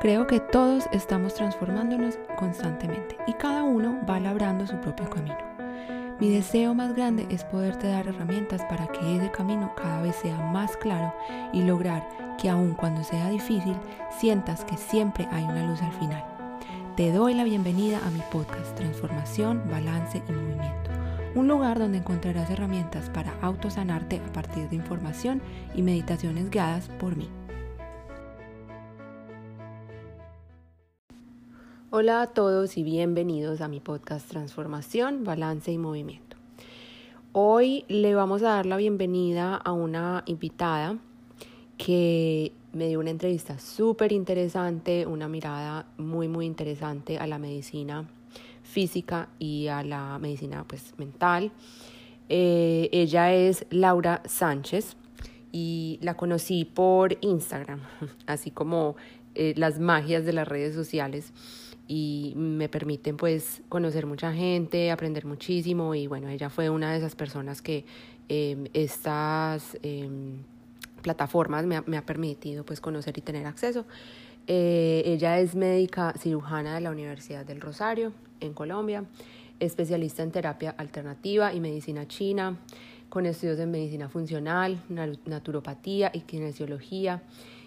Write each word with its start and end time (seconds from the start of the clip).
Creo 0.00 0.26
que 0.26 0.40
todos 0.40 0.84
estamos 0.92 1.34
transformándonos 1.34 2.18
constantemente 2.38 3.18
y 3.26 3.34
cada 3.34 3.64
uno 3.64 4.00
va 4.08 4.18
labrando 4.18 4.66
su 4.66 4.80
propio 4.80 5.10
camino. 5.10 5.36
Mi 6.18 6.30
deseo 6.30 6.72
más 6.72 6.96
grande 6.96 7.26
es 7.28 7.44
poderte 7.44 7.88
dar 7.88 8.08
herramientas 8.08 8.64
para 8.64 8.86
que 8.86 9.16
ese 9.16 9.30
camino 9.30 9.74
cada 9.76 10.00
vez 10.00 10.16
sea 10.16 10.38
más 10.38 10.74
claro 10.78 11.14
y 11.52 11.64
lograr 11.64 12.08
que 12.38 12.48
aun 12.48 12.72
cuando 12.72 13.04
sea 13.04 13.28
difícil, 13.28 13.76
sientas 14.18 14.64
que 14.64 14.78
siempre 14.78 15.28
hay 15.32 15.44
una 15.44 15.66
luz 15.66 15.82
al 15.82 15.92
final. 15.92 16.24
Te 16.96 17.12
doy 17.12 17.34
la 17.34 17.44
bienvenida 17.44 17.98
a 17.98 18.10
mi 18.10 18.22
podcast 18.32 18.74
Transformación, 18.76 19.62
Balance 19.70 20.22
y 20.26 20.32
Movimiento, 20.32 20.92
un 21.34 21.46
lugar 21.46 21.78
donde 21.78 21.98
encontrarás 21.98 22.48
herramientas 22.48 23.10
para 23.10 23.34
autosanarte 23.42 24.22
a 24.26 24.32
partir 24.32 24.66
de 24.70 24.76
información 24.76 25.42
y 25.74 25.82
meditaciones 25.82 26.48
guiadas 26.48 26.88
por 26.98 27.16
mí. 27.16 27.28
Hola 31.92 32.22
a 32.22 32.26
todos 32.28 32.76
y 32.76 32.84
bienvenidos 32.84 33.60
a 33.60 33.66
mi 33.66 33.80
podcast 33.80 34.28
Transformación, 34.28 35.24
Balance 35.24 35.72
y 35.72 35.76
Movimiento. 35.76 36.36
Hoy 37.32 37.84
le 37.88 38.14
vamos 38.14 38.44
a 38.44 38.50
dar 38.50 38.66
la 38.66 38.76
bienvenida 38.76 39.56
a 39.56 39.72
una 39.72 40.22
invitada 40.26 40.98
que 41.78 42.52
me 42.72 42.86
dio 42.86 43.00
una 43.00 43.10
entrevista 43.10 43.58
súper 43.58 44.12
interesante, 44.12 45.04
una 45.04 45.26
mirada 45.26 45.86
muy 45.98 46.28
muy 46.28 46.46
interesante 46.46 47.18
a 47.18 47.26
la 47.26 47.40
medicina 47.40 48.08
física 48.62 49.28
y 49.40 49.66
a 49.66 49.82
la 49.82 50.16
medicina 50.20 50.64
pues 50.68 50.94
mental. 50.96 51.50
Eh, 52.28 52.88
ella 52.92 53.34
es 53.34 53.66
Laura 53.70 54.22
Sánchez 54.26 54.96
y 55.50 55.98
la 56.02 56.16
conocí 56.16 56.64
por 56.66 57.18
Instagram, 57.20 57.80
así 58.28 58.52
como 58.52 58.94
eh, 59.34 59.54
las 59.56 59.80
magias 59.80 60.24
de 60.24 60.32
las 60.32 60.46
redes 60.46 60.72
sociales 60.72 61.32
y 61.92 62.34
me 62.36 62.68
permiten 62.68 63.16
pues 63.16 63.62
conocer 63.68 64.06
mucha 64.06 64.32
gente, 64.32 64.92
aprender 64.92 65.24
muchísimo 65.26 65.92
y 65.96 66.06
bueno, 66.06 66.28
ella 66.28 66.48
fue 66.48 66.70
una 66.70 66.92
de 66.92 66.98
esas 66.98 67.16
personas 67.16 67.62
que 67.62 67.84
em, 68.28 68.66
estas 68.74 69.76
em, 69.82 70.36
plataformas 71.02 71.66
me 71.66 71.96
ha, 71.96 72.06
permitido 72.06 72.64
pues 72.64 72.80
conocer 72.80 73.18
y 73.18 73.22
tener 73.22 73.44
acceso. 73.44 73.86
Eh, 74.46 75.02
ella 75.04 75.40
es 75.40 75.56
médica 75.56 76.14
cirujana 76.16 76.76
de 76.76 76.80
la 76.80 76.92
Universidad 76.92 77.44
del 77.44 77.60
Rosario 77.60 78.12
en 78.38 78.54
Colombia, 78.54 79.02
especialista 79.58 80.22
en 80.22 80.30
terapia 80.30 80.70
alternativa 80.78 81.52
y 81.52 81.58
medicina 81.58 82.06
china, 82.06 82.56
con 83.08 83.26
estudios 83.26 83.58
en 83.58 83.72
medicina 83.72 84.08
funcional, 84.08 84.80
naturopatía 85.26 86.12
y 86.14 86.20
kinesiología 86.20 87.20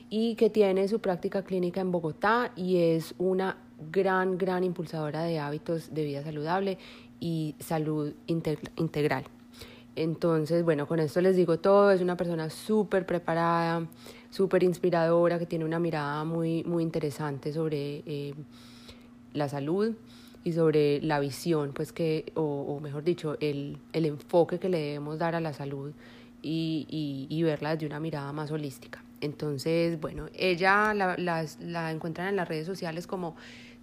y 0.10 0.36
que 0.36 0.50
tiene 0.50 0.88
su 0.88 1.00
práctica 1.02 1.42
clínica 1.42 1.82
en 1.82 1.92
Bogotá 1.92 2.52
y 2.56 2.78
es 2.78 3.16
una 3.18 3.58
gran, 3.92 4.38
gran 4.38 4.64
impulsadora 4.64 5.24
de 5.24 5.40
hábitos 5.40 5.94
de 5.94 6.04
vida 6.04 6.24
saludable 6.24 6.78
y 7.20 7.56
salud 7.60 8.14
integral. 8.28 9.26
Entonces, 9.96 10.64
bueno, 10.64 10.88
con 10.88 11.00
esto 11.00 11.22
les 11.22 11.36
digo 11.36 11.60
todo, 11.60 11.92
es 11.92 12.02
una 12.02 12.18
persona 12.18 12.50
súper 12.50 13.06
preparada, 13.06 13.88
súper 14.32 14.64
inspiradora, 14.64 15.38
que 15.38 15.46
tiene 15.46 15.66
una 15.66 15.80
mirada 15.80 16.24
muy, 16.24 16.64
muy 16.64 16.82
interesante 16.82 17.54
sobre 17.54 18.02
eh, 18.06 18.34
la 19.34 19.48
salud 19.50 19.94
y 20.44 20.54
sobre 20.54 21.02
la 21.02 21.20
visión, 21.20 21.72
pues 21.74 21.94
que, 21.94 22.32
o, 22.36 22.80
mejor 22.82 23.04
dicho, 23.04 23.38
el, 23.40 23.78
el, 23.94 24.06
enfoque 24.06 24.60
que 24.60 24.68
le 24.68 24.80
debemos 24.80 25.20
dar 25.20 25.36
a 25.36 25.40
la 25.40 25.54
salud 25.54 25.92
y, 26.42 27.28
y, 27.30 27.44
verla 27.44 27.72
desde 27.72 27.86
una 27.86 28.00
mirada 28.00 28.34
más 28.34 28.52
holística. 28.52 29.02
Entonces, 29.22 30.02
bueno, 30.02 30.28
ella 30.34 30.94
la, 30.94 31.16
la, 31.18 31.92
encuentran 31.92 32.28
en 32.28 32.36
las 32.36 32.48
redes 32.48 32.66
sociales 32.66 33.08
como 33.08 33.36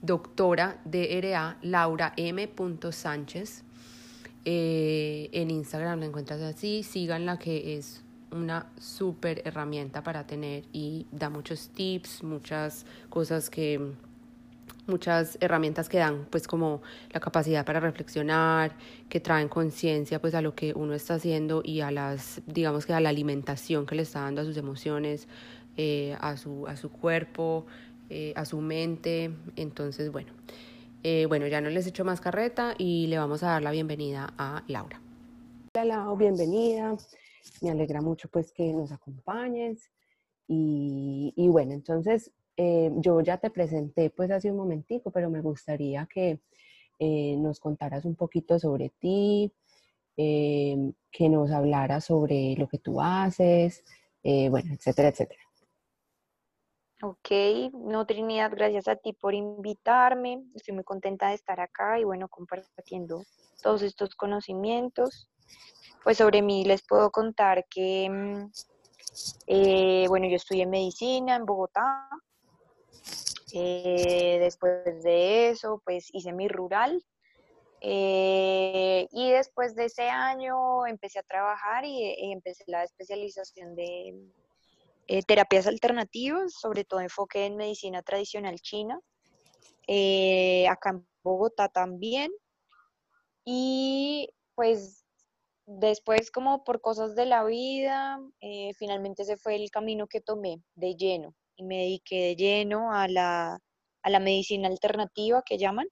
doctora 0.02 0.80
DRA 0.84 1.58
Laura 1.62 2.12
M. 2.16 2.48
Sánchez. 2.90 3.64
Eh, 4.44 5.28
en 5.32 5.50
Instagram 5.50 6.00
la 6.00 6.06
encuentras 6.06 6.40
así, 6.40 6.82
síganla 6.82 7.38
que 7.38 7.76
es 7.76 8.02
una 8.30 8.66
súper 8.78 9.42
herramienta 9.44 10.02
para 10.02 10.26
tener 10.26 10.64
y 10.72 11.06
da 11.12 11.28
muchos 11.28 11.68
tips, 11.68 12.22
muchas 12.22 12.86
cosas 13.08 13.50
que 13.50 13.92
muchas 14.86 15.38
herramientas 15.40 15.88
que 15.88 15.98
dan 15.98 16.26
pues 16.30 16.46
como 16.46 16.82
la 17.12 17.20
capacidad 17.20 17.64
para 17.64 17.80
reflexionar, 17.80 18.76
que 19.08 19.20
traen 19.20 19.48
conciencia 19.48 20.20
pues 20.20 20.34
a 20.34 20.42
lo 20.42 20.54
que 20.54 20.72
uno 20.74 20.94
está 20.94 21.14
haciendo 21.14 21.62
y 21.64 21.80
a 21.80 21.90
las, 21.90 22.42
digamos 22.46 22.86
que 22.86 22.92
a 22.92 23.00
la 23.00 23.08
alimentación 23.08 23.86
que 23.86 23.94
le 23.94 24.02
está 24.02 24.20
dando 24.20 24.42
a 24.42 24.44
sus 24.44 24.56
emociones, 24.56 25.28
eh, 25.76 26.16
a, 26.20 26.36
su, 26.36 26.66
a 26.66 26.76
su 26.76 26.90
cuerpo, 26.90 27.66
eh, 28.10 28.32
a 28.34 28.44
su 28.44 28.60
mente. 28.60 29.30
Entonces, 29.54 30.10
bueno, 30.10 30.32
eh, 31.04 31.26
bueno, 31.26 31.46
ya 31.46 31.60
no 31.60 31.70
les 31.70 31.86
echo 31.86 32.04
más 32.04 32.20
carreta 32.20 32.74
y 32.76 33.06
le 33.06 33.18
vamos 33.18 33.44
a 33.44 33.50
dar 33.50 33.62
la 33.62 33.70
bienvenida 33.70 34.34
a 34.36 34.64
Laura. 34.66 35.00
Hola 35.76 35.84
Lau, 35.84 36.16
bienvenida. 36.16 36.96
Me 37.62 37.70
alegra 37.70 38.00
mucho 38.00 38.28
pues 38.28 38.52
que 38.52 38.72
nos 38.72 38.90
acompañes. 38.90 39.92
Y, 40.48 41.32
y 41.36 41.48
bueno, 41.48 41.72
entonces 41.72 42.32
eh, 42.56 42.90
yo 42.96 43.20
ya 43.20 43.38
te 43.38 43.48
presenté 43.50 44.10
pues 44.10 44.30
hace 44.32 44.50
un 44.50 44.56
momentico, 44.56 45.12
pero 45.12 45.30
me 45.30 45.40
gustaría 45.40 46.06
que 46.06 46.40
nos 46.98 47.60
contaras 47.60 48.04
un 48.04 48.14
poquito 48.14 48.58
sobre 48.58 48.90
ti, 48.98 49.50
que 50.16 51.28
nos 51.30 51.50
hablaras 51.50 52.04
sobre 52.04 52.54
lo 52.58 52.68
que 52.68 52.76
tú 52.76 53.00
haces, 53.00 53.82
bueno, 54.22 54.74
etcétera, 54.74 55.08
etcétera. 55.08 55.49
Ok, 57.02 57.30
no 57.72 58.04
Trinidad, 58.04 58.50
gracias 58.50 58.86
a 58.86 58.94
ti 58.94 59.14
por 59.14 59.32
invitarme. 59.32 60.44
Estoy 60.54 60.74
muy 60.74 60.84
contenta 60.84 61.28
de 61.28 61.34
estar 61.34 61.58
acá 61.58 61.98
y 61.98 62.04
bueno, 62.04 62.28
compartiendo 62.28 63.24
todos 63.62 63.80
estos 63.80 64.14
conocimientos. 64.14 65.30
Pues 66.04 66.18
sobre 66.18 66.42
mí 66.42 66.64
les 66.64 66.82
puedo 66.86 67.10
contar 67.10 67.66
que, 67.70 68.08
mm, 68.10 68.50
bueno, 70.08 70.26
yo 70.28 70.36
estudié 70.36 70.66
medicina 70.66 71.36
en 71.36 71.46
Bogotá, 71.46 72.06
eh, 73.54 74.38
después 74.38 75.02
de 75.02 75.48
eso, 75.48 75.80
pues 75.84 76.08
hice 76.12 76.34
mi 76.34 76.48
rural. 76.48 77.02
Eh, 77.80 79.08
y 79.10 79.30
después 79.30 79.74
de 79.74 79.86
ese 79.86 80.10
año 80.10 80.86
empecé 80.86 81.18
a 81.18 81.22
trabajar 81.22 81.86
y, 81.86 82.04
eh, 82.04 82.32
empecé 82.32 82.64
la 82.66 82.84
especialización 82.84 83.74
de 83.74 84.14
terapias 85.26 85.66
alternativas, 85.66 86.52
sobre 86.52 86.84
todo 86.84 87.00
enfoque 87.00 87.46
en 87.46 87.56
medicina 87.56 88.02
tradicional 88.02 88.60
china. 88.60 89.00
acá 90.68 90.90
en 90.90 91.06
Bogotá 91.22 91.68
también. 91.68 92.30
Y 93.44 94.28
pues 94.54 95.04
después 95.66 96.30
como 96.30 96.64
por 96.64 96.80
cosas 96.80 97.14
de 97.14 97.26
la 97.26 97.44
vida, 97.44 98.20
finalmente 98.76 99.22
ese 99.22 99.36
fue 99.36 99.56
el 99.56 99.70
camino 99.70 100.06
que 100.06 100.20
tomé 100.20 100.62
de 100.74 100.94
lleno 100.96 101.34
y 101.56 101.64
me 101.64 101.78
dediqué 101.78 102.16
de 102.20 102.36
lleno 102.36 102.92
a 102.92 103.06
la, 103.06 103.58
a 104.02 104.10
la 104.10 104.20
medicina 104.20 104.68
alternativa 104.68 105.42
que 105.42 105.58
llaman, 105.58 105.86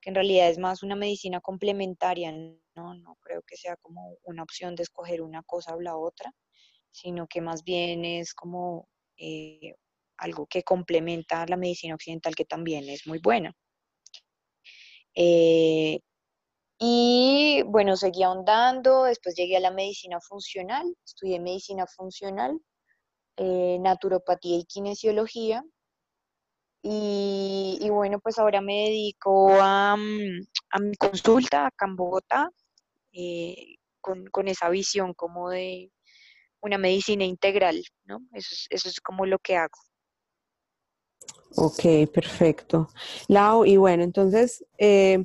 que 0.00 0.10
en 0.10 0.14
realidad 0.14 0.48
es 0.48 0.58
más 0.58 0.82
una 0.82 0.96
medicina 0.96 1.40
complementaria, 1.40 2.32
no, 2.32 2.94
no 2.94 3.16
creo 3.20 3.42
que 3.42 3.56
sea 3.56 3.76
como 3.76 4.16
una 4.22 4.42
opción 4.42 4.76
de 4.76 4.84
escoger 4.84 5.20
una 5.20 5.42
cosa 5.42 5.74
o 5.74 5.80
la 5.80 5.96
otra, 5.96 6.32
sino 6.94 7.26
que 7.26 7.40
más 7.40 7.64
bien 7.64 8.04
es 8.04 8.34
como 8.34 8.88
eh, 9.16 9.74
algo 10.16 10.46
que 10.46 10.62
complementa 10.62 11.44
la 11.46 11.56
medicina 11.56 11.94
occidental 11.94 12.36
que 12.36 12.44
también 12.44 12.88
es 12.88 13.06
muy 13.06 13.18
buena. 13.18 13.52
Eh, 15.16 15.98
y 16.78 17.62
bueno, 17.66 17.96
seguí 17.96 18.22
ahondando, 18.22 19.04
después 19.04 19.34
llegué 19.34 19.56
a 19.56 19.60
la 19.60 19.72
medicina 19.72 20.20
funcional, 20.20 20.86
estudié 21.04 21.40
medicina 21.40 21.84
funcional 21.86 22.60
eh, 23.36 23.78
naturopatía 23.80 24.58
y 24.58 24.64
kinesiología. 24.64 25.64
Y, 26.86 27.88
bueno, 27.90 28.20
pues 28.20 28.38
ahora 28.38 28.60
me 28.60 28.84
dedico 28.84 29.48
a, 29.60 29.96
mm, 29.96 30.46
a 30.70 30.78
mi 30.80 30.94
consulta 30.96 31.66
acá 31.66 31.86
en 31.86 31.96
Bogotá, 31.96 32.50
con, 34.00 34.26
con, 34.26 34.48
esa 34.48 34.68
visión 34.68 35.14
como 35.14 35.48
de 35.48 35.90
una 36.64 36.78
medicina 36.78 37.24
integral, 37.24 37.84
¿no? 38.04 38.20
Eso 38.32 38.88
es, 38.88 39.00
como 39.00 39.26
lo 39.26 39.38
que 39.38 39.56
hago. 39.56 39.78
Ok, 41.56 42.10
perfecto. 42.12 42.88
Lau, 43.28 43.64
y 43.64 43.76
bueno, 43.76 44.02
entonces 44.02 44.64
eh, 44.78 45.24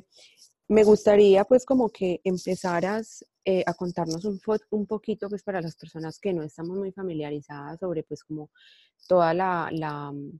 me 0.68 0.84
gustaría 0.84 1.44
pues 1.44 1.64
como 1.64 1.88
que 1.88 2.20
empezaras 2.24 3.24
eh, 3.44 3.64
a 3.66 3.72
contarnos 3.72 4.24
un, 4.26 4.38
un, 4.70 4.86
poquito, 4.86 5.28
pues 5.30 5.42
para 5.42 5.62
las 5.62 5.74
personas 5.76 6.18
que 6.20 6.34
no 6.34 6.42
estamos 6.42 6.76
muy 6.76 6.92
familiarizadas 6.92 7.80
sobre, 7.80 8.02
pues 8.02 8.22
como 8.22 8.50
toda 9.08 9.32
la, 9.32 9.70
la, 9.72 10.12
mm, 10.12 10.38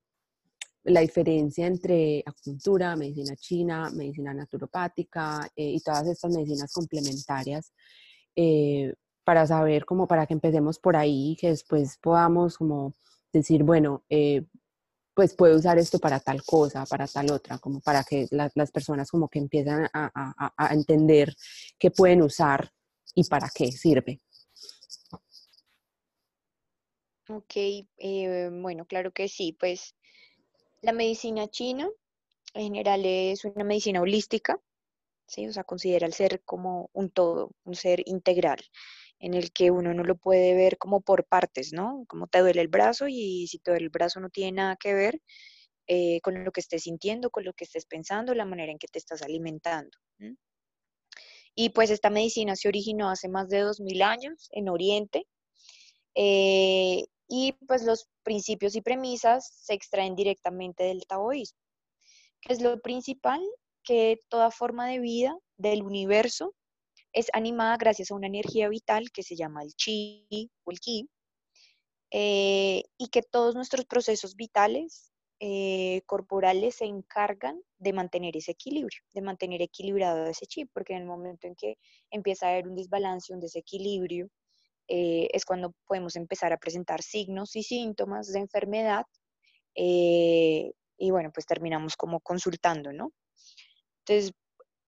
diferencia 0.84 1.66
entre 1.66 2.22
acupuntura, 2.26 2.94
medicina 2.94 3.34
china, 3.36 3.90
medicina 3.90 4.34
naturopática 4.34 5.50
eh, 5.56 5.70
y 5.70 5.80
todas 5.80 6.06
estas 6.08 6.30
medicinas 6.30 6.70
complementarias, 6.72 7.72
eh, 8.36 8.92
para 9.30 9.46
saber, 9.46 9.84
como 9.84 10.08
para 10.08 10.26
que 10.26 10.34
empecemos 10.34 10.80
por 10.80 10.96
ahí, 10.96 11.36
que 11.40 11.50
después 11.50 11.98
podamos 11.98 12.58
como 12.58 12.96
decir, 13.32 13.62
bueno, 13.62 14.02
pues 15.14 15.36
puedo 15.36 15.56
usar 15.56 15.78
esto 15.78 16.00
para 16.00 16.18
tal 16.18 16.42
cosa, 16.42 16.84
para 16.84 17.06
tal 17.06 17.30
otra, 17.30 17.58
como 17.58 17.80
para 17.80 18.02
que 18.02 18.26
las 18.32 18.72
personas 18.72 19.08
como 19.08 19.28
que 19.28 19.38
empiezan 19.38 19.88
a, 19.92 20.10
a, 20.56 20.74
entender 20.74 21.32
qué 21.78 21.92
pueden 21.92 22.22
usar 22.22 22.72
y 23.14 23.22
para 23.22 23.48
qué 23.54 23.70
sirve. 23.70 24.20
Ok, 27.28 27.54
eh, 27.54 28.50
bueno, 28.50 28.84
claro 28.84 29.12
que 29.12 29.28
sí, 29.28 29.56
pues 29.60 29.94
la 30.80 30.90
medicina 30.92 31.46
china 31.46 31.88
en 32.54 32.64
general 32.64 33.06
es 33.06 33.44
una 33.44 33.62
medicina 33.62 34.00
holística, 34.00 34.60
¿sí? 35.28 35.46
O 35.46 35.52
sea, 35.52 35.62
considera 35.62 36.08
el 36.08 36.14
ser 36.14 36.42
como 36.44 36.90
un 36.92 37.10
todo, 37.10 37.52
un 37.62 37.76
ser 37.76 38.02
integral, 38.06 38.60
en 39.20 39.34
el 39.34 39.52
que 39.52 39.70
uno 39.70 39.94
no 39.94 40.02
lo 40.02 40.16
puede 40.16 40.54
ver 40.54 40.78
como 40.78 41.02
por 41.02 41.26
partes, 41.26 41.72
¿no? 41.72 42.04
Como 42.08 42.26
te 42.26 42.40
duele 42.40 42.62
el 42.62 42.68
brazo 42.68 43.06
y 43.06 43.46
si 43.46 43.58
te 43.58 43.70
duele 43.70 43.84
el 43.84 43.90
brazo 43.90 44.18
no 44.18 44.30
tiene 44.30 44.52
nada 44.52 44.76
que 44.76 44.94
ver 44.94 45.20
eh, 45.86 46.20
con 46.22 46.42
lo 46.42 46.50
que 46.52 46.60
estés 46.60 46.84
sintiendo, 46.84 47.30
con 47.30 47.44
lo 47.44 47.52
que 47.52 47.64
estés 47.64 47.84
pensando, 47.84 48.34
la 48.34 48.46
manera 48.46 48.72
en 48.72 48.78
que 48.78 48.88
te 48.88 48.98
estás 48.98 49.22
alimentando. 49.22 49.96
Y 51.54 51.70
pues 51.70 51.90
esta 51.90 52.10
medicina 52.10 52.56
se 52.56 52.68
originó 52.68 53.10
hace 53.10 53.28
más 53.28 53.48
de 53.48 53.60
2000 53.60 54.02
años 54.02 54.48
en 54.52 54.68
Oriente. 54.68 55.26
Eh, 56.14 57.04
y 57.28 57.52
pues 57.66 57.84
los 57.84 58.08
principios 58.22 58.74
y 58.74 58.80
premisas 58.80 59.50
se 59.52 59.74
extraen 59.74 60.16
directamente 60.16 60.84
del 60.84 61.06
taoísmo, 61.06 61.60
que 62.40 62.52
es 62.54 62.60
lo 62.60 62.80
principal 62.80 63.40
que 63.84 64.18
toda 64.28 64.50
forma 64.50 64.88
de 64.88 64.98
vida 64.98 65.36
del 65.56 65.82
universo 65.82 66.54
es 67.12 67.28
animada 67.32 67.76
gracias 67.76 68.10
a 68.10 68.14
una 68.14 68.26
energía 68.26 68.68
vital 68.68 69.10
que 69.12 69.22
se 69.22 69.36
llama 69.36 69.62
el 69.62 69.74
chi 69.74 70.50
o 70.64 70.70
el 70.70 70.80
ki, 70.80 71.08
eh, 72.12 72.82
y 72.98 73.08
que 73.08 73.22
todos 73.22 73.54
nuestros 73.54 73.86
procesos 73.86 74.34
vitales 74.34 75.12
eh, 75.38 76.02
corporales 76.06 76.76
se 76.76 76.84
encargan 76.84 77.62
de 77.78 77.92
mantener 77.92 78.36
ese 78.36 78.52
equilibrio, 78.52 79.00
de 79.14 79.22
mantener 79.22 79.62
equilibrado 79.62 80.26
ese 80.26 80.46
chi, 80.46 80.66
porque 80.66 80.92
en 80.92 81.00
el 81.00 81.06
momento 81.06 81.46
en 81.46 81.54
que 81.54 81.76
empieza 82.10 82.46
a 82.46 82.50
haber 82.50 82.68
un 82.68 82.74
desbalance, 82.74 83.32
un 83.32 83.40
desequilibrio, 83.40 84.28
eh, 84.88 85.28
es 85.32 85.44
cuando 85.44 85.72
podemos 85.86 86.16
empezar 86.16 86.52
a 86.52 86.58
presentar 86.58 87.00
signos 87.02 87.54
y 87.56 87.62
síntomas 87.62 88.32
de 88.32 88.40
enfermedad 88.40 89.04
y 91.00 91.10
bueno, 91.10 91.30
pues 91.32 91.46
terminamos 91.46 91.96
como 91.96 92.20
consultando, 92.20 92.92
¿no? 92.92 93.12
Entonces, 94.00 94.32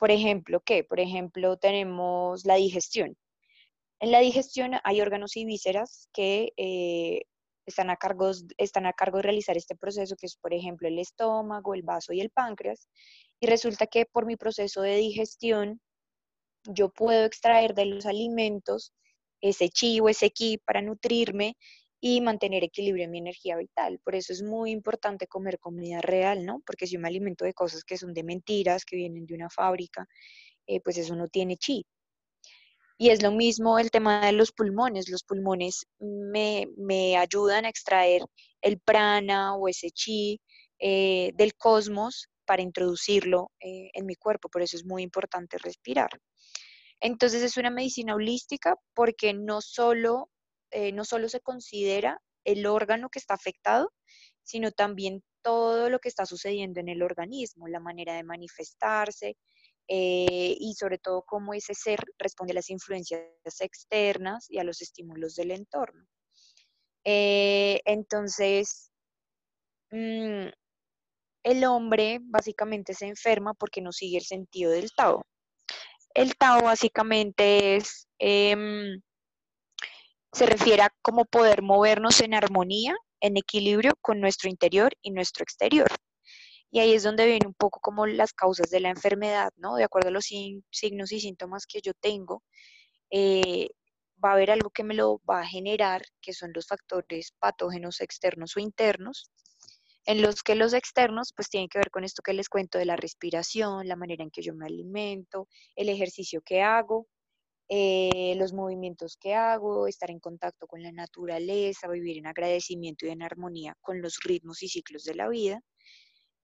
por 0.03 0.11
ejemplo, 0.11 0.61
¿qué? 0.67 0.83
Por 0.83 0.99
ejemplo, 0.99 1.57
tenemos 1.59 2.45
la 2.45 2.57
digestión. 2.57 3.17
En 4.01 4.11
la 4.11 4.19
digestión 4.19 4.73
hay 4.83 5.01
órganos 5.01 5.37
y 5.37 5.45
vísceras 5.45 6.09
que 6.13 6.53
eh, 6.57 7.23
están, 7.67 7.89
a 7.89 7.97
cargo, 7.97 8.33
de 8.33 9.23
realizar 9.23 9.57
este 9.57 9.77
proceso, 9.77 10.17
que 10.17 10.27
es, 10.27 10.35
por 10.35 10.55
ejemplo, 10.55 10.89
el 10.89 10.99
estómago, 10.99 11.73
el 11.73 11.85
vaso 11.85 12.13
y 12.13 12.21
el 12.21 12.31
páncreas. 12.31 12.89
Y 13.39 13.47
resulta 13.47 13.87
que 13.87 14.05
por 14.05 14.27
mi 14.27 14.35
proceso 14.35 14.83
de 14.83 14.97
digestión, 14.97 15.81
yo 16.65 16.89
puedo 16.89 17.25
extraer 17.25 17.73
de 17.73 17.85
los 17.87 18.05
alimentos 18.05 18.93
ese 19.41 19.69
chi 19.69 20.01
o 20.01 20.09
ese 20.09 20.31
ki 20.31 20.59
para 20.67 20.83
nutrirme 20.83 21.57
y 22.05 22.21
mantener 22.21 22.65
equilibrio 22.65 23.05
en 23.05 23.13
mi 23.13 23.19
energía 23.19 23.57
vital. 23.57 24.01
Por 24.03 24.17
eso 24.17 24.33
es 24.33 24.43
muy 24.43 24.73
importante 24.73 25.29
comer 25.29 25.61
comida 25.61 26.01
real, 26.01 26.45
¿no? 26.45 26.61
Porque 26.67 26.89
si 26.89 26.95
yo 26.95 27.01
me 27.01 27.07
alimento 27.07 27.45
de 27.45 27.55
cosas 27.55 27.85
que 27.85 27.97
son 27.97 28.13
de 28.13 28.25
mentiras, 28.25 28.85
que 28.85 28.97
vienen 28.97 29.25
de 29.25 29.35
una 29.35 29.49
fábrica, 29.49 30.09
eh, 30.67 30.81
pues 30.81 30.99
eso 30.99 31.15
no 31.15 31.29
tiene 31.29 31.57
chi. 31.57 31.87
Y 32.99 33.11
es 33.11 33.23
lo 33.23 33.31
mismo 33.31 33.79
el 33.79 33.93
tema 33.93 34.27
de 34.27 34.33
los 34.33 34.51
pulmones. 34.51 35.09
Los 35.09 35.23
pulmones 35.23 35.87
me, 36.01 36.67
ayudan 37.17 37.67
a 37.67 37.69
extraer 37.69 38.23
el 38.63 38.81
prana 38.81 39.55
o 39.55 39.69
ese 39.69 39.91
chi 39.93 40.41
eh, 40.81 41.31
del 41.37 41.55
cosmos 41.55 42.29
para 42.45 42.63
introducirlo 42.63 43.53
eh, 43.61 43.91
en 43.95 44.07
mi 44.07 44.17
cuerpo. 44.17 44.49
Por 44.49 44.63
eso 44.63 44.77
es 44.77 44.85
muy 44.85 45.05
importante 45.05 45.57
respirar. 45.59 46.11
Entonces 46.99 47.45
es 47.45 47.57
una 47.57 47.71
medicina 47.71 48.17
holística 48.17 48.75
porque 48.93 49.35
no 49.35 49.61
solo 49.61 50.29
eh, 50.73 50.93
no 50.93 51.05
solo 51.05 51.29
se 51.29 51.41
considera 51.41 52.21
el 52.45 52.67
órgano 52.67 53.09
que 53.09 53.19
está 53.19 53.35
afectado, 53.35 53.93
sino 54.43 54.73
también 54.73 55.23
todo 55.43 55.91
lo 55.91 55.99
que 55.99 56.09
está 56.09 56.27
sucediendo 56.27 56.81
en 56.81 56.89
el 56.89 57.03
organismo, 57.03 57.69
la 57.69 57.81
manera 57.81 58.15
de 58.15 58.25
manifestarse 58.25 59.37
eh, 59.89 60.57
y 60.59 60.75
sobre 60.75 60.99
todo 60.99 61.23
cómo 61.23 61.55
ese 61.55 61.75
ser 61.75 62.05
responde 62.19 62.53
a 62.53 62.55
las 62.55 62.71
influencias 62.71 63.23
externas 63.61 64.47
y 64.49 64.59
a 64.59 64.65
los 64.65 64.81
estímulos 64.81 65.35
del 65.35 65.51
entorno. 65.51 66.07
Eh, 67.05 67.81
entonces, 67.85 68.91
mm, 69.91 70.49
el 71.45 71.65
hombre 71.65 72.19
básicamente 72.23 72.95
se 72.95 73.07
enferma 73.07 73.55
porque 73.55 73.81
no 73.81 73.93
sigue 73.93 74.19
el 74.19 74.25
sentido 74.25 74.71
del 74.71 74.93
Tao. 74.93 75.27
El 76.15 76.37
Tao 76.37 76.63
básicamente 76.63 77.77
es 77.77 78.07
em, 78.19 79.01
se 80.33 80.47
refiere 80.47 80.83
a 80.83 80.91
cómo 81.03 81.25
poder 81.25 81.63
movernos 81.63 82.21
en 82.21 82.35
armonía, 82.35 82.95
en 83.21 83.37
equilibrio 83.37 83.93
con 84.01 84.21
nuestro 84.21 84.49
interior 84.49 84.93
y 85.03 85.11
nuestro 85.11 85.43
exterior. 85.43 85.89
Y 86.71 86.81
ahí 86.81 86.95
es 86.95 87.03
donde 87.03 87.27
viene 87.27 87.47
un 87.47 87.55
poco 87.55 87.81
como 87.81 88.07
las 88.07 88.33
causas 88.33 88.71
de 88.71 88.81
la 88.81 88.89
enfermedad, 88.89 89.51
¿no? 89.57 89.77
De 89.77 89.85
acuerdo 89.85 90.09
a 90.09 90.13
los 90.13 90.25
signos 90.25 91.13
y 91.13 91.21
síntomas 91.21 91.67
que 91.67 91.81
yo 91.83 91.93
tengo, 91.93 92.43
eh, 93.11 93.69
va 94.25 94.31
a 94.31 94.33
haber 94.35 94.51
algo 94.51 94.71
que 94.71 94.85
me 94.85 94.95
lo 94.95 95.21
va 95.29 95.41
a 95.41 95.47
generar, 95.47 96.03
que 96.23 96.33
son 96.33 96.53
los 96.55 96.67
factores 96.67 97.33
patógenos 97.39 98.01
externos 98.01 98.57
o 98.57 98.61
internos, 98.61 99.31
en 100.07 100.23
los 100.23 100.43
que 100.43 100.55
los 100.55 100.73
externos 100.73 101.33
pues 101.37 101.49
tienen 101.51 101.69
que 101.69 101.79
ver 101.79 101.91
con 101.91 102.05
esto 102.05 102.23
que 102.23 102.33
les 102.33 102.49
cuento 102.49 102.79
de 102.79 102.87
la 102.87 102.97
respiración, 102.97 103.87
la 103.87 103.97
manera 103.97 104.25
en 104.25 104.31
que 104.31 104.43
yo 104.43 104.55
me 104.55 104.67
alimento, 104.67 105.49
el 105.77 105.91
ejercicio 105.91 106.41
que 106.43 106.63
hago, 106.63 107.07
eh, 107.69 108.35
los 108.37 108.53
movimientos 108.53 109.17
que 109.17 109.35
hago, 109.35 109.87
estar 109.87 110.11
en 110.11 110.21
contacto 110.21 110.67
con 110.67 110.83
la 110.83 110.93
naturaleza, 110.93 111.89
vivir 111.89 112.19
en 112.19 112.27
agradecimiento 112.27 113.07
y 113.07 113.11
en 113.11 113.23
armonía 113.23 113.77
con 113.81 114.03
los 114.03 114.19
ritmos 114.25 114.63
y 114.63 114.69
ciclos 114.69 115.05
de 115.05 115.15
la 115.15 115.29
vida. 115.29 115.61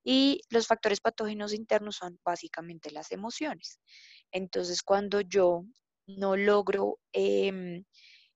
Y 0.05 0.41
los 0.51 0.67
factores 0.67 1.01
patógenos 1.01 1.53
internos 1.53 1.97
son 1.97 2.19
básicamente 2.25 2.91
las 2.91 3.13
emociones. 3.13 3.81
Entonces, 4.33 4.83
cuando 4.83 5.21
yo 5.21 5.65
no 6.07 6.37
logro 6.37 6.99
em, 7.13 7.85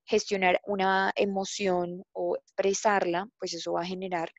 gestionar 0.05 0.61
una 0.67 1.13
emoción 1.17 2.05
o 2.13 2.37
expresarla, 2.37 3.27
pues 3.39 3.55
eso 3.55 3.73
va 3.73 3.83
a 3.83 3.87
generar 3.87 4.31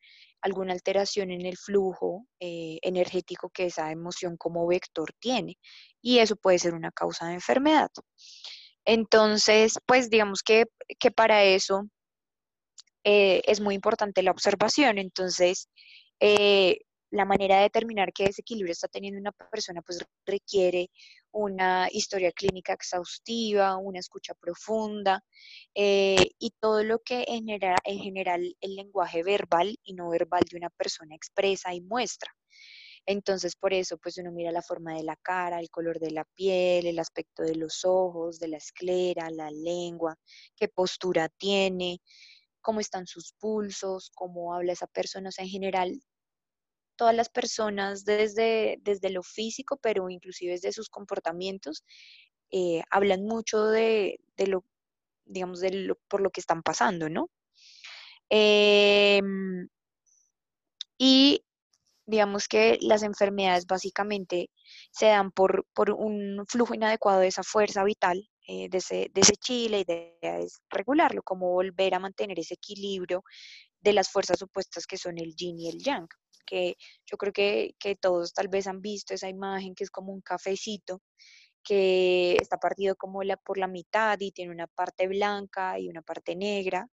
alguna 0.44 0.74
alteración 0.74 1.31
en 1.31 1.45
el 1.45 1.57
flujo 1.57 2.28
eh, 2.40 2.77
energético 2.82 3.50
que 3.50 3.68
esa 3.68 3.91
emoción 3.91 4.36
como 4.38 4.68
vector 4.68 5.12
tiene. 5.20 5.58
Y 6.01 6.20
eso 6.20 6.36
puede 6.36 6.60
ser 6.60 6.74
una 6.74 6.91
causa 6.91 7.27
de 7.27 7.36
enfermedad. 7.36 7.89
Entonces, 8.86 9.79
pues 9.86 10.10
digamos 10.10 10.44
que, 10.44 10.65
para 11.15 11.44
eso 11.44 11.88
eh, 13.06 13.41
es 13.46 13.62
muy 13.62 13.75
importante 13.75 14.22
la 14.22 14.32
observación. 14.32 14.98
Entonces, 14.98 15.70
eh, 16.20 16.79
la 17.10 17.25
manera 17.25 17.58
de 17.58 17.63
determinar 17.63 18.12
qué 18.12 18.25
desequilibrio 18.25 18.74
está 18.74 18.89
teniendo 18.89 19.22
una 19.22 19.32
persona, 19.32 19.82
pues 19.82 20.00
requiere 20.25 20.89
una 21.34 21.90
historia 21.92 22.32
clínica 22.32 22.74
exhaustiva, 22.74 23.75
una 23.78 24.00
escucha 24.00 24.34
profunda 24.36 25.24
eh, 25.75 26.32
y 26.40 26.52
todo 26.60 26.84
lo 26.84 27.00
que 27.00 27.25
en 27.28 27.46
general, 27.46 27.78
en 27.84 28.00
general 28.00 28.56
el 28.62 28.75
lenguaje 28.75 29.24
verbal 29.24 29.75
y 29.84 29.94
no 29.94 30.10
verbal 30.10 30.44
de 30.50 30.58
una 30.58 30.70
persona 30.70 31.16
expresa 31.16 31.74
y 31.74 31.82
muestra. 31.82 32.32
Entonces, 33.06 33.56
por 33.56 33.74
eso, 33.74 33.98
pues 33.98 34.18
uno 34.18 34.32
mira 34.32 34.52
la 34.52 34.62
forma 34.62 34.94
de 34.96 35.04
la 35.04 35.18
cara, 35.18 35.60
el 35.60 35.70
color 35.70 36.00
de 36.00 36.12
la 36.12 36.24
piel, 36.24 36.86
el 36.86 37.00
aspecto 37.00 37.44
de 37.44 37.56
los 37.56 37.84
ojos, 37.84 38.40
de 38.40 38.48
la 38.48 38.58
esclera, 38.58 39.30
la 39.30 39.52
lengua, 39.52 40.16
qué 40.56 40.70
postura 40.70 41.28
tiene, 41.30 42.00
cómo 42.62 42.80
están 42.80 43.06
sus 43.08 43.34
pulsos, 43.34 44.10
cómo 44.16 44.54
habla 44.54 44.74
esa 44.74 44.88
persona. 44.88 45.30
O 45.30 45.32
sea, 45.34 45.44
en 45.44 45.52
general, 45.52 46.02
todas 46.96 47.16
las 47.16 47.30
personas 47.30 48.06
desde, 48.06 48.78
desde 48.82 49.10
lo 49.10 49.24
físico, 49.24 49.78
pero 49.82 50.10
inclusive 50.10 50.54
desde 50.54 50.72
sus 50.72 50.90
comportamientos, 50.90 51.84
eh, 52.52 52.84
hablan 52.92 53.24
mucho 53.26 53.66
de, 53.66 54.20
lo, 54.48 54.66
digamos, 55.26 55.60
de 55.60 55.72
lo, 55.72 55.96
por 56.08 56.22
lo 56.22 56.30
que 56.32 56.42
están 56.42 56.64
pasando, 56.64 57.10
¿no? 57.10 57.30
Em, 58.30 59.68
y 60.98 61.44
digamos 62.06 62.48
que 62.48 62.78
las 62.82 63.04
enfermedades 63.04 63.66
básicamente 63.66 64.50
se 64.92 65.08
dan 65.08 65.32
por, 65.32 65.66
un 65.98 66.46
flujo 66.48 66.74
inadecuado 66.76 67.20
de 67.22 67.28
esa 67.28 67.44
fuerza 67.44 67.84
vital, 67.84 68.30
eh, 68.48 68.70
de, 68.70 68.78
ese, 68.78 69.10
de 69.14 69.22
ese 69.22 69.36
chi, 69.38 69.70
la 69.70 69.80
idea 69.80 70.40
es 70.40 70.62
regularlo, 70.70 71.24
como 71.24 71.52
volver 71.52 71.96
a 71.96 72.00
mantener 72.00 72.40
ese 72.40 72.56
equilibrio 72.56 73.24
de 73.82 73.94
las 73.94 74.10
fuerzas 74.10 74.42
opuestas 74.42 74.86
que 74.88 74.98
son 74.98 75.18
el 75.18 75.36
yin 75.36 75.60
y 75.60 75.70
el 75.70 75.80
yang 75.80 76.08
que 76.46 76.78
yo 77.06 77.18
creo 77.18 77.34
que, 77.34 77.76
todos 78.00 78.34
tal 78.34 78.48
vez 78.48 78.68
han 78.68 78.82
visto 78.82 79.14
esa 79.14 79.30
imagen 79.30 79.76
que 79.76 79.84
es 79.84 79.92
como 79.92 80.12
un 80.14 80.22
cafecito 80.22 81.02
que 81.64 82.36
está 82.42 82.58
partido 82.58 82.96
como 82.96 83.24
la, 83.24 83.38
por 83.38 83.58
la 83.58 83.68
mitad 83.68 84.20
y 84.20 84.32
tiene 84.32 84.52
una 84.52 84.68
parte 84.68 85.08
blanca 85.08 85.80
y 85.80 85.88
una 85.88 86.02
parte 86.02 86.36
negra, 86.36 86.90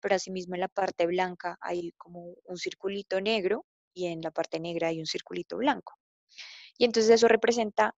pero 0.00 0.14
asimismo 0.14 0.54
en 0.54 0.62
la 0.62 0.68
parte 0.68 1.06
blanca 1.06 1.58
hay 1.60 1.92
como 1.98 2.34
un 2.44 2.56
circulito 2.56 3.20
negro 3.20 3.66
y 3.92 4.06
en 4.06 4.22
la 4.22 4.30
parte 4.30 4.60
negra 4.60 4.88
hay 4.88 4.98
un 4.98 5.06
circulito 5.06 5.58
blanco. 5.58 5.94
Y 6.78 6.84
entonces 6.84 7.12
eso 7.12 7.28
representa, 7.28 7.94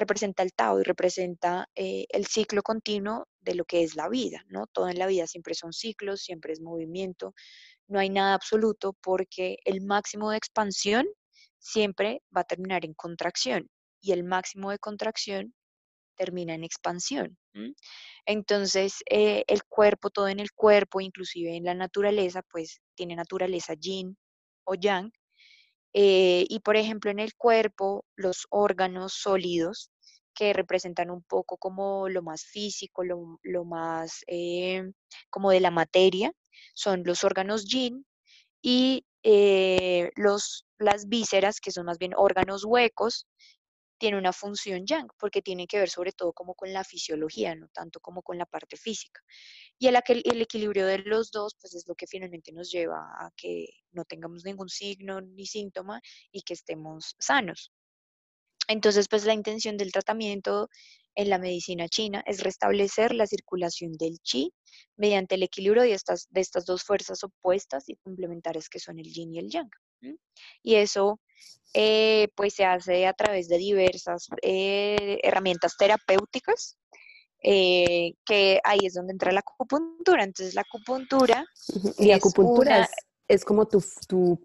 representa 0.00 0.42
el 0.42 0.52
Tao 0.52 0.80
y 0.80 0.84
representa 0.84 1.68
eh, 1.74 2.06
el 2.10 2.26
ciclo 2.26 2.62
continuo 2.62 3.28
de 3.40 3.54
lo 3.54 3.64
que 3.64 3.82
es 3.82 3.96
la 3.96 4.08
vida, 4.08 4.44
¿no? 4.48 4.66
Todo 4.66 4.88
en 4.88 4.98
la 4.98 5.06
vida 5.06 5.26
siempre 5.26 5.54
son 5.54 5.72
ciclos, 5.72 6.22
siempre 6.22 6.52
es 6.52 6.60
movimiento, 6.60 7.34
no 7.88 7.98
hay 8.00 8.10
nada 8.10 8.34
absoluto 8.34 8.94
porque 9.02 9.58
el 9.64 9.82
máximo 9.82 10.30
de 10.30 10.38
expansión 10.38 11.06
siempre 11.58 12.22
va 12.36 12.42
a 12.42 12.44
terminar 12.44 12.84
en 12.84 12.94
contracción 12.94 13.68
y 14.00 14.12
el 14.12 14.24
máximo 14.24 14.70
de 14.70 14.78
contracción 14.78 15.54
termina 16.16 16.54
en 16.54 16.64
expansión. 16.64 17.38
Entonces, 18.26 19.02
eh, 19.10 19.44
el 19.48 19.64
cuerpo, 19.64 20.10
todo 20.10 20.28
en 20.28 20.40
el 20.40 20.52
cuerpo, 20.52 21.00
inclusive 21.00 21.56
en 21.56 21.64
la 21.64 21.74
naturaleza, 21.74 22.42
pues 22.42 22.80
tiene 22.94 23.16
naturaleza 23.16 23.74
yin 23.74 24.16
o 24.64 24.74
yang. 24.74 25.10
Eh, 25.92 26.46
y 26.48 26.60
por 26.60 26.76
ejemplo, 26.76 27.10
en 27.10 27.18
el 27.18 27.34
cuerpo, 27.34 28.04
los 28.16 28.46
órganos 28.50 29.14
sólidos, 29.14 29.90
que 30.34 30.52
representan 30.52 31.10
un 31.10 31.22
poco 31.22 31.56
como 31.58 32.08
lo 32.08 32.22
más 32.22 32.44
físico, 32.44 33.04
lo, 33.04 33.64
más 33.64 34.24
eh, 34.26 34.90
como 35.28 35.50
de 35.50 35.60
la 35.60 35.70
materia, 35.70 36.32
son 36.74 37.02
los 37.04 37.24
órganos 37.24 37.64
yin 37.64 38.06
y 38.62 39.04
los, 40.16 40.66
las 40.78 41.08
vísceras, 41.08 41.60
que 41.60 41.72
son 41.72 41.86
más 41.86 41.98
bien 41.98 42.12
órganos 42.16 42.64
huecos, 42.64 43.26
tiene 44.00 44.16
una 44.18 44.32
función 44.32 44.86
yang, 44.86 45.08
porque 45.18 45.42
tiene 45.42 45.66
que 45.66 45.78
ver 45.78 45.90
sobre 45.90 46.12
todo 46.12 46.32
como 46.32 46.54
con 46.54 46.72
la 46.72 46.82
fisiología, 46.82 47.54
no 47.54 47.68
tanto 47.68 48.00
como 48.00 48.22
con 48.22 48.38
la 48.38 48.46
parte 48.46 48.76
física. 48.76 49.20
Y 49.78 49.86
el, 49.88 49.96
el 50.06 50.42
equilibrio 50.42 50.86
de 50.86 50.98
los 50.98 51.30
dos, 51.30 51.54
pues 51.60 51.74
es 51.74 51.86
lo 51.86 51.94
que 51.94 52.06
finalmente 52.06 52.50
nos 52.50 52.70
lleva 52.70 52.96
a 52.96 53.30
que 53.36 53.66
no 53.92 54.04
tengamos 54.04 54.44
ningún 54.44 54.70
signo 54.70 55.20
ni 55.20 55.46
síntoma 55.46 56.00
y 56.32 56.42
que 56.42 56.54
estemos 56.54 57.14
sanos. 57.18 57.72
Entonces, 58.68 59.06
pues 59.08 59.24
la 59.26 59.34
intención 59.34 59.76
del 59.76 59.92
tratamiento 59.92 60.70
en 61.14 61.28
la 61.28 61.38
medicina 61.38 61.88
china 61.88 62.22
es 62.24 62.42
restablecer 62.42 63.12
la 63.12 63.26
circulación 63.26 63.92
del 63.98 64.18
chi 64.20 64.52
mediante 64.96 65.34
el 65.34 65.42
equilibrio 65.42 65.82
de 65.82 65.92
estas, 65.92 66.28
de 66.30 66.40
estas 66.40 66.64
dos 66.64 66.84
fuerzas 66.84 67.22
opuestas 67.22 67.88
y 67.88 67.96
complementarias 67.96 68.68
que 68.70 68.78
son 68.78 68.98
el 68.98 69.12
yin 69.12 69.34
y 69.34 69.38
el 69.40 69.50
yang. 69.50 69.70
Y 70.62 70.76
eso 70.76 71.20
eh, 71.72 72.28
pues 72.34 72.54
se 72.54 72.64
hace 72.64 73.06
a 73.06 73.12
través 73.12 73.48
de 73.48 73.58
diversas 73.58 74.28
eh, 74.42 75.20
herramientas 75.22 75.76
terapéuticas, 75.78 76.78
eh, 77.42 78.14
que 78.24 78.60
ahí 78.64 78.80
es 78.82 78.94
donde 78.94 79.12
entra 79.12 79.32
la 79.32 79.40
acupuntura. 79.40 80.24
Entonces 80.24 80.54
la 80.54 80.62
acupuntura... 80.62 81.44
Y 81.98 82.06
la 82.06 82.16
acupuntura 82.16 82.88
es, 83.28 83.44
como 83.44 83.66
tu, 83.68 83.82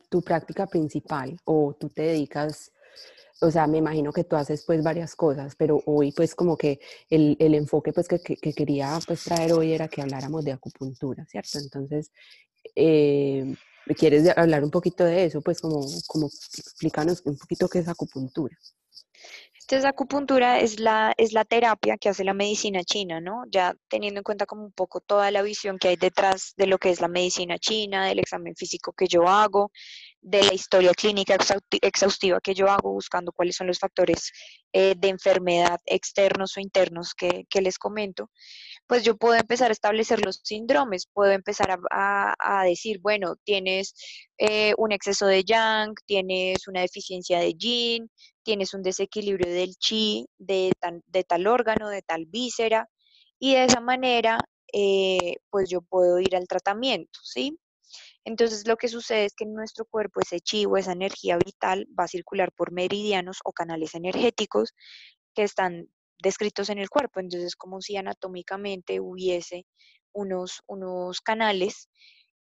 tu, 0.09 0.21
práctica 0.21 0.67
principal 0.67 1.37
o 1.45 1.75
tú 1.79 1.89
te 1.89 2.03
dedicas 2.03 2.71
o 3.41 3.51
sea, 3.51 3.67
me 3.67 3.79
imagino 3.79 4.13
que 4.13 4.23
tú 4.23 4.37
haces 4.37 4.63
pues 4.65 4.81
varias 4.81 5.13
cosas, 5.13 5.55
pero 5.57 5.81
hoy 5.85 6.13
pues 6.13 6.35
como 6.35 6.57
que 6.57 6.79
el, 7.09 7.35
el 7.39 7.53
enfoque 7.53 7.91
pues 7.91 8.07
que, 8.07 8.19
que, 8.19 8.53
quería 8.53 8.97
pues 9.05 9.25
traer 9.25 9.51
hoy 9.51 9.73
era 9.73 9.89
que 9.89 10.01
habláramos 10.01 10.45
de 10.45 10.53
acupuntura, 10.53 11.25
¿cierto? 11.25 11.59
Entonces, 11.59 12.11
eh, 12.75 13.55
¿quieres 13.93 14.35
hablar 14.35 14.63
un 14.63 14.71
poquito 14.71 15.03
de 15.03 15.25
eso? 15.25 15.41
Pues 15.41 15.61
como, 15.61 15.85
como 16.07 16.27
explícanos 16.27 17.21
un 17.25 17.37
poquito 17.37 17.67
qué 17.67 17.79
es 17.79 17.87
acupuntura. 17.87 18.57
Entonces, 19.67 19.85
acupuntura 19.85 20.59
es 20.59 20.79
la, 20.79 21.11
es 21.17 21.33
la 21.33 21.43
terapia 21.43 21.97
que 21.97 22.09
hace 22.09 22.23
la 22.23 22.35
medicina 22.35 22.83
china, 22.83 23.19
¿no? 23.19 23.45
Ya 23.49 23.73
teniendo 23.87 24.19
en 24.19 24.23
cuenta 24.23 24.45
como 24.45 24.63
un 24.63 24.71
poco 24.71 24.99
toda 24.99 25.31
la 25.31 25.41
visión 25.41 25.79
que 25.79 25.87
hay 25.87 25.95
detrás 25.95 26.53
de 26.55 26.67
lo 26.67 26.77
que 26.77 26.91
es 26.91 27.01
la 27.01 27.07
medicina 27.07 27.57
china, 27.57 28.05
del 28.05 28.19
examen 28.19 28.55
físico 28.55 28.93
que 28.93 29.07
yo 29.07 29.27
hago, 29.27 29.71
de 30.21 30.43
la 30.43 30.53
historia 30.53 30.91
clínica 30.93 31.35
exhaustiva 31.81 32.39
que 32.41 32.53
yo 32.53 32.69
hago, 32.69 32.93
buscando 32.93 33.31
cuáles 33.31 33.55
son 33.55 33.65
los 33.65 33.79
factores 33.79 34.31
eh, 34.71 34.93
de 34.95 35.09
enfermedad 35.09 35.79
externos 35.87 36.57
o 36.57 36.59
internos 36.59 37.15
que, 37.15 37.45
que 37.49 37.61
les 37.61 37.79
comento 37.79 38.29
pues 38.87 39.03
yo 39.03 39.17
puedo 39.17 39.35
empezar 39.35 39.69
a 39.69 39.73
establecer 39.73 40.23
los 40.23 40.41
síndromes, 40.43 41.07
puedo 41.11 41.31
empezar 41.31 41.79
a, 41.91 42.63
decir, 42.65 42.99
bueno, 43.01 43.35
tienes 43.43 43.95
eh, 44.37 44.73
un 44.77 44.91
exceso 44.91 45.25
de 45.27 45.43
yang, 45.43 45.93
tienes 46.05 46.67
una 46.67 46.81
deficiencia 46.81 47.39
de 47.39 47.53
yin, 47.53 48.11
tienes 48.43 48.73
un 48.73 48.83
desequilibrio 48.83 49.51
del 49.51 49.75
chi, 49.77 50.27
de, 50.37 50.71
de 51.07 51.23
tal 51.23 51.47
órgano, 51.47 51.89
de 51.89 52.01
tal 52.01 52.25
víscera, 52.27 52.87
y 53.39 53.55
de 53.55 53.65
esa 53.65 53.81
manera, 53.81 54.39
eh, 54.73 55.35
pues 55.49 55.69
yo 55.69 55.81
puedo 55.81 56.19
ir 56.19 56.35
al 56.35 56.47
tratamiento, 56.47 57.19
¿sí? 57.23 57.57
Entonces 58.25 58.67
lo 58.67 58.77
que 58.77 58.87
sucede 58.87 59.25
es 59.25 59.35
que 59.35 59.45
en 59.45 59.53
nuestro 59.53 59.85
cuerpo 59.85 60.19
ese 60.21 60.39
chi 60.39 60.65
o 60.65 60.77
esa 60.77 60.93
energía 60.93 61.37
vital 61.37 61.87
va 61.97 62.05
a 62.05 62.07
circular 62.07 62.51
por 62.51 62.71
meridianos 62.71 63.39
o 63.43 63.53
canales 63.53 63.93
energéticos 63.95 64.73
que 65.35 65.43
están 65.43 65.89
descritos 66.19 66.69
en 66.69 66.79
el 66.79 66.89
cuerpo. 66.89 67.19
Entonces, 67.19 67.47
es 67.47 67.55
como 67.55 67.81
si 67.81 67.97
anatómicamente 67.97 68.99
hubiese 68.99 69.65
unos, 70.13 70.61
unos 70.67 71.21
canales. 71.21 71.89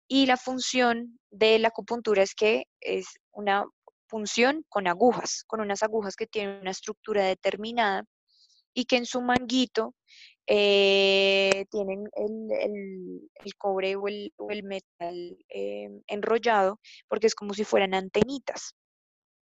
Y 0.08 0.26
la 0.26 0.36
función 0.36 1.18
de 1.30 1.58
la 1.58 1.68
acupuntura 1.68 2.22
es 2.22 2.34
que 2.34 2.64
es 2.80 3.06
una 3.32 3.64
función 4.08 4.64
con 4.68 4.86
agujas, 4.86 5.44
con 5.46 5.60
unas 5.60 5.82
agujas 5.82 6.16
que 6.16 6.26
tienen 6.26 6.60
una 6.60 6.70
estructura 6.70 7.24
determinada 7.24 8.04
y 8.74 8.84
que 8.84 8.96
en 8.96 9.06
su 9.06 9.22
manguito 9.22 9.94
eh, 10.46 11.64
tienen 11.70 12.04
el, 12.14 13.54
cobre 13.56 13.96
o 13.96 14.06
el, 14.08 14.62
metal 14.64 15.38
eh, 15.48 15.88
enrollado 16.08 16.80
porque 17.08 17.28
es 17.28 17.34
como 17.34 17.54
si 17.54 17.64
fueran 17.64 17.94
antenitas. 17.94 18.74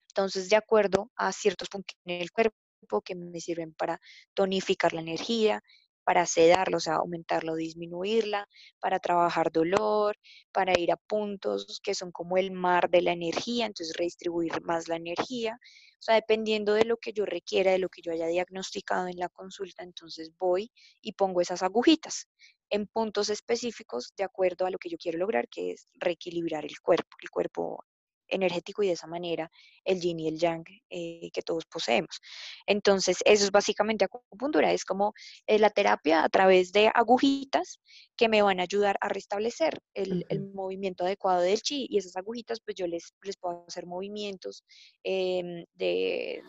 Entonces, 0.08 0.48
de 0.48 0.56
acuerdo 0.56 1.10
a 1.16 1.32
ciertos 1.32 1.68
puntos 1.68 1.96
en 2.06 2.22
el 2.22 2.32
cuerpo, 2.32 2.56
que 3.02 3.14
me 3.14 3.40
sirven 3.40 3.72
para 3.74 4.00
tonificar 4.34 4.92
la 4.92 5.00
energía, 5.00 5.62
para 6.06 6.24
sedarla, 6.24 6.76
o 6.76 6.80
sea, 6.80 6.94
aumentarla 6.94 7.54
disminuirla, 7.56 8.48
para 8.78 9.00
trabajar 9.00 9.50
dolor, 9.50 10.16
para 10.52 10.78
ir 10.78 10.92
a 10.92 10.96
puntos 10.96 11.80
que 11.82 11.96
son 11.96 12.12
como 12.12 12.36
el 12.36 12.52
mar 12.52 12.88
de 12.90 13.02
la 13.02 13.10
energía, 13.12 13.66
entonces 13.66 13.96
redistribuir 13.96 14.62
más 14.62 14.86
la 14.86 14.94
energía. 14.96 15.58
O 15.98 16.02
sea, 16.02 16.14
dependiendo 16.14 16.74
de 16.74 16.84
lo 16.84 16.98
que 16.98 17.12
yo 17.12 17.26
requiera, 17.26 17.72
de 17.72 17.78
lo 17.78 17.88
que 17.88 18.02
yo 18.02 18.12
haya 18.12 18.28
diagnosticado 18.28 19.08
en 19.08 19.18
la 19.18 19.28
consulta, 19.28 19.82
entonces 19.82 20.30
voy 20.38 20.70
y 21.00 21.12
pongo 21.14 21.40
esas 21.40 21.64
agujitas 21.64 22.28
en 22.70 22.86
puntos 22.86 23.28
específicos 23.28 24.12
de 24.16 24.22
acuerdo 24.22 24.64
a 24.66 24.70
lo 24.70 24.78
que 24.78 24.90
yo 24.90 24.98
quiero 24.98 25.18
lograr, 25.18 25.48
que 25.48 25.72
es 25.72 25.88
reequilibrar 25.94 26.64
el 26.64 26.78
cuerpo. 26.80 27.16
El 27.20 27.30
cuerpo 27.30 27.84
energético 28.28 28.82
y 28.82 28.88
de 28.88 28.92
esa 28.94 29.06
manera 29.06 29.50
el 29.84 30.00
yin 30.00 30.20
y 30.20 30.28
el 30.28 30.38
yang 30.38 30.64
eh, 30.90 31.30
que 31.32 31.42
todos 31.42 31.64
poseemos. 31.66 32.20
Entonces, 32.66 33.18
eso 33.24 33.44
es 33.44 33.50
básicamente 33.50 34.04
acupuntura, 34.04 34.72
es 34.72 34.84
como 34.84 35.12
eh, 35.46 35.58
la 35.58 35.70
terapia 35.70 36.24
a 36.24 36.28
través 36.28 36.72
de 36.72 36.90
agujitas 36.94 37.80
que 38.16 38.28
me 38.28 38.42
van 38.42 38.60
a 38.60 38.64
ayudar 38.64 38.96
a 39.00 39.08
restablecer 39.08 39.78
el, 39.94 40.24
movimiento 40.54 41.04
adecuado 41.04 41.42
del 41.42 41.60
chi 41.60 41.86
y 41.90 41.98
esas 41.98 42.16
agujitas, 42.16 42.60
pues 42.60 42.76
yo 42.76 42.86
les, 42.86 43.14
les 43.22 43.36
puedo 43.36 43.64
hacer 43.66 43.86
movimientos 43.86 44.64
em, 45.02 45.64
de 45.74 46.42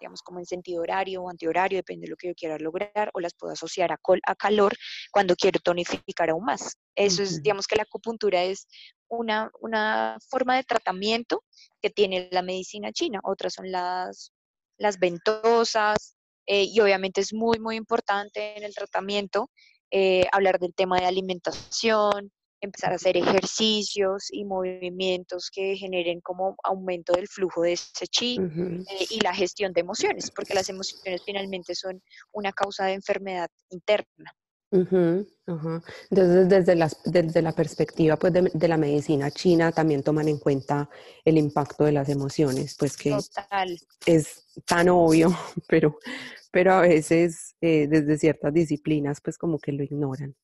digamos, 0.00 0.22
como 0.22 0.40
en 0.40 0.46
sentido 0.46 0.82
horario 0.82 1.22
o 1.22 1.30
antihorario, 1.30 1.78
depende 1.78 2.06
de 2.06 2.10
lo 2.10 2.16
que 2.16 2.28
yo 2.28 2.34
quiera 2.34 2.58
lograr, 2.58 3.10
o 3.14 3.20
las 3.20 3.34
puedo 3.34 3.52
asociar 3.52 3.92
a, 3.92 4.00
a 4.26 4.34
calor 4.34 4.74
cuando 5.12 5.36
quiero 5.36 5.60
tonificar 5.60 6.30
aún 6.30 6.44
más. 6.44 6.76
Eso 6.94 7.22
es, 7.22 7.42
digamos 7.42 7.66
que 7.66 7.76
la 7.76 7.84
acupuntura 7.84 8.42
es 8.42 8.66
una, 9.16 9.50
una 9.60 10.18
forma 10.28 10.56
de 10.56 10.64
tratamiento 10.64 11.44
que 11.80 11.90
tiene 11.90 12.28
la 12.32 12.42
medicina 12.42 12.92
china. 12.92 13.20
Otras 13.22 13.54
son 13.54 13.70
las, 13.70 14.32
las 14.78 14.98
ventosas, 14.98 16.16
eh, 16.46 16.64
y 16.64 16.80
obviamente 16.80 17.20
es 17.20 17.32
muy, 17.32 17.60
muy 17.60 17.76
importante 17.76 18.56
en 18.56 18.64
el 18.64 18.74
tratamiento 18.74 19.50
eh, 19.90 20.26
hablar 20.32 20.58
del 20.58 20.74
tema 20.74 20.98
de 20.98 21.06
alimentación, 21.06 22.32
empezar 22.60 22.92
a 22.92 22.96
hacer 22.96 23.16
ejercicios 23.16 24.28
y 24.30 24.44
movimientos 24.44 25.50
que 25.52 25.76
generen 25.76 26.20
como 26.20 26.56
aumento 26.62 27.12
del 27.12 27.28
flujo 27.28 27.62
de 27.62 27.72
ese 27.72 28.06
chi 28.06 28.38
eh, 28.38 29.06
y 29.10 29.20
la 29.20 29.34
gestión 29.34 29.72
de 29.72 29.80
emociones, 29.80 30.30
porque 30.30 30.54
las 30.54 30.68
emociones 30.68 31.22
finalmente 31.26 31.74
son 31.74 32.02
una 32.32 32.52
causa 32.52 32.86
de 32.86 32.94
enfermedad 32.94 33.50
interna. 33.70 34.32
Entonces, 36.10 36.48
desde, 36.48 36.74
las, 36.74 36.96
desde 37.04 37.42
la 37.42 37.52
perspectiva 37.52 38.16
pues, 38.16 38.32
de, 38.32 38.68
la 38.68 38.76
medicina 38.76 39.30
china, 39.30 39.72
también 39.72 40.02
toman 40.02 40.28
en 40.28 40.38
cuenta 40.38 40.88
el 41.24 41.36
impacto 41.36 41.84
de 41.84 41.92
las 41.92 42.08
emociones, 42.08 42.76
pues 42.78 42.96
que 42.96 43.16
es 44.06 44.44
tan 44.66 44.88
obvio, 44.88 45.28
pero, 45.68 45.98
pero 46.50 46.72
a 46.72 46.80
veces 46.80 47.54
eh, 47.60 47.86
desde 47.88 48.18
ciertas 48.18 48.52
disciplinas 48.54 49.20
pues 49.20 49.36
como 49.36 49.58
que 49.58 49.72
lo 49.72 49.82
ignoran. 49.82 50.34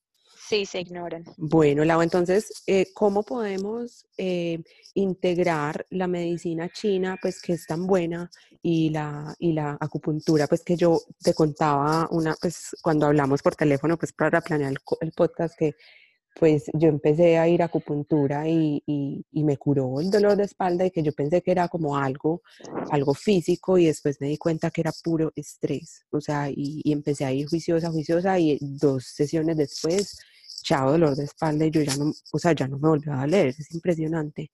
Sí, 0.49 0.65
se 0.65 0.79
ignoran. 0.79 1.25
Bueno, 1.37 1.85
Lau, 1.85 2.01
entonces, 2.01 2.63
eh, 2.65 2.87
¿cómo 2.95 3.21
podemos 3.21 4.07
eh, 4.17 4.57
integrar 4.95 5.85
la 5.91 6.07
medicina 6.07 6.69
china, 6.69 7.19
pues 7.21 7.39
que 7.39 7.53
es 7.53 7.67
tan 7.67 7.85
buena, 7.85 8.31
y 8.63 8.89
la, 8.89 9.35
y 9.37 9.53
la 9.53 9.77
acupuntura, 9.79 10.47
pues 10.47 10.63
que 10.63 10.75
yo 10.75 11.01
te 11.21 11.35
contaba 11.35 12.07
una, 12.09 12.35
pues 12.41 12.75
cuando 12.81 13.05
hablamos 13.05 13.43
por 13.43 13.55
teléfono, 13.55 13.95
pues 13.95 14.11
para 14.11 14.41
planear 14.41 14.73
el, 15.01 15.11
podcast, 15.11 15.55
que 15.55 15.75
pues 16.39 16.65
yo 16.73 16.89
empecé 16.89 17.37
a 17.37 17.47
ir 17.47 17.61
a 17.61 17.65
acupuntura 17.65 18.47
y, 18.47 18.81
y, 18.87 19.43
me 19.43 19.57
curó 19.57 20.01
el 20.01 20.09
dolor 20.09 20.35
de 20.35 20.45
espalda 20.45 20.83
y 20.83 20.91
que 20.91 21.03
yo 21.03 21.11
pensé 21.11 21.43
que 21.43 21.51
era 21.51 21.67
como 21.67 21.95
algo, 21.95 22.41
algo 22.89 23.13
físico 23.13 23.77
y 23.77 23.85
después 23.85 24.19
me 24.19 24.29
di 24.29 24.37
cuenta 24.39 24.71
que 24.71 24.81
era 24.81 24.93
puro 25.03 25.31
estrés, 25.35 26.07
o 26.09 26.19
sea, 26.19 26.49
y, 26.49 26.81
y 26.83 26.91
empecé 26.91 27.25
a 27.25 27.31
ir 27.31 27.47
juiciosa, 27.47 27.91
juiciosa 27.91 28.39
y 28.39 28.57
dos 28.61 29.05
sesiones 29.05 29.55
después, 29.55 30.17
chao, 30.63 30.91
dolor 30.91 31.15
de 31.15 31.25
espalda 31.25 31.65
y 31.65 31.71
yo 31.71 31.81
ya 31.81 31.95
no, 31.97 32.11
o 32.31 32.39
sea, 32.39 32.53
ya 32.53 32.67
no 32.67 32.77
me 32.79 32.89
volví 32.89 33.09
a 33.09 33.25
leer, 33.27 33.47
es 33.47 33.73
impresionante. 33.73 34.51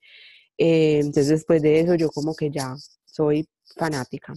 Eh, 0.58 1.00
entonces 1.00 1.28
después 1.30 1.62
de 1.62 1.80
eso 1.82 1.96
yo 1.96 2.10
como 2.10 2.36
que 2.36 2.50
ya 2.50 2.76
soy 3.06 3.48
fanática. 3.76 4.34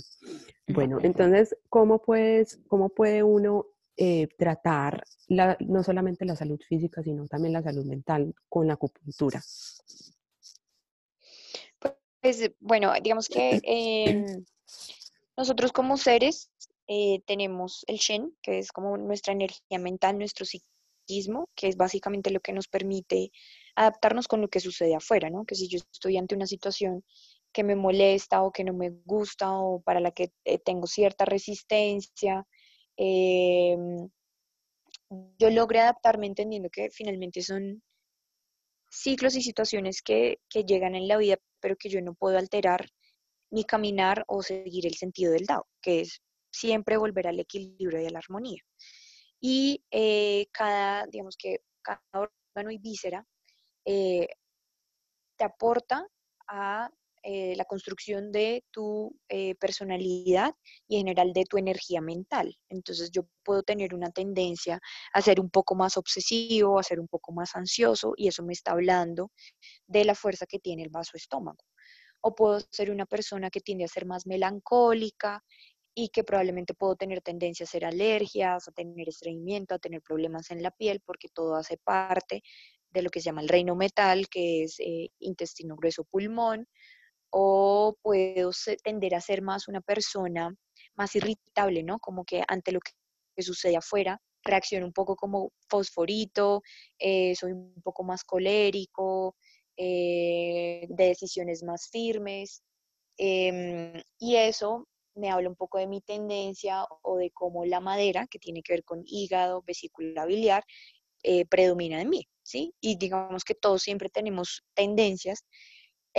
Bueno, 0.68 0.98
entonces, 1.02 1.56
¿cómo, 1.68 2.02
puedes, 2.02 2.58
cómo 2.68 2.90
puede 2.90 3.22
uno 3.22 3.66
eh, 3.96 4.28
tratar 4.37 5.02
la, 5.28 5.56
no 5.60 5.82
solamente 5.82 6.25
la 6.25 6.37
salud 6.37 6.60
física, 6.68 7.02
sino 7.02 7.26
también 7.26 7.52
la 7.52 7.62
salud 7.62 7.84
mental 7.84 8.34
con 8.48 8.66
la 8.66 8.75
acupuntura? 8.75 9.42
Pues 12.20 12.50
bueno, 12.60 12.92
digamos 13.02 13.28
que 13.28 13.60
em, 13.62 14.44
nosotros 15.37 15.72
como 15.72 15.96
seres 15.96 16.50
eh, 16.87 17.22
tenemos 17.26 17.84
el 17.87 17.96
Shen, 17.96 18.37
que 18.42 18.58
es 18.58 18.72
como 18.72 18.96
nuestra 18.96 19.32
energía 19.32 19.78
mental, 19.78 20.18
nuestro 20.18 20.44
psiquismo, 20.44 20.77
que 21.54 21.68
es 21.68 21.76
básicamente 21.76 22.30
lo 22.30 22.40
que 22.40 22.52
nos 22.52 22.68
permite 22.68 23.30
adaptarnos 23.74 24.28
con 24.28 24.40
lo 24.40 24.48
que 24.48 24.60
sucede 24.60 24.94
afuera, 24.94 25.30
¿no? 25.30 25.44
Que 25.44 25.54
si 25.54 25.68
yo 25.68 25.78
estoy 25.78 26.16
ante 26.16 26.34
una 26.34 26.46
situación 26.46 27.04
que 27.52 27.64
me 27.64 27.76
molesta 27.76 28.42
o 28.42 28.52
que 28.52 28.64
no 28.64 28.74
me 28.74 28.90
gusta 29.04 29.52
o 29.52 29.80
para 29.80 30.00
la 30.00 30.10
que 30.10 30.30
eh, 30.44 30.58
tengo 30.58 30.86
cierta 30.86 31.24
resistencia, 31.24 32.46
em, 32.96 34.08
yo 35.38 35.50
logré 35.50 35.80
adaptarme 35.80 36.26
entendiendo 36.26 36.68
que 36.70 36.90
finalmente 36.90 37.42
son 37.42 37.82
ciclos 38.90 39.36
y 39.36 39.42
situaciones 39.42 40.02
que, 40.02 40.38
que, 40.48 40.64
llegan 40.64 40.94
en 40.94 41.08
la 41.08 41.16
vida, 41.16 41.36
pero 41.60 41.76
que 41.76 41.88
yo 41.88 42.00
no 42.02 42.14
puedo 42.14 42.38
alterar 42.38 42.88
ni 43.50 43.64
caminar 43.64 44.24
o 44.28 44.42
seguir 44.42 44.86
el 44.86 44.94
sentido 44.94 45.32
del 45.32 45.46
Dao, 45.46 45.66
que 45.80 46.00
es 46.02 46.20
siempre 46.50 46.96
volver 46.96 47.28
al 47.28 47.40
equilibrio 47.40 48.02
y 48.02 48.06
a 48.06 48.10
la 48.10 48.18
armonía. 48.18 48.62
Y 49.40 49.85
eh, 49.90 50.47
cada, 50.52 51.07
digamos 51.07 51.37
que 51.37 51.61
cada 51.83 52.02
órgano 52.12 52.71
y 52.71 52.78
víscera 52.78 53.25
eh, 53.85 54.28
te 55.37 55.45
aporta 55.45 56.07
a 56.49 56.90
eh, 57.23 57.54
la 57.57 57.64
construcción 57.64 58.30
de 58.30 58.64
tu 58.71 59.14
eh, 59.28 59.54
personalidad 59.57 60.54
y 60.87 60.97
en 60.97 61.00
general 61.00 61.33
de 61.33 61.45
tu 61.45 61.59
energía 61.59 62.00
mental. 62.00 62.57
Entonces 62.68 63.11
yo 63.11 63.26
puedo 63.45 63.62
tener 63.62 63.95
una 63.95 64.11
tendencia 64.11 64.80
a 65.12 65.21
ser 65.21 65.40
un 65.40 65.50
poco 65.50 65.75
más 65.75 65.97
obsesivo, 65.97 66.78
a 66.78 66.83
ser 66.83 67.00
un 67.00 67.09
poco 67.09 67.33
más 67.33 67.57
ansioso 67.57 68.14
y 68.16 68.28
eso 68.28 68.42
me 68.45 68.52
está 68.52 68.73
hablando 68.73 69.30
de 69.87 70.04
la 70.04 70.14
fuerza 70.14 70.47
que 70.47 70.59
tiene 70.59 70.85
el 70.85 70.90
vaso 70.90 71.16
estómago. 71.16 71.64
O 72.21 72.35
puedo 72.35 72.61
ser 72.71 72.90
una 72.90 73.07
persona 73.07 73.50
que 73.50 73.61
tiende 73.61 73.85
a 73.85 73.88
ser 73.88 74.07
más 74.07 74.26
melancólica 74.26 75.42
y 76.00 76.10
que 76.10 76.22
probablemente 76.22 76.74
puedo 76.74 76.94
tener 76.94 77.22
tendencia 77.22 77.64
a 77.64 77.66
hacer 77.66 77.84
alergias, 77.84 78.68
a 78.68 78.70
tener 78.70 79.08
estreñimiento, 79.08 79.74
a 79.74 79.80
tener 79.80 80.00
problemas 80.00 80.52
en 80.52 80.62
la 80.62 80.70
piel, 80.70 81.00
porque 81.04 81.26
todo 81.28 81.56
hace 81.56 81.76
parte 81.76 82.44
de 82.90 83.02
lo 83.02 83.10
que 83.10 83.18
se 83.18 83.24
llama 83.24 83.42
el 83.42 83.48
reino 83.48 83.74
metal, 83.74 84.28
que 84.28 84.62
es 84.62 84.78
eh, 84.78 85.08
intestino 85.18 85.74
grueso 85.74 86.04
pulmón, 86.04 86.68
o 87.30 87.96
puedo 88.00 88.52
tender 88.84 89.16
a 89.16 89.20
ser 89.20 89.42
más 89.42 89.66
una 89.66 89.80
persona 89.80 90.54
más 90.94 91.16
irritable, 91.16 91.82
¿no? 91.82 91.98
Como 91.98 92.24
que 92.24 92.44
ante 92.46 92.70
lo 92.70 92.78
que, 92.78 92.92
sucede 93.42 93.76
afuera, 93.76 94.20
reacciono 94.44 94.86
un 94.86 94.92
poco 94.92 95.16
como 95.16 95.50
fosforito, 95.68 96.62
eh, 96.96 97.34
soy 97.34 97.52
un 97.52 97.74
poco 97.82 98.04
más 98.04 98.22
colérico, 98.22 99.34
eh, 99.76 100.86
de 100.88 101.04
decisiones 101.06 101.64
más 101.64 101.88
firmes, 101.90 102.62
em, 103.16 104.00
y 104.20 104.36
eso 104.36 104.86
me 105.18 105.30
habla 105.30 105.48
un 105.48 105.56
poco 105.56 105.78
de 105.78 105.87
mi 105.87 106.00
tendencia 106.00 106.85
o 107.02 107.16
de 107.16 107.31
cómo 107.31 107.64
la 107.64 107.81
madera, 107.81 108.26
que 108.26 108.38
tiene 108.38 108.62
que 108.62 108.72
ver 108.74 108.85
con 108.85 109.02
hígado, 109.07 109.62
vesícula 109.66 110.24
biliar, 110.26 110.64
eh, 111.22 111.44
predomina 111.46 112.00
en 112.00 112.11
mí, 112.11 112.28
¿sí? 112.42 112.74
Y 112.81 112.96
digamos 112.96 113.44
que 113.44 113.54
todos 113.54 113.83
siempre 113.83 114.09
tenemos 114.09 114.64
tendencias 114.74 115.44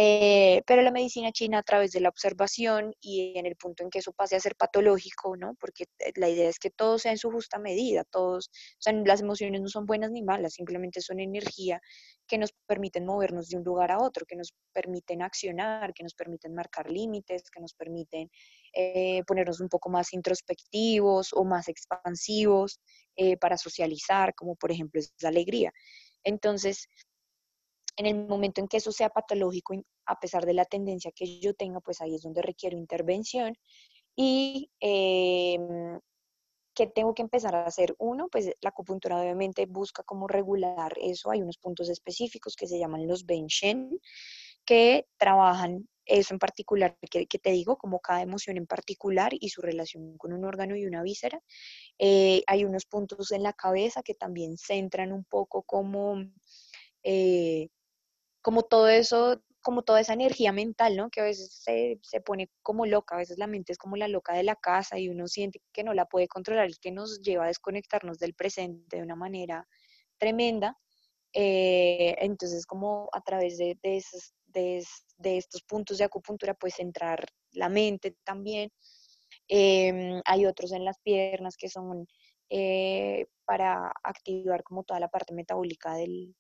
eh, 0.02 0.64
pero 0.66 0.82
la 0.82 0.92
medicina 0.92 1.34
china 1.34 1.58
a 1.58 1.64
través 1.64 1.92
de 1.92 2.00
la 2.00 2.08
observación 2.08 2.96
y 3.02 3.38
en 3.38 3.46
el 3.46 3.58
punto 3.58 3.84
en 3.84 3.90
que 3.90 4.00
eso 4.00 4.14
pase 4.14 4.38
a 4.38 4.40
ser 4.40 4.56
patológico, 4.56 5.36
¿no? 5.36 5.56
Porque 5.60 5.88
eh, 6.00 6.14
la 6.16 6.30
idea 6.30 6.48
es 6.48 6.58
que 6.58 6.70
todo 6.70 6.98
sea 6.98 7.12
en 7.12 7.18
su 7.18 7.30
justa 7.30 7.60
medida, 7.60 8.06
todos, 8.06 8.50
o 8.88 8.92
las 9.06 9.20
emociones 9.20 9.60
no 9.60 9.68
son 9.68 9.86
buenas 9.86 10.12
ni 10.12 10.24
malas, 10.24 10.54
simplemente 10.54 11.02
son 11.02 11.20
energía 11.20 11.82
que 12.30 12.38
nos 12.38 12.54
permiten 12.66 13.06
movernos 13.06 13.50
de 13.50 13.58
un 13.58 13.66
lugar 13.66 13.92
a 13.92 14.00
otro, 14.02 14.26
que 14.26 14.38
nos 14.38 14.54
permiten 14.72 15.22
accionar, 15.22 15.94
que 15.94 16.04
nos 16.04 16.14
permiten 16.14 16.54
marcar 16.54 16.90
límites, 16.90 17.52
que 17.52 17.60
nos 17.60 17.74
permiten 17.74 18.32
eh, 18.72 19.22
ponernos 19.28 19.60
un 19.60 19.68
poco 19.68 19.90
más 19.90 20.14
introspectivos 20.14 21.34
o 21.34 21.44
más 21.44 21.68
expansivos 21.68 22.80
para 23.42 23.58
socializar, 23.58 24.34
como 24.34 24.56
por 24.56 24.72
ejemplo 24.72 25.02
es 25.02 25.12
la 25.20 25.28
alegría. 25.28 25.74
Entonces, 26.24 26.88
en 28.00 28.06
el 28.06 28.16
momento 28.28 28.62
en 28.62 28.68
que 28.70 28.78
eso 28.78 28.94
sea 28.94 29.10
patológico, 29.10 29.74
a 30.06 30.20
pesar 30.20 30.46
de 30.46 30.54
la 30.54 30.64
tendencia 30.64 31.12
que 31.14 31.40
yo 31.42 31.54
tenga, 31.54 31.82
pues 31.82 32.00
ahí 32.00 32.16
es 32.16 32.22
donde 32.22 32.42
requiero 32.42 32.78
intervención. 32.78 33.58
Y 34.16 34.72
eh, 34.80 35.60
¿qué 36.74 36.88
tengo 36.88 37.14
que 37.14 37.24
empezar 37.24 37.56
a 37.56 37.66
hacer? 37.66 37.94
Uno, 38.00 38.30
pues 38.32 38.52
la 38.62 38.70
acupuntura 38.70 39.20
obviamente 39.20 39.66
busca 39.66 40.04
cómo 40.04 40.30
regular 40.30 40.94
eso. 41.02 41.30
Hay 41.30 41.42
unos 41.42 41.58
puntos 41.58 41.90
específicos 41.90 42.56
que 42.56 42.68
se 42.68 42.80
llaman 42.80 43.06
los 43.06 43.26
Shen, 43.28 44.00
que 44.64 45.06
trabajan 45.18 45.90
eso 46.06 46.34
en 46.34 46.40
particular 46.40 46.98
que, 47.12 47.26
te 47.28 47.52
digo, 47.52 47.78
como 47.78 48.00
cada 48.00 48.22
emoción 48.22 48.56
en 48.56 48.66
particular 48.66 49.34
y 49.38 49.50
su 49.50 49.62
relación 49.62 50.18
con 50.18 50.32
un 50.32 50.46
órgano 50.46 50.78
y 50.78 50.86
una 50.86 51.04
víscera. 51.04 51.42
Eh, 51.98 52.44
hay 52.48 52.64
unos 52.64 52.86
puntos 52.86 53.34
en 53.34 53.44
la 53.44 53.52
cabeza 53.52 54.04
que 54.04 54.16
también 54.16 54.58
centran 54.58 55.12
un 55.12 55.26
poco 55.26 55.64
como 55.64 56.16
eh, 57.04 57.68
como 58.50 58.64
todo 58.64 58.90
eso, 58.90 59.44
como 59.62 59.84
toda 59.84 60.02
esa 60.02 60.14
energía 60.14 60.52
mental, 60.52 60.96
¿no? 60.96 61.12
Que 61.12 61.22
a 61.22 61.26
veces 61.26 61.52
se, 61.54 62.00
se, 62.02 62.20
pone 62.20 62.50
como 62.64 62.88
loca, 62.88 63.14
a 63.14 63.20
veces 63.20 63.38
la 63.38 63.46
mente 63.46 63.72
es 63.72 63.78
como 63.78 63.96
la 63.96 64.08
loca 64.08 64.34
de 64.34 64.42
la 64.42 64.56
casa 64.56 64.98
y 64.98 65.08
uno 65.08 65.28
siente 65.28 65.62
que 65.72 65.84
no 65.84 65.94
la 65.94 66.06
puede 66.08 66.28
controlar 66.28 66.68
y 66.68 66.74
que 66.82 66.90
nos 66.90 67.22
lleva 67.22 67.44
a 67.44 67.48
desconectarnos 67.50 68.18
del 68.18 68.34
presente 68.34 68.98
de 68.98 69.04
una 69.04 69.16
manera 69.16 69.68
tremenda. 70.18 70.76
Eh, 71.32 72.16
entonces, 72.22 72.66
como 72.66 73.08
a 73.14 73.22
través 73.22 73.60
de, 73.60 73.78
de, 73.84 73.98
esos, 73.98 74.34
de, 74.48 74.84
de, 75.18 75.38
estos 75.38 75.62
puntos 75.62 76.00
de 76.00 76.06
acupuntura, 76.06 76.56
pues 76.56 76.80
entrar 76.80 77.24
la 77.52 77.70
mente 77.70 78.16
también. 78.24 78.72
Em, 79.48 80.24
hay 80.26 80.48
otros 80.48 80.72
en 80.72 80.86
las 80.86 80.98
piernas 81.04 81.56
que 81.56 81.70
son 81.70 82.08
eh, 82.50 83.28
para 83.46 83.94
activar 84.02 84.64
como 84.64 84.84
toda 84.84 85.00
la 85.00 85.10
parte 85.10 85.36
metabólica 85.36 85.94
del, 85.94 86.34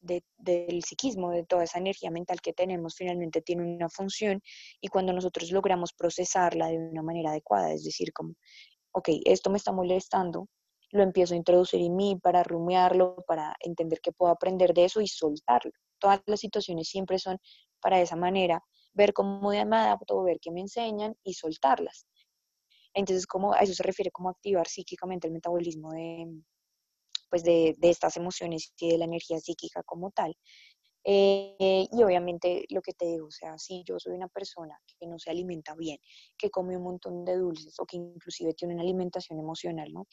del 0.00 0.82
psiquismo, 0.82 1.30
de 1.30 1.44
toda 1.44 1.64
esa 1.64 1.78
energía 1.78 2.10
mental 2.10 2.40
que 2.40 2.52
tenemos, 2.52 2.94
finalmente 2.96 3.42
tiene 3.42 3.62
una 3.62 3.88
función 3.88 4.40
y 4.80 4.88
cuando 4.88 5.12
nosotros 5.12 5.50
logramos 5.50 5.92
procesarla 5.92 6.68
de 6.68 6.78
una 6.78 7.02
manera 7.02 7.30
adecuada, 7.30 7.72
es 7.72 7.84
decir, 7.84 8.12
como, 8.12 8.34
ok, 8.92 9.08
esto 9.24 9.50
me 9.50 9.58
está 9.58 9.72
molestando, 9.72 10.48
lo 10.92 11.02
empiezo 11.02 11.34
a 11.34 11.36
introducir 11.36 11.80
en 11.80 11.96
mí 11.96 12.18
para 12.20 12.42
rumiarlo, 12.42 13.16
para 13.26 13.54
entender 13.60 14.00
que 14.00 14.12
puedo 14.12 14.32
aprender 14.32 14.74
de 14.74 14.86
eso 14.86 15.00
y 15.00 15.06
soltarlo. 15.06 15.70
Todas 15.98 16.20
las 16.26 16.40
situaciones 16.40 16.88
siempre 16.88 17.18
son 17.18 17.38
para 17.80 18.00
esa 18.00 18.16
manera, 18.16 18.62
ver 18.92 19.12
cómo 19.12 19.50
me 19.50 19.60
adapto, 19.60 20.22
ver 20.22 20.38
qué 20.40 20.50
me 20.50 20.60
enseñan 20.60 21.14
y 21.22 21.34
soltarlas. 21.34 22.06
Entonces, 22.94 23.26
como 23.26 23.52
a 23.52 23.60
eso 23.60 23.72
se 23.74 23.84
refiere 23.84 24.10
como 24.10 24.30
activar 24.30 24.66
psíquicamente 24.66 25.28
el 25.28 25.32
metabolismo 25.32 25.92
de, 25.92 26.26
pues 27.30 27.44
de, 27.44 27.76
estas 27.82 28.16
emociones 28.16 28.72
y 28.78 28.90
de 28.90 28.98
la 28.98 29.04
energía 29.06 29.38
psíquica 29.38 29.82
como 29.84 30.10
tal. 30.10 30.36
Eh, 31.04 31.88
y 31.90 32.02
obviamente 32.02 32.66
lo 32.68 32.82
que 32.82 32.92
te 32.92 33.06
digo, 33.06 33.28
o 33.28 33.30
sea, 33.30 33.56
si 33.56 33.82
yo 33.86 33.98
soy 33.98 34.14
una 34.14 34.28
persona 34.28 34.78
que 34.98 35.06
no 35.06 35.18
se 35.18 35.30
alimenta 35.30 35.74
bien, 35.74 35.98
que 36.36 36.50
come 36.50 36.76
un 36.76 36.82
montón 36.82 37.24
de 37.24 37.38
dulces 37.38 37.74
o 37.78 37.86
que 37.86 37.96
inclusive 37.96 38.52
tiene 38.54 38.74
una 38.74 38.82
alimentación 38.82 39.38
emocional, 39.38 39.90
¿no? 39.92 40.06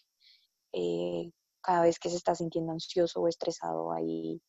Eh, 0.71 1.29
cada 1.61 1.81
vez 1.81 1.99
que 1.99 2.09
se 2.09 2.15
está 2.15 2.35
sintiendo 2.35 2.71
ansioso 2.71 3.21
o 3.21 3.27
estresado, 3.27 3.91
ahí 3.91 4.41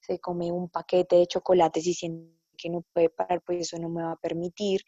se 0.00 0.18
come 0.18 0.50
un 0.50 0.68
paquete 0.68 1.16
de 1.16 1.26
chocolates 1.26 1.86
y 1.86 1.94
siente 1.94 2.36
que 2.56 2.70
no 2.70 2.82
puede 2.92 3.10
parar, 3.10 3.42
pues 3.44 3.60
eso 3.60 3.78
no 3.78 3.88
me 3.88 4.02
va 4.02 4.12
a 4.12 4.16
permitir 4.16 4.80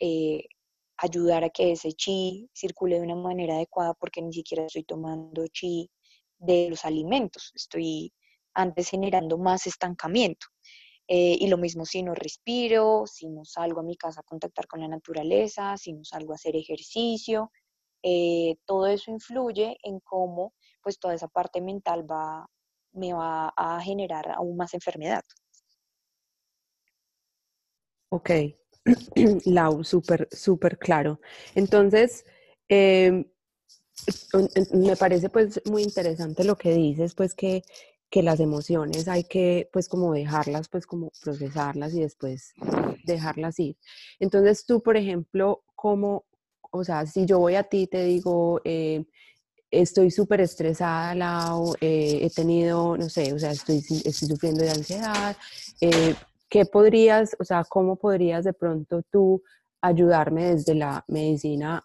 eh, 0.00 0.44
ayudar 0.96 1.44
a 1.44 1.50
que 1.50 1.72
ese 1.72 1.92
chi 1.92 2.48
circule 2.52 2.96
de 2.96 3.02
una 3.02 3.16
manera 3.16 3.54
adecuada 3.54 3.94
porque 3.94 4.22
ni 4.22 4.32
siquiera 4.32 4.66
estoy 4.66 4.84
tomando 4.84 5.46
chi 5.48 5.90
de 6.44 6.68
los 6.70 6.84
alimentos, 6.84 7.52
estoy 7.54 8.12
antes 8.54 8.88
generando 8.88 9.38
más 9.38 9.66
estancamiento. 9.66 10.46
Eh, 11.06 11.36
y 11.38 11.48
lo 11.48 11.58
mismo 11.58 11.84
si 11.84 12.02
no 12.02 12.14
respiro, 12.14 13.04
si 13.06 13.28
no 13.28 13.44
salgo 13.44 13.80
a 13.80 13.84
mi 13.84 13.96
casa 13.96 14.20
a 14.20 14.24
contactar 14.24 14.66
con 14.66 14.80
la 14.80 14.88
naturaleza, 14.88 15.76
si 15.76 15.92
no 15.92 16.02
salgo 16.04 16.32
a 16.32 16.36
hacer 16.36 16.56
ejercicio, 16.56 17.50
eh, 18.02 18.56
todo 18.64 18.86
eso 18.86 19.10
influye 19.10 19.76
en 19.82 20.00
cómo 20.00 20.54
pues 20.82 20.98
toda 20.98 21.14
esa 21.14 21.28
parte 21.28 21.60
mental 21.60 22.10
va, 22.10 22.46
me 22.92 23.12
va 23.12 23.52
a 23.56 23.80
generar 23.82 24.30
aún 24.32 24.56
más 24.56 24.74
enfermedad. 24.74 25.22
Ok, 28.10 28.30
Lau, 29.46 29.82
súper, 29.82 30.28
súper 30.30 30.78
claro. 30.78 31.20
Entonces, 31.54 32.24
em, 32.68 33.24
me 34.72 34.96
parece 34.96 35.28
pues 35.28 35.60
muy 35.66 35.82
interesante 35.82 36.44
lo 36.44 36.56
que 36.56 36.74
dices, 36.74 37.14
pues 37.14 37.34
que, 37.34 37.62
que 38.10 38.22
las 38.22 38.40
emociones 38.40 39.08
hay 39.08 39.24
que 39.24 39.68
pues 39.72 39.88
como 39.88 40.12
dejarlas, 40.12 40.68
pues 40.68 40.86
como 40.86 41.10
procesarlas 41.22 41.94
y 41.94 42.00
después 42.00 42.52
dejarlas 43.04 43.58
ir. 43.58 43.76
Entonces 44.18 44.66
tú, 44.66 44.82
por 44.82 44.96
ejemplo, 44.96 45.64
¿cómo, 45.74 46.24
o 46.70 46.84
sea, 46.84 47.06
si 47.06 47.26
yo 47.26 47.38
voy 47.38 47.54
a 47.54 47.64
ti 47.64 47.82
y 47.82 47.86
te 47.86 48.04
digo, 48.04 48.60
eh, 48.64 49.04
estoy 49.70 50.10
súper 50.10 50.40
estresada, 50.40 51.14
Lau, 51.14 51.74
eh, 51.80 52.20
he 52.22 52.30
tenido, 52.30 52.96
no 52.96 53.08
sé, 53.08 53.32
o 53.32 53.38
sea, 53.38 53.52
estoy, 53.52 53.78
estoy 53.78 54.28
sufriendo 54.28 54.62
de 54.62 54.70
ansiedad, 54.70 55.36
eh, 55.80 56.14
¿qué 56.48 56.66
podrías, 56.66 57.36
o 57.38 57.44
sea, 57.44 57.64
cómo 57.68 57.96
podrías 57.96 58.44
de 58.44 58.52
pronto 58.52 59.02
tú 59.10 59.42
ayudarme 59.80 60.54
desde 60.54 60.74
la 60.74 61.04
medicina 61.08 61.84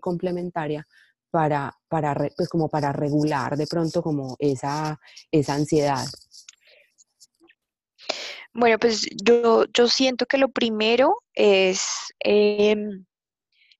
complementaria 0.00 0.84
para, 1.30 1.74
para, 1.88 2.14
pues 2.36 2.48
como 2.48 2.68
para 2.68 2.92
regular 2.92 3.56
de 3.56 3.66
pronto 3.66 4.02
como 4.02 4.36
esa, 4.38 4.98
esa 5.30 5.54
ansiedad? 5.54 6.04
Bueno, 8.52 8.78
pues 8.78 9.06
yo, 9.22 9.64
yo 9.72 9.88
siento 9.88 10.26
que 10.26 10.38
lo 10.38 10.48
primero 10.48 11.16
es 11.34 12.12
em, 12.18 13.04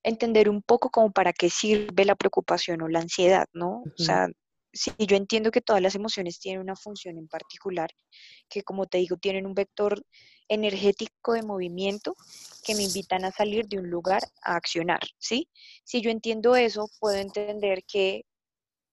entender 0.02 0.48
un 0.48 0.62
poco 0.62 0.90
como 0.90 1.10
para 1.10 1.32
qué 1.32 1.50
sirve 1.50 2.04
la 2.04 2.14
preocupación 2.14 2.82
o 2.82 2.88
la 2.88 3.00
ansiedad, 3.00 3.46
¿no? 3.52 3.82
O 3.82 4.02
sea, 4.02 4.28
si 4.78 4.92
yo 4.98 5.16
entiendo 5.16 5.50
que 5.50 5.60
todas 5.60 5.82
las 5.82 5.94
emociones 5.94 6.38
tienen 6.38 6.60
una 6.60 6.76
función 6.76 7.18
en 7.18 7.28
particular, 7.28 7.90
que 8.48 8.62
como 8.62 8.86
te 8.86 8.98
digo, 8.98 9.16
tienen 9.16 9.46
un 9.46 9.54
vector 9.54 10.02
energético 10.48 11.32
de 11.32 11.42
movimiento 11.42 12.14
que 12.64 12.74
me 12.74 12.84
invitan 12.84 13.24
a 13.24 13.32
salir 13.32 13.66
de 13.66 13.78
un 13.78 13.90
lugar 13.90 14.22
a 14.42 14.56
accionar, 14.56 15.00
¿sí? 15.18 15.48
Si 15.84 16.00
yo 16.00 16.10
entiendo 16.10 16.56
eso, 16.56 16.88
puedo 17.00 17.16
entender 17.16 17.84
que 17.84 18.24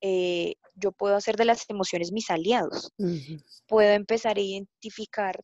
eh, 0.02 0.56
yo 0.76 0.91
puedo 0.91 1.15
hacer 1.15 1.36
de 1.38 1.45
las 1.45 1.69
emociones 1.69 2.12
mis 2.12 2.30
aliados. 2.30 2.91
Puedo 3.67 3.91
empezar 3.91 4.38
a 4.38 4.41
identificar 4.41 5.39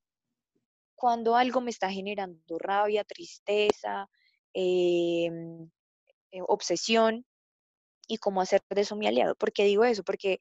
cuando 0.96 1.36
algo 1.36 1.62
me 1.62 1.72
está 1.72 1.90
generando 1.90 2.60
rabia, 2.60 3.04
tristeza, 3.04 4.08
em, 4.54 5.70
eh, 6.32 6.42
obsesión 6.48 7.26
y 8.12 8.18
cómo 8.18 8.42
hacer 8.42 8.62
de 8.70 8.82
eso 8.82 8.98
mi 8.98 9.08
aliado. 9.08 9.36
¿Por 9.36 9.54
qué 9.54 9.64
digo 9.64 9.86
eso? 9.86 10.04
Porque 10.04 10.40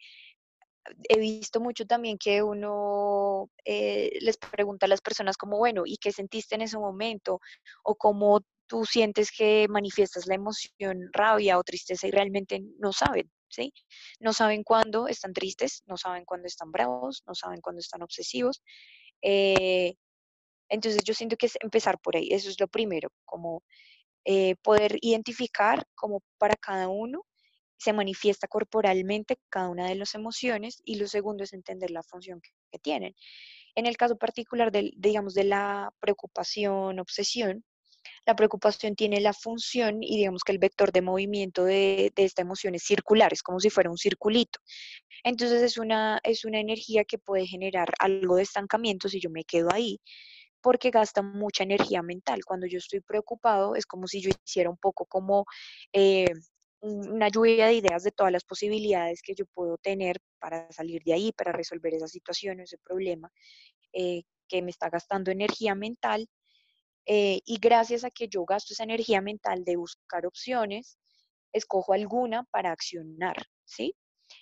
he 1.09 1.18
visto 1.20 1.61
mucho 1.61 1.87
también 1.87 2.18
que 2.18 2.42
uno 2.42 3.48
eh, 3.64 4.18
les 4.20 4.38
pregunta 4.38 4.87
a 4.87 4.88
las 4.88 5.00
personas 5.00 5.37
como, 5.37 5.56
bueno, 5.56 5.83
¿y 5.87 5.96
qué 5.98 6.11
sentiste 6.11 6.56
en 6.56 6.62
ese 6.62 6.78
momento? 6.78 7.40
O 7.85 7.94
cómo 7.94 8.40
tú 8.66 8.85
sientes 8.85 9.30
que 9.30 9.68
manifiestas 9.68 10.26
la 10.26 10.35
emoción, 10.35 11.11
rabia 11.12 11.59
o 11.59 11.62
tristeza 11.62 12.09
y 12.09 12.11
realmente 12.11 12.61
no 12.80 12.92
saben, 12.92 13.30
¿sí? 13.48 13.72
No 14.18 14.33
saben 14.33 14.64
cuándo 14.64 15.06
están 15.06 15.33
tristes, 15.33 15.85
no 15.87 15.96
saben 15.96 16.24
cuándo 16.24 16.48
están 16.48 16.72
bravos, 16.72 17.22
no 17.26 17.37
saben 17.37 17.61
cuándo 17.61 17.78
están 17.78 18.02
obsesivos. 18.02 18.62
Eh, 19.22 19.94
entonces 20.68 21.04
yo 21.04 21.14
siento 21.14 21.37
que 21.37 21.46
es 21.46 21.56
empezar 21.61 22.00
por 22.00 22.16
ahí, 22.16 22.28
eso 22.33 22.48
es 22.48 22.59
lo 22.59 22.66
primero, 22.66 23.11
como 23.24 23.62
eh, 24.24 24.56
poder 24.62 24.98
identificar 25.02 25.85
como 25.94 26.22
para 26.38 26.56
cada 26.56 26.88
uno 26.88 27.24
se 27.81 27.95
manifiesta 27.95 28.47
corporalmente 28.47 29.38
cada 29.49 29.71
una 29.71 29.88
de 29.88 29.95
las 29.95 30.14
emociones 30.14 30.83
y 30.85 30.97
lo 30.97 31.09
segundo 31.09 31.45
es 31.45 31.55
entender 31.55 31.90
la 31.90 32.03
función 32.03 32.40
que, 32.40 32.79
tienen. 32.79 33.16
En 33.75 33.87
el 33.87 33.97
caso 33.97 34.16
particular 34.16 34.71
del, 34.71 34.93
digamos, 34.97 35.35
de 35.35 35.45
la 35.45 35.93
preocupación, 35.99 37.01
obsesión, 37.01 37.64
la 38.27 38.37
preocupación 38.37 38.95
tiene 38.97 39.21
la 39.21 39.33
función 39.33 40.03
y 40.03 40.19
digamos 40.19 40.45
que 40.45 40.53
el 40.53 40.59
vector 40.59 40.93
de 40.93 41.03
movimiento 41.03 41.64
de, 41.64 42.12
de, 42.14 42.25
esta 42.25 42.43
emoción 42.43 42.75
es 42.75 42.85
circular, 42.85 43.33
es 43.33 43.43
como 43.43 43.61
si 43.61 43.71
fuera 43.71 43.90
un 43.90 43.99
circulito. 43.99 44.61
Entonces 45.25 45.62
es 45.62 45.79
una, 45.79 46.21
es 46.23 46.45
una 46.45 46.61
energía 46.61 47.05
que 47.05 47.19
puede 47.19 47.47
generar 47.47 47.93
algo 47.99 48.37
de 48.37 48.43
estancamiento 48.43 49.09
si 49.09 49.21
yo 49.21 49.31
me 49.31 49.45
quedo 49.45 49.73
ahí, 49.73 50.01
porque 50.61 50.90
gasta 50.90 51.23
mucha 51.23 51.64
energía 51.64 52.03
mental. 52.03 52.45
Cuando 52.45 52.66
yo 52.66 52.79
estoy 52.79 53.01
preocupado 53.01 53.75
es 53.75 53.87
como 53.87 54.07
si 54.07 54.21
yo 54.21 54.31
hiciera 54.45 54.71
un 54.71 54.77
poco 54.77 55.07
como 55.07 55.47
eh, 55.93 56.33
una 56.81 57.29
lluvia 57.29 57.66
de 57.66 57.75
ideas 57.75 58.03
de 58.03 58.12
todas 58.12 58.33
las 58.33 58.45
posibilidades 58.45 59.23
que 59.23 59.35
yo 59.35 59.45
puedo 59.47 59.77
tener 59.79 60.19
para 60.38 60.71
salir 60.73 61.03
de 61.05 61.12
ahí, 61.12 61.33
para 61.33 61.53
resolver 61.53 61.95
esa 61.95 62.09
situación 62.09 62.61
o 62.61 62.62
ese 62.62 62.79
problema 62.79 63.31
eh, 63.93 64.23
que 64.49 64.62
me 64.62 64.71
está 64.71 64.88
gastando 64.88 65.31
energía 65.31 65.75
mental. 65.75 66.29
Eh, 67.07 67.40
y 67.45 67.59
gracias 67.59 68.05
a 68.05 68.11
que 68.11 68.29
yo 68.29 68.45
gasto 68.45 68.73
esa 68.73 68.85
energía 68.85 69.21
mental 69.21 69.64
de 69.64 69.77
buscar 69.77 70.27
opciones, 70.27 70.99
escojo 71.53 71.93
alguna 71.93 72.45
para 72.51 72.73
accionar, 72.73 73.37
¿sí? 73.64 73.95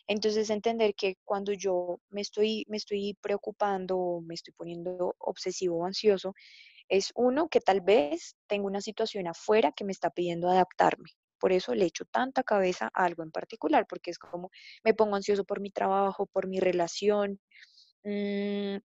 Entonces 0.06 0.50
entender 0.50 0.94
que 0.94 1.16
cuando 1.24 1.52
yo 1.52 2.00
me 2.10 2.20
estoy, 2.20 2.64
me 2.68 2.76
estoy 2.76 3.16
preocupando, 3.20 4.20
me 4.24 4.34
estoy 4.34 4.52
poniendo 4.54 5.14
obsesivo 5.18 5.78
o 5.78 5.86
ansioso, 5.86 6.34
es 6.88 7.12
uno 7.14 7.48
que 7.48 7.60
tal 7.60 7.80
vez 7.80 8.36
tengo 8.46 8.66
una 8.66 8.80
situación 8.80 9.26
afuera 9.26 9.72
que 9.72 9.84
me 9.84 9.92
está 9.92 10.10
pidiendo 10.10 10.48
adaptarme, 10.48 11.10
por 11.38 11.52
eso 11.52 11.74
le 11.74 11.86
echo 11.86 12.04
tanta 12.06 12.42
cabeza 12.42 12.90
a 12.94 13.04
algo 13.04 13.22
en 13.22 13.30
particular, 13.30 13.86
porque 13.88 14.10
es 14.10 14.18
como 14.18 14.50
me 14.84 14.94
pongo 14.94 15.16
ansioso 15.16 15.44
por 15.44 15.60
mi 15.60 15.70
trabajo, 15.70 16.26
por 16.26 16.48
mi 16.48 16.60
relación. 16.60 17.40
Mm, 18.04 18.78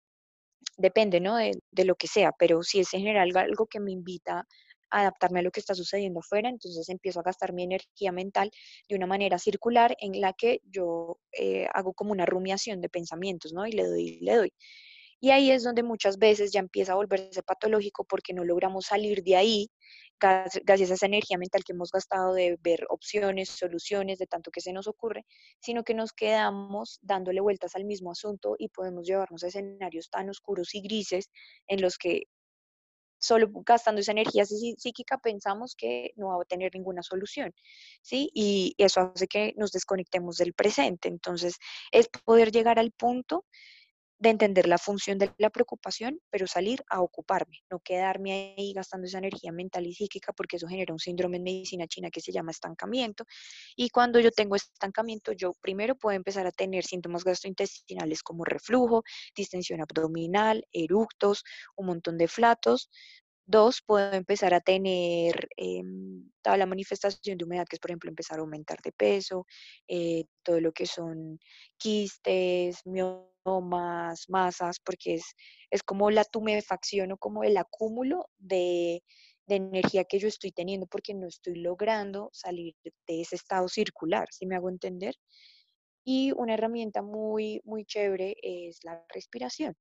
depende, 0.77 1.21
¿no? 1.21 1.37
De, 1.37 1.85
lo 1.85 1.95
que 1.97 2.07
sea, 2.07 2.33
pero 2.39 2.63
si 2.63 2.81
es 2.81 2.93
en 2.95 3.01
general 3.01 3.37
algo 3.37 3.67
que 3.67 3.81
me 3.81 3.93
invita 3.93 4.47
a 4.91 5.01
adaptarme 5.01 5.41
a 5.41 5.43
lo 5.43 5.51
que 5.51 5.61
está 5.61 5.75
sucediendo 5.75 6.21
afuera, 6.21 6.49
entonces 6.49 6.89
empiezo 6.89 7.21
a 7.21 7.23
gastar 7.23 7.53
mi 7.53 7.63
energía 7.65 8.13
mental 8.13 8.51
de 8.89 8.97
una 8.97 9.07
manera 9.07 9.39
circular 9.39 9.97
en 10.01 10.21
la 10.21 10.33
que 10.33 10.61
yo 10.65 11.19
eh, 11.33 11.69
hago 11.75 11.93
como 11.95 12.13
una 12.13 12.27
rumiación 12.27 12.81
de 12.81 12.89
pensamientos, 12.89 13.53
¿no? 13.53 13.67
Y 13.67 13.73
le 13.73 13.87
doy, 13.87 14.03
y 14.03 14.21
le 14.21 14.37
doy. 14.37 14.53
Y 15.21 15.31
ahí 15.31 15.51
es 15.51 15.63
donde 15.65 15.83
muchas 15.83 16.19
veces 16.19 16.51
ya 16.51 16.61
empieza 16.61 16.93
a 16.93 16.97
volverse 16.97 17.43
patológico 17.43 18.05
porque 18.05 18.33
no 18.33 18.45
logramos 18.45 18.87
salir 18.87 19.23
de 19.23 19.37
ahí 19.37 19.71
gracias 20.21 20.91
a 20.91 20.95
esa 20.95 21.07
energía 21.07 21.39
mental 21.39 21.63
que 21.65 21.73
hemos 21.73 21.91
gastado 21.91 22.35
de 22.35 22.59
ver 22.63 22.87
opciones, 22.89 23.49
soluciones, 23.49 24.19
de 24.19 24.27
tanto 24.27 24.51
que 24.51 24.61
se 24.61 24.73
nos 24.73 24.87
ocurre, 24.87 25.25
sino 25.61 25.83
que 25.83 25.95
nos 25.95 26.13
quedamos 26.13 26.99
dándole 27.03 27.41
vueltas 27.41 27.75
al 27.77 27.85
mismo 27.85 28.13
asunto 28.13 28.55
y 28.59 28.69
podemos 28.69 29.07
llevarnos 29.07 29.43
a 29.43 29.49
escenarios 29.49 30.11
tan 30.11 30.29
oscuros 30.31 30.75
y 30.75 30.83
grises 30.83 31.31
en 31.67 31.81
los 31.81 31.99
que 31.99 32.25
solo 33.21 33.49
gastando 33.67 34.01
esa 34.01 34.13
energía 34.13 34.45
psíquica 34.47 35.19
pensamos 35.19 35.75
que 35.77 36.13
no 36.17 36.29
va 36.29 36.43
a 36.43 36.47
tener 36.47 36.71
ninguna 36.75 37.03
solución, 37.03 37.53
¿sí? 38.03 38.31
Y 38.35 38.75
eso 38.79 39.13
hace 39.15 39.27
que 39.27 39.53
nos 39.57 39.73
desconectemos 39.73 40.37
del 40.39 40.55
presente. 40.55 41.09
Entonces, 41.09 41.59
es 41.93 42.09
poder 42.25 42.51
llegar 42.51 42.79
al 42.79 42.93
punto 42.93 43.45
de 44.21 44.29
entender 44.29 44.69
la 44.69 44.77
función 44.77 45.19
de 45.19 45.33
la 45.39 45.49
preocupación, 45.49 46.21
pero 46.29 46.47
salir 46.47 46.85
a 46.91 47.01
ocuparme, 47.01 47.63
no 47.71 47.81
quedarme 47.81 48.55
ahí 48.57 48.75
gastando 48.75 49.07
esa 49.07 49.17
energía 49.17 49.51
mental 49.51 49.87
y 49.87 49.95
psíquica, 49.95 50.35
porque 50.35 50.57
eso 50.57 50.69
genera 50.69 50.93
un 50.93 50.99
síndrome 50.99 51.39
en 51.39 51.45
medicina 51.45 51.87
china 51.87 52.11
que 52.11 52.21
se 52.21 52.31
llama 52.31 52.51
estancamiento. 52.51 53.25
Y 53.77 53.89
cuando 53.89 54.21
yo 54.21 54.31
tengo 54.31 54.57
estancamiento, 54.57 55.33
yo 55.33 55.55
primero 55.63 55.97
puedo 55.97 56.15
empezar 56.15 56.47
a 56.47 56.53
tener 56.53 56.85
síntomas 56.85 57.25
gastrointestinales 57.25 58.23
como 58.23 58.45
reflujo, 58.45 59.05
distensión 59.35 59.81
abdominal, 59.81 60.67
eructos, 60.71 61.43
un 61.77 61.87
montón 61.87 62.19
de 62.19 62.29
flatos, 62.29 62.91
Dos, 63.51 63.83
puedo 63.85 64.13
empezar 64.13 64.55
a 64.55 64.61
tener 64.61 65.49
em, 65.57 66.31
toda 66.41 66.57
la 66.57 66.67
manifestación 66.67 67.37
de 67.37 67.45
humedad, 67.45 67.67
que 67.69 67.75
es, 67.75 67.81
por 67.81 67.91
ejemplo, 67.91 68.09
empezar 68.09 68.39
a 68.39 68.43
aumentar 68.43 68.79
de 68.81 68.93
peso, 68.93 69.45
eh, 69.89 70.25
todo 70.45 70.61
lo 70.61 70.71
que 70.71 70.87
son 70.87 71.41
quistes, 71.77 72.87
miomas, 72.87 74.27
masas, 74.29 74.79
porque 74.79 75.15
es, 75.15 75.35
es 75.71 75.83
como 75.83 76.13
la 76.13 76.23
tumefacción 76.25 77.11
o 77.11 77.17
como 77.19 77.43
el 77.43 77.57
acúmulo 77.57 78.27
de, 78.39 79.03
de 79.47 79.57
energía 79.57 80.05
que 80.05 80.21
yo 80.21 80.29
estoy 80.29 80.53
teniendo 80.53 80.87
porque 80.87 81.13
no 81.15 81.27
estoy 81.27 81.57
logrando 81.57 82.31
salir 82.33 82.75
de 82.85 83.21
ese 83.23 83.35
estado 83.35 83.67
circular, 83.67 84.29
si 84.31 84.47
me 84.47 84.55
hago 84.55 84.71
entender. 84.71 85.17
Y 86.05 86.31
una 86.37 86.55
herramienta 86.55 87.03
muy, 87.03 87.61
muy 87.65 87.85
chévere 87.85 88.37
es 88.43 88.79
la 88.85 89.05
respiración 89.13 89.75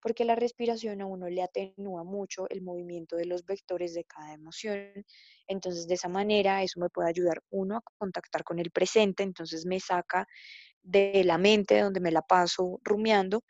porque 0.00 0.24
la 0.24 0.34
respiración 0.34 1.00
a 1.00 1.06
uno 1.06 1.28
le 1.28 1.42
atenúa 1.42 2.04
mucho 2.04 2.48
el 2.50 2.62
movimiento 2.62 3.16
de 3.16 3.26
los 3.26 3.44
vectores 3.44 3.94
de 3.94 4.04
cada 4.04 4.34
emoción. 4.34 5.04
Entonces, 5.46 5.86
de 5.86 5.94
esa 5.94 6.08
manera, 6.08 6.62
eso 6.62 6.80
me 6.80 6.90
puede 6.90 7.08
ayudar 7.08 7.42
uno 7.50 7.76
a 7.76 7.82
contactar 7.98 8.44
con 8.44 8.58
el 8.58 8.70
presente, 8.70 9.22
entonces 9.22 9.66
me 9.66 9.80
saca 9.80 10.26
de 10.82 11.22
la 11.24 11.38
mente 11.38 11.80
donde 11.80 12.00
me 12.00 12.12
la 12.12 12.22
paso 12.22 12.80
rumiando 12.82 13.42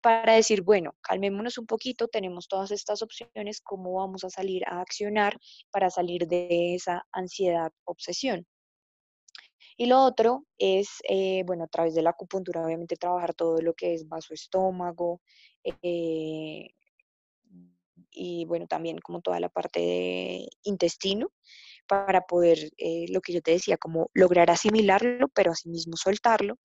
para 0.00 0.34
decir, 0.34 0.62
bueno, 0.62 0.94
calmémonos 1.02 1.58
un 1.58 1.66
poquito, 1.66 2.06
tenemos 2.06 2.46
todas 2.46 2.70
estas 2.70 3.02
opciones, 3.02 3.60
¿cómo 3.60 3.94
vamos 3.94 4.22
a 4.24 4.30
salir 4.30 4.62
a 4.66 4.80
accionar 4.80 5.36
para 5.72 5.90
salir 5.90 6.28
de 6.28 6.76
esa 6.76 7.04
ansiedad, 7.12 7.72
obsesión? 7.84 8.46
Y 9.76 9.86
lo 9.86 10.02
otro 10.02 10.46
es, 10.58 10.88
eh, 11.08 11.42
bueno, 11.44 11.64
a 11.64 11.68
través 11.68 11.94
de 11.94 12.02
la 12.02 12.10
acupuntura, 12.10 12.64
obviamente 12.64 12.96
trabajar 12.96 13.34
todo 13.34 13.60
lo 13.60 13.74
que 13.74 13.94
es 13.94 14.08
vaso 14.08 14.32
estómago, 14.32 15.20
eh, 15.82 16.70
y 18.10 18.44
bueno, 18.46 18.66
también 18.66 18.98
como 18.98 19.20
toda 19.20 19.40
la 19.40 19.48
parte 19.48 19.80
de 19.80 20.48
intestino 20.64 21.30
para 21.86 22.22
poder, 22.22 22.58
eh, 22.78 23.06
lo 23.10 23.20
que 23.20 23.32
yo 23.32 23.42
te 23.42 23.52
decía, 23.52 23.76
como 23.76 24.10
lograr 24.14 24.50
asimilarlo, 24.50 25.28
pero 25.28 25.52
asimismo 25.52 25.96
soltarlo. 25.96 26.58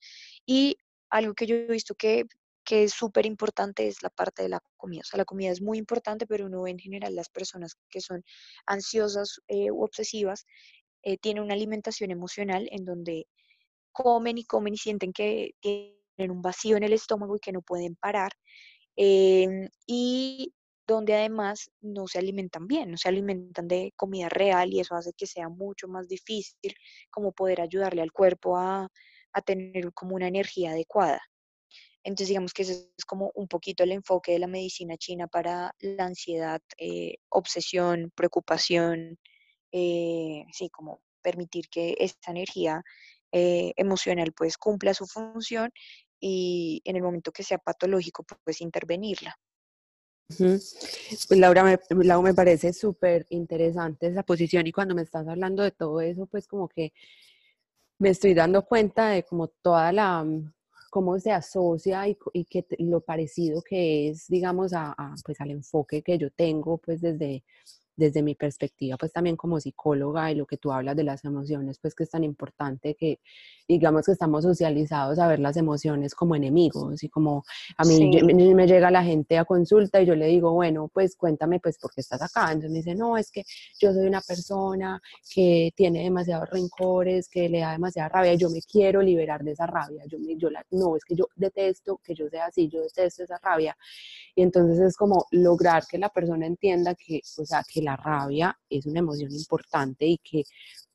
Y 0.45 0.77
algo 1.09 1.33
que 1.33 1.45
yo 1.45 1.55
he 1.55 1.67
visto 1.67 1.93
que, 1.95 2.23
que 2.63 2.83
es 2.83 2.93
súper 2.93 3.25
importante 3.25 3.87
es 3.87 4.01
la 4.01 4.09
parte 4.09 4.43
de 4.43 4.49
la 4.49 4.61
comida. 4.77 5.01
O 5.01 5.05
sea, 5.05 5.17
la 5.17 5.25
comida 5.25 5.51
es 5.51 5.61
muy 5.61 5.77
importante, 5.77 6.25
pero 6.25 6.45
uno 6.45 6.67
en 6.67 6.79
general 6.79 7.15
las 7.15 7.29
personas 7.29 7.75
que 7.89 8.01
son 8.01 8.23
ansiosas 8.65 9.41
eh, 9.47 9.71
u 9.71 9.83
obsesivas, 9.83 10.45
eh, 11.03 11.17
tienen 11.17 11.43
una 11.43 11.53
alimentación 11.53 12.11
emocional 12.11 12.67
en 12.71 12.85
donde 12.85 13.27
comen 13.91 14.37
y 14.37 14.45
comen 14.45 14.73
y 14.75 14.77
sienten 14.77 15.13
que 15.13 15.51
tienen 15.59 16.31
un 16.31 16.41
vacío 16.41 16.77
en 16.77 16.83
el 16.83 16.93
estómago 16.93 17.35
y 17.35 17.39
que 17.39 17.51
no 17.51 17.61
pueden 17.61 17.95
parar. 17.95 18.31
Em, 18.95 19.69
y 19.87 20.53
donde 20.87 21.13
además 21.15 21.71
no 21.81 22.07
se 22.07 22.19
alimentan 22.19 22.67
bien, 22.67 22.91
no 22.91 22.97
se 22.97 23.09
alimentan 23.09 23.67
de 23.67 23.93
comida 23.95 24.29
real 24.29 24.73
y 24.73 24.79
eso 24.79 24.95
hace 24.95 25.13
que 25.13 25.27
sea 25.27 25.49
mucho 25.49 25.87
más 25.87 26.07
difícil 26.07 26.75
como 27.09 27.31
poder 27.31 27.61
ayudarle 27.61 28.01
al 28.01 28.11
cuerpo 28.11 28.57
a, 28.57 28.89
tener 29.45 29.93
como 29.93 30.15
una 30.15 30.27
energía 30.27 30.71
adecuada. 30.71 31.21
Entonces 32.03 32.29
digamos 32.29 32.53
que 32.53 32.63
ese 32.63 32.91
es 32.97 33.05
como 33.05 33.31
un 33.35 33.47
poquito 33.47 33.83
el 33.83 33.93
enfoque 33.93 34.33
de 34.33 34.39
la 34.39 34.47
medicina 34.47 34.97
china 34.97 35.27
para 35.27 35.73
la 35.79 36.05
ansiedad, 36.05 36.61
eh, 36.77 37.15
obsesión, 37.29 38.11
preocupación, 38.15 39.17
eh, 39.71 40.45
sí, 40.51 40.69
como 40.69 41.01
permitir 41.21 41.69
que 41.69 41.95
esta 41.99 42.31
energía 42.31 42.83
eh, 43.31 43.71
emocional 43.77 44.33
pues 44.33 44.57
cumpla 44.57 44.93
su 44.93 45.05
función 45.07 45.71
y 46.21 46.81
en 46.85 46.95
el 46.95 47.03
momento 47.03 47.31
que 47.31 47.43
sea 47.43 47.57
patológico 47.57 48.25
pues 48.43 48.61
intervenirla. 48.61 49.37
Pues 50.37 51.29
Laura, 51.31 51.63
me, 51.63 51.77
Laura, 52.05 52.29
me 52.29 52.33
parece 52.33 52.71
súper 52.71 53.25
interesante 53.29 54.07
esa 54.07 54.23
posición 54.23 54.65
y 54.65 54.71
cuando 54.71 54.95
me 54.95 55.01
estás 55.01 55.27
hablando 55.27 55.63
de 55.63 55.71
todo 55.71 55.99
eso, 55.99 56.25
pues 56.25 56.47
como 56.47 56.69
que 56.69 56.93
me 57.99 58.09
estoy 58.09 58.33
dando 58.33 58.65
cuenta 58.65 59.09
de 59.09 59.23
como 59.23 59.49
toda 59.49 59.91
la, 59.91 60.25
cómo 60.89 61.19
se 61.19 61.31
asocia 61.31 62.07
y, 62.07 62.17
y 62.33 62.45
que 62.45 62.65
lo 62.79 63.01
parecido 63.01 63.61
que 63.61 64.09
es, 64.09 64.27
digamos, 64.27 64.73
a, 64.73 64.95
pues 65.25 65.39
al 65.41 65.51
enfoque 65.51 66.01
que 66.01 66.17
yo 66.17 66.29
tengo, 66.31 66.77
pues 66.77 67.01
desde, 67.01 67.43
desde 68.01 68.23
mi 68.23 68.35
perspectiva, 68.35 68.97
pues 68.97 69.13
también 69.13 69.35
como 69.37 69.59
psicóloga 69.59 70.31
y 70.31 70.35
lo 70.35 70.45
que 70.45 70.57
tú 70.57 70.71
hablas 70.71 70.95
de 70.95 71.03
las 71.03 71.23
emociones, 71.23 71.77
pues 71.79 71.93
que 71.93 72.03
es 72.03 72.09
tan 72.09 72.23
importante 72.23 72.95
que 72.95 73.19
digamos 73.67 74.05
que 74.05 74.11
estamos 74.11 74.43
socializados 74.43 75.19
a 75.19 75.27
ver 75.27 75.39
las 75.39 75.55
emociones 75.55 76.15
como 76.15 76.35
enemigos 76.35 77.03
y 77.03 77.09
como 77.09 77.43
a 77.77 77.83
mí 77.85 78.21
me 78.55 78.67
llega 78.67 78.91
la 78.91 79.03
gente 79.03 79.37
a 79.37 79.45
consulta 79.45 80.01
y 80.01 80.05
yo 80.07 80.15
le 80.15 80.25
digo, 80.25 80.51
bueno, 80.51 80.89
pues 80.91 81.15
cuéntame 81.15 81.59
pues 81.59 81.77
por 81.77 81.93
qué 81.93 82.01
estás 82.01 82.21
acá. 82.21 82.51
Entonces 82.51 82.71
me 82.71 82.77
dice, 82.79 82.95
no, 82.95 83.17
es 83.17 83.31
que 83.31 83.43
yo 83.79 83.93
soy 83.93 84.07
una 84.07 84.21
persona 84.21 84.99
que 85.33 85.71
tiene 85.75 86.03
demasiados 86.03 86.49
rencores, 86.49 87.29
que 87.29 87.47
le 87.47 87.59
da 87.59 87.71
demasiada 87.73 88.09
rabia 88.09 88.33
yo 88.33 88.49
me 88.49 88.61
quiero 88.61 89.01
liberar 89.01 89.43
de 89.43 89.51
esa 89.51 89.67
rabia. 89.67 90.03
Yo, 90.07 90.17
me, 90.19 90.35
yo 90.37 90.49
la, 90.49 90.65
no, 90.71 90.95
es 90.95 91.05
que 91.05 91.15
yo 91.15 91.27
detesto 91.35 91.99
que 92.03 92.15
yo 92.15 92.27
sea 92.29 92.47
así, 92.47 92.67
yo 92.67 92.81
detesto 92.81 93.23
esa 93.23 93.37
rabia. 93.37 93.77
Y 94.35 94.41
entonces 94.41 94.79
es 94.79 94.97
como 94.97 95.25
lograr 95.31 95.85
que 95.87 95.97
la 95.97 96.09
persona 96.09 96.45
entienda 96.45 96.95
que, 96.95 97.21
o 97.37 97.45
sea, 97.45 97.63
que 97.67 97.81
la 97.81 97.90
rabia 97.95 98.57
es 98.69 98.85
una 98.85 98.99
emoción 98.99 99.31
importante 99.31 100.05
y 100.05 100.17
que 100.17 100.43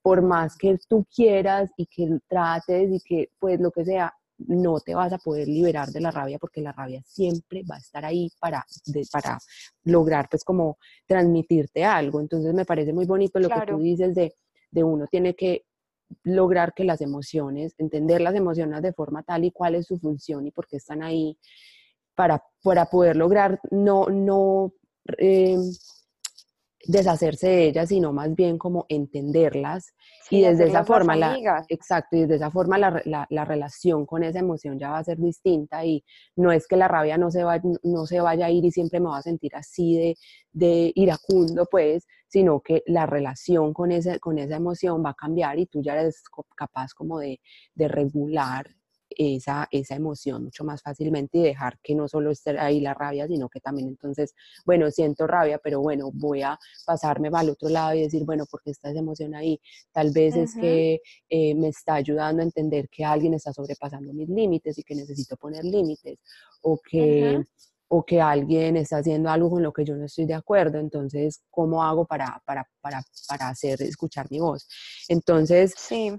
por 0.03 0.23
más 0.23 0.57
que 0.57 0.79
tú 0.89 1.07
quieras 1.15 1.71
y 1.77 1.87
que 1.87 2.19
trates 2.29 2.93
y 2.93 3.01
que 3.01 3.31
pues 3.39 3.61
lo 3.61 3.71
que 3.71 3.85
sea, 3.85 4.15
no 4.39 4.81
te 4.81 4.95
vas 4.95 5.13
a 5.13 5.19
poder 5.19 5.49
liberar 5.49 5.89
de 5.89 6.01
la 6.01 6.11
rabia 6.11 6.39
porque 6.39 6.61
la 6.61 6.73
rabia 6.73 7.03
siempre 7.05 7.63
va 7.69 7.77
a 7.77 7.79
estar 7.79 8.05
ahí 8.05 8.31
para, 8.39 8.65
para 9.11 9.39
lograr 9.85 10.29
pues 10.31 10.45
como 10.45 10.79
transmitirte 11.07 11.85
algo. 11.85 12.21
Entonces 12.21 12.53
me 12.55 12.65
parece 12.65 12.93
muy 12.93 13.07
bonito 13.07 13.39
lo 13.41 13.49
que 13.49 13.67
tú 13.67 13.79
dices 13.79 14.15
de, 14.15 14.35
de 14.71 14.85
uno 14.85 15.07
tiene 15.07 15.35
que 15.35 15.65
lograr 16.23 16.73
que 16.75 16.85
las 16.85 17.01
emociones, 17.01 17.75
entender 17.79 18.21
las 18.21 18.35
emociones 18.35 18.83
de 18.83 18.93
forma 18.93 19.23
tal 19.23 19.45
y 19.45 19.51
cuál 19.51 19.75
es 19.75 19.87
su 19.87 19.99
función 19.99 20.47
y 20.47 20.51
por 20.51 20.67
qué 20.67 20.77
están 20.77 21.03
ahí 21.03 21.39
para, 22.15 22.43
para 22.63 22.87
poder 22.87 23.17
lograr 23.17 23.61
no, 23.71 24.07
no 24.07 24.73
eh, 25.19 25.57
deshacerse 26.87 27.49
de 27.49 27.69
ellas, 27.69 27.89
sino 27.89 28.13
más 28.13 28.35
bien 28.35 28.59
como 28.59 28.87
entenderlas 28.89 29.95
y 30.31 30.43
desde 30.43 30.67
esa 30.67 30.85
forma, 30.85 31.17
la, 31.17 31.65
exacto, 31.69 32.17
y 32.17 32.21
desde 32.21 32.37
esa 32.37 32.51
forma 32.51 32.79
la, 32.79 33.03
la, 33.05 33.27
la, 33.31 33.45
relación 33.45 34.07
con 34.07 34.23
esa 34.23 34.41
emoción 34.41 34.79
ya 34.79 34.91
va 34.91 34.99
a 34.99 35.05
ser 35.05 35.19
distinta 35.19 35.85
y 35.85 36.05
no 36.37 36.51
es 36.51 36.67
que 36.67 36.77
la 36.77 36.89
rabia 36.89 37.17
no 37.17 37.31
se, 37.31 37.45
va, 37.45 37.61
no 37.83 38.07
se 38.07 38.21
vaya 38.21 38.47
a 38.47 38.51
ir 38.51 38.65
y 38.65 38.71
siempre 38.71 39.01
me 39.01 39.09
va 39.09 39.19
a 39.19 39.23
sentir 39.23 39.55
así 39.55 39.97
de, 39.97 40.17
de 40.53 40.93
iracundo, 40.95 41.67
pues, 41.71 42.07
sino 42.29 42.61
que 42.61 42.83
la 42.87 43.07
relación 43.07 43.73
con, 43.73 43.93
ese, 43.93 44.19
con 44.19 44.39
esa 44.39 44.57
emoción 44.57 45.05
va 45.05 45.11
a 45.11 45.15
cambiar 45.15 45.59
y 45.59 45.67
tú 45.67 45.81
ya 45.83 45.95
eres 45.95 46.23
capaz 46.57 46.93
como 46.95 47.21
de, 47.21 47.41
de 47.75 47.89
regular 47.89 48.67
esa, 49.17 49.67
esa 49.71 49.97
emoción 49.97 50.45
mucho 50.45 50.63
más 50.65 50.83
fácilmente 50.83 51.39
y 51.39 51.43
dejar 51.43 51.79
que 51.83 51.95
no 51.95 52.07
solo 52.07 52.31
esté 52.31 52.59
ahí 52.59 52.81
la 52.81 52.95
rabia, 52.95 53.27
sino 53.27 53.49
que 53.49 53.61
también 53.61 53.89
entonces, 53.89 54.35
bueno, 54.65 54.91
siento 54.91 55.27
rabia, 55.27 55.59
pero 55.59 55.81
bueno, 55.81 56.11
voy 56.13 56.43
a 56.43 56.59
pasarme 56.85 57.31
al 57.33 57.51
otro 57.51 57.69
lado 57.69 57.95
y 57.95 58.03
decir, 58.03 58.25
bueno, 58.25 58.45
porque 58.51 58.71
está 58.71 58.91
esa 58.91 59.01
emoción 59.01 59.35
ahí? 59.35 59.61
Tal 59.93 60.11
vez 60.13 60.37
es 60.37 60.55
que 60.55 61.01
eh, 61.29 61.55
me 61.55 61.69
está 61.69 61.95
ayudando 61.95 62.43
a 62.43 62.45
entender 62.45 62.89
que 62.91 63.05
alguien 63.05 63.35
está 63.35 63.53
sobrepasando 63.53 64.13
mis 64.13 64.29
límites 64.29 64.79
y 64.79 64.83
que 64.83 64.95
necesito 64.95 65.37
poner 65.37 65.65
límites, 65.65 66.19
o 66.63 66.79
que... 66.79 67.43
o 67.89 68.05
que 68.05 68.21
alguien 68.21 68.77
está 68.77 68.99
haciendo 68.99 69.31
algo 69.31 69.49
con 69.49 69.63
lo 69.63 69.73
que 69.73 69.85
yo 69.85 69.95
no 69.95 70.07
estoy 70.07 70.27
de 70.27 70.35
acuerdo, 70.35 70.79
entonces, 70.81 71.43
¿cómo 71.51 71.85
hago 71.85 72.05
para, 72.05 72.43
para, 72.45 72.69
para, 72.81 73.01
para 73.29 73.49
hacer 73.49 73.81
escuchar 73.83 74.27
mi 74.29 74.41
voz? 74.41 74.67
Entonces, 75.09 75.73
sí 75.79 76.13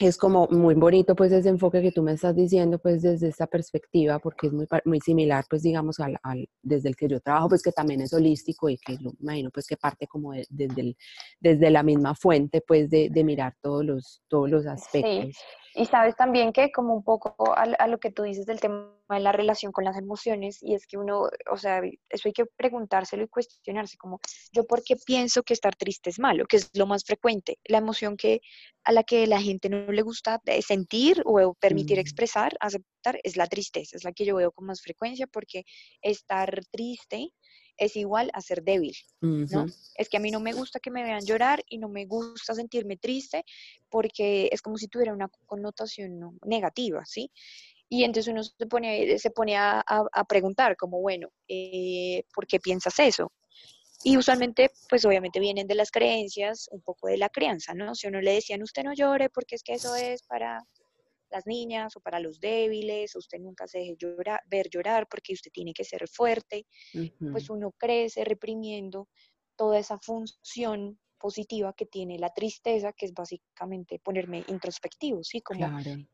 es 0.00 0.16
como 0.16 0.48
muy 0.50 0.74
bonito 0.74 1.14
pues 1.14 1.30
ese 1.30 1.50
enfoque 1.50 1.82
que 1.82 1.92
tú 1.92 2.02
me 2.02 2.12
estás 2.12 2.34
diciendo 2.34 2.78
pues 2.78 3.02
desde 3.02 3.28
esta 3.28 3.46
perspectiva 3.46 4.18
porque 4.18 4.46
es 4.46 4.52
muy, 4.52 4.66
muy 4.86 4.98
similar 5.00 5.44
pues 5.48 5.62
digamos 5.62 6.00
al, 6.00 6.18
desde 6.62 6.88
el 6.88 6.96
que 6.96 7.06
yo 7.06 7.20
trabajo 7.20 7.50
pues 7.50 7.62
que 7.62 7.70
también 7.70 8.00
es 8.00 8.14
holístico 8.14 8.70
y 8.70 8.78
que 8.78 8.96
yo 8.96 9.12
imagino 9.20 9.50
pues 9.50 9.66
que 9.66 9.76
parte 9.76 10.06
como 10.06 10.32
desde, 10.48 10.96
desde 11.38 11.70
la 11.70 11.82
misma 11.82 12.14
fuente 12.14 12.62
pues 12.66 12.88
de, 12.88 13.10
de, 13.10 13.24
mirar 13.24 13.54
todos 13.60 13.84
los, 13.84 14.22
todos 14.26 14.48
los 14.48 14.66
aspectos. 14.66 15.36
Y 15.74 15.86
sabes 15.86 16.16
también 16.16 16.52
que 16.52 16.72
como 16.72 16.94
un 16.94 17.04
poco 17.04 17.34
a, 17.54 17.86
lo 17.86 17.98
que 17.98 18.10
tú 18.10 18.22
dices 18.22 18.46
del 18.46 18.60
tema 18.60 18.92
de 19.08 19.20
la 19.20 19.32
relación 19.32 19.72
con 19.72 19.84
las 19.84 19.96
emociones, 19.96 20.62
y 20.62 20.74
es 20.74 20.86
que 20.86 20.96
uno, 20.96 21.28
o 21.50 21.56
sea, 21.56 21.80
eso 22.08 22.28
hay 22.28 22.32
que 22.32 22.46
preguntárselo 22.46 23.24
y 23.24 23.28
cuestionarse, 23.28 23.96
como 23.96 24.20
yo 24.52 24.64
por 24.66 24.82
qué 24.82 24.96
pienso 24.96 25.42
que 25.42 25.54
estar 25.54 25.76
triste 25.76 26.10
es 26.10 26.18
malo, 26.18 26.46
que 26.46 26.56
es 26.56 26.70
lo 26.74 26.86
más 26.86 27.04
frecuente, 27.04 27.58
la 27.64 27.78
emoción 27.78 28.16
que 28.16 28.40
a 28.84 28.92
la 28.92 29.04
que 29.04 29.26
la 29.26 29.40
gente 29.40 29.68
no 29.68 29.92
le 29.92 30.02
gusta 30.02 30.40
sentir 30.66 31.22
o 31.24 31.54
permitir 31.54 31.98
mm. 31.98 32.00
expresar, 32.00 32.56
aceptar, 32.60 33.20
es 33.22 33.36
la 33.36 33.46
tristeza, 33.46 33.96
es 33.96 34.04
la 34.04 34.12
que 34.12 34.24
yo 34.24 34.36
veo 34.36 34.52
con 34.52 34.66
más 34.66 34.82
frecuencia, 34.82 35.26
porque 35.26 35.64
estar 36.02 36.62
triste 36.70 37.32
es 37.76 37.96
igual 37.96 38.30
a 38.34 38.40
ser 38.42 38.62
débil, 38.62 38.94
¿no? 39.20 39.66
Es 39.94 40.08
que 40.10 40.18
a 40.18 40.20
mí 40.20 40.30
no 40.30 40.38
me 40.38 40.52
gusta 40.52 40.80
que 40.80 40.90
me 40.90 41.02
vean 41.02 41.24
llorar 41.24 41.64
y 41.66 41.78
no 41.78 41.88
me 41.88 42.04
gusta 42.04 42.54
sentirme 42.54 42.98
triste 42.98 43.44
porque 43.88 44.50
es 44.52 44.60
como 44.60 44.76
si 44.76 44.86
tuviera 44.86 45.14
una 45.14 45.30
connotación 45.46 46.38
negativa, 46.44 47.04
¿sí? 47.06 47.30
Y 47.88 48.04
entonces 48.04 48.30
uno 48.30 48.44
se 48.44 48.66
pone, 48.66 49.18
se 49.18 49.30
pone 49.30 49.56
a, 49.56 49.82
preguntar 50.28 50.76
como, 50.76 51.00
bueno, 51.00 51.28
eh, 51.48 52.22
¿por 52.34 52.46
qué 52.46 52.60
piensas 52.60 52.98
eso? 52.98 53.32
Y 54.04 54.16
usualmente, 54.16 54.70
pues 54.88 55.04
obviamente 55.04 55.40
vienen 55.40 55.66
de 55.66 55.74
las 55.74 55.90
creencias, 55.90 56.68
un 56.70 56.80
poco 56.82 57.08
de 57.08 57.18
la 57.18 57.28
crianza, 57.28 57.74
¿no? 57.74 57.94
Si 57.94 58.06
uno 58.06 58.20
le 58.20 58.34
decían, 58.34 58.62
usted 58.62 58.84
no 58.84 58.94
llore 58.94 59.28
porque 59.28 59.56
es 59.56 59.62
que 59.62 59.74
eso 59.74 59.94
es 59.94 60.22
para 60.22 60.60
las 61.30 61.46
niñas 61.46 61.96
o 61.96 62.00
para 62.00 62.20
los 62.20 62.40
débiles, 62.40 63.14
usted 63.16 63.38
nunca 63.38 63.66
se 63.66 63.78
deje 63.78 63.96
llorar, 63.98 64.40
ver 64.46 64.68
llorar 64.68 65.06
porque 65.08 65.32
usted 65.32 65.50
tiene 65.52 65.72
que 65.72 65.84
ser 65.84 66.08
fuerte, 66.08 66.66
pues 67.32 67.50
uno 67.50 67.72
crece 67.78 68.24
reprimiendo 68.24 69.08
toda 69.56 69.78
esa 69.78 69.98
función 69.98 70.98
positiva 71.20 71.72
que 71.74 71.86
tiene 71.86 72.18
la 72.18 72.30
tristeza, 72.30 72.92
que 72.92 73.06
es 73.06 73.14
básicamente 73.14 74.00
ponerme 74.00 74.44
introspectivo, 74.48 75.22
¿sí? 75.22 75.40
Como 75.42 75.68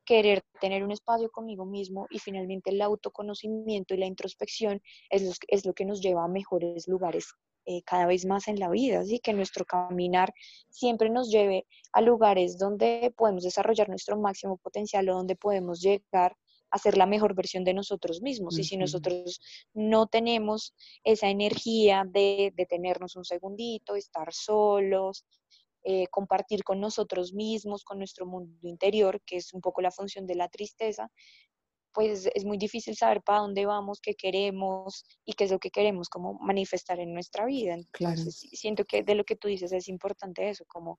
querer 0.05 0.43
tener 0.61 0.85
un 0.85 0.91
espacio 0.91 1.31
conmigo 1.31 1.65
mismo 1.65 2.07
y 2.11 2.19
finalmente 2.19 2.71
el 2.71 2.83
autoconocimiento 2.83 3.95
y 3.95 3.99
la 3.99 4.07
introspección 4.07 4.83
es 5.09 5.39
es 5.49 5.65
lo 5.65 5.73
que 5.73 5.85
nos 5.85 6.01
lleva 6.01 6.25
a 6.25 6.29
mejores 6.29 6.89
lugares 6.89 7.27
eh, 7.69 7.83
cada 7.83 8.07
vez 8.07 8.25
más 8.25 8.47
en 8.47 8.61
la 8.61 8.71
vida, 8.71 9.01
así 9.01 9.19
que 9.19 9.33
nuestro 9.33 9.65
caminar 9.65 10.33
siempre 10.69 11.11
nos 11.11 11.31
lleve 11.31 11.67
a 11.93 12.01
lugares 12.01 12.59
donde 12.59 13.13
podemos 13.17 13.43
desarrollar 13.43 13.89
nuestro 13.89 14.17
máximo 14.17 14.57
potencial 14.57 15.09
o 15.09 15.15
donde 15.15 15.35
podemos 15.35 15.81
llegar 15.81 16.37
a 16.71 16.79
ser 16.79 16.97
la 16.97 17.07
mejor 17.07 17.35
versión 17.35 17.65
de 17.65 17.75
nosotros 17.75 18.23
mismos. 18.23 18.59
Y 18.59 18.65
si 18.65 18.77
nosotros 18.77 19.41
no 19.75 20.07
tenemos 20.07 20.75
esa 21.05 21.29
energía 21.29 22.05
de 22.07 22.53
detenernos 22.57 23.17
un 23.17 23.25
segundito, 23.25 23.97
estar 23.97 24.33
solos, 24.33 25.25
eh, 25.85 26.09
compartir 26.09 26.65
con 26.65 26.81
nosotros 26.81 27.33
mismos, 27.33 27.85
con 27.85 27.99
nuestro 27.99 28.27
mundo 28.27 28.69
interior, 28.69 29.23
que 29.25 29.37
es 29.37 29.55
un 29.55 29.61
poco 29.61 29.81
la 29.81 29.93
función 29.93 30.27
de 30.27 30.35
la 30.35 30.49
tristeza, 30.49 31.11
pues 31.97 32.29
es 32.35 32.45
muy 32.45 32.59
difícil 32.59 32.95
saber 32.95 33.23
para 33.23 33.39
dónde 33.39 33.65
vamos, 33.65 34.01
qué 34.03 34.15
queremos 34.15 35.07
y 35.25 35.33
qué 35.33 35.45
es 35.45 35.51
lo 35.51 35.59
que 35.59 35.71
queremos 35.71 36.11
como 36.11 36.35
manifestar 36.41 37.01
en 37.01 37.15
nuestra 37.15 37.47
vida. 37.47 37.75
Entonces, 37.75 38.37
siento 38.53 38.85
que 38.85 39.03
de 39.03 39.15
lo 39.15 39.25
que 39.25 39.37
tú 39.37 39.49
dices 39.49 39.73
es 39.73 39.89
importante 39.89 40.49
eso, 40.49 40.65
como 40.67 40.99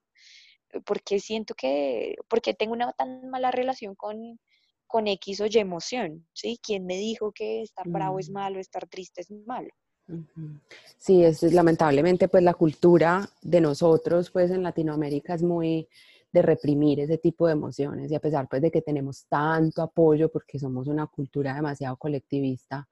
eh, 0.71 0.79
porque 0.85 1.19
siento 1.19 1.53
que, 1.53 2.15
porque 2.27 2.53
tengo 2.53 2.73
una 2.73 2.93
tan 2.93 3.29
mala 3.29 3.51
relación 3.51 3.93
con, 3.93 4.39
con 4.87 5.07
X 5.07 5.41
o 5.41 5.45
Y 5.45 5.57
emoción, 5.57 6.25
¿sí? 6.33 6.59
¿Quién 6.63 6.85
me 6.85 6.97
dijo 6.97 7.31
que 7.31 7.61
estar 7.61 7.87
bravo 7.87 8.19
es 8.19 8.29
mm. 8.29 8.33
malo, 8.33 8.59
estar 8.59 8.87
triste 8.87 9.21
es 9.21 9.31
malo? 9.45 9.69
Sí, 10.97 11.23
es, 11.23 11.43
lamentablemente 11.43 12.29
pues 12.29 12.41
la 12.41 12.53
cultura 12.53 13.29
de 13.41 13.59
nosotros 13.59 14.31
pues 14.31 14.51
en 14.51 14.63
Latinoamérica 14.63 15.33
es 15.33 15.43
muy 15.43 15.89
de 16.31 16.41
reprimir 16.41 17.01
ese 17.01 17.17
tipo 17.17 17.47
de 17.47 17.53
emociones 17.53 18.11
y 18.11 18.15
a 18.15 18.19
pesar 18.19 18.47
pues 18.47 18.61
de 18.61 18.71
que 18.71 18.81
tenemos 18.81 19.25
tanto 19.27 19.81
apoyo 19.81 20.31
porque 20.31 20.59
somos 20.59 20.87
una 20.87 21.07
cultura 21.07 21.53
demasiado 21.53 21.97
colectivista, 21.97 22.87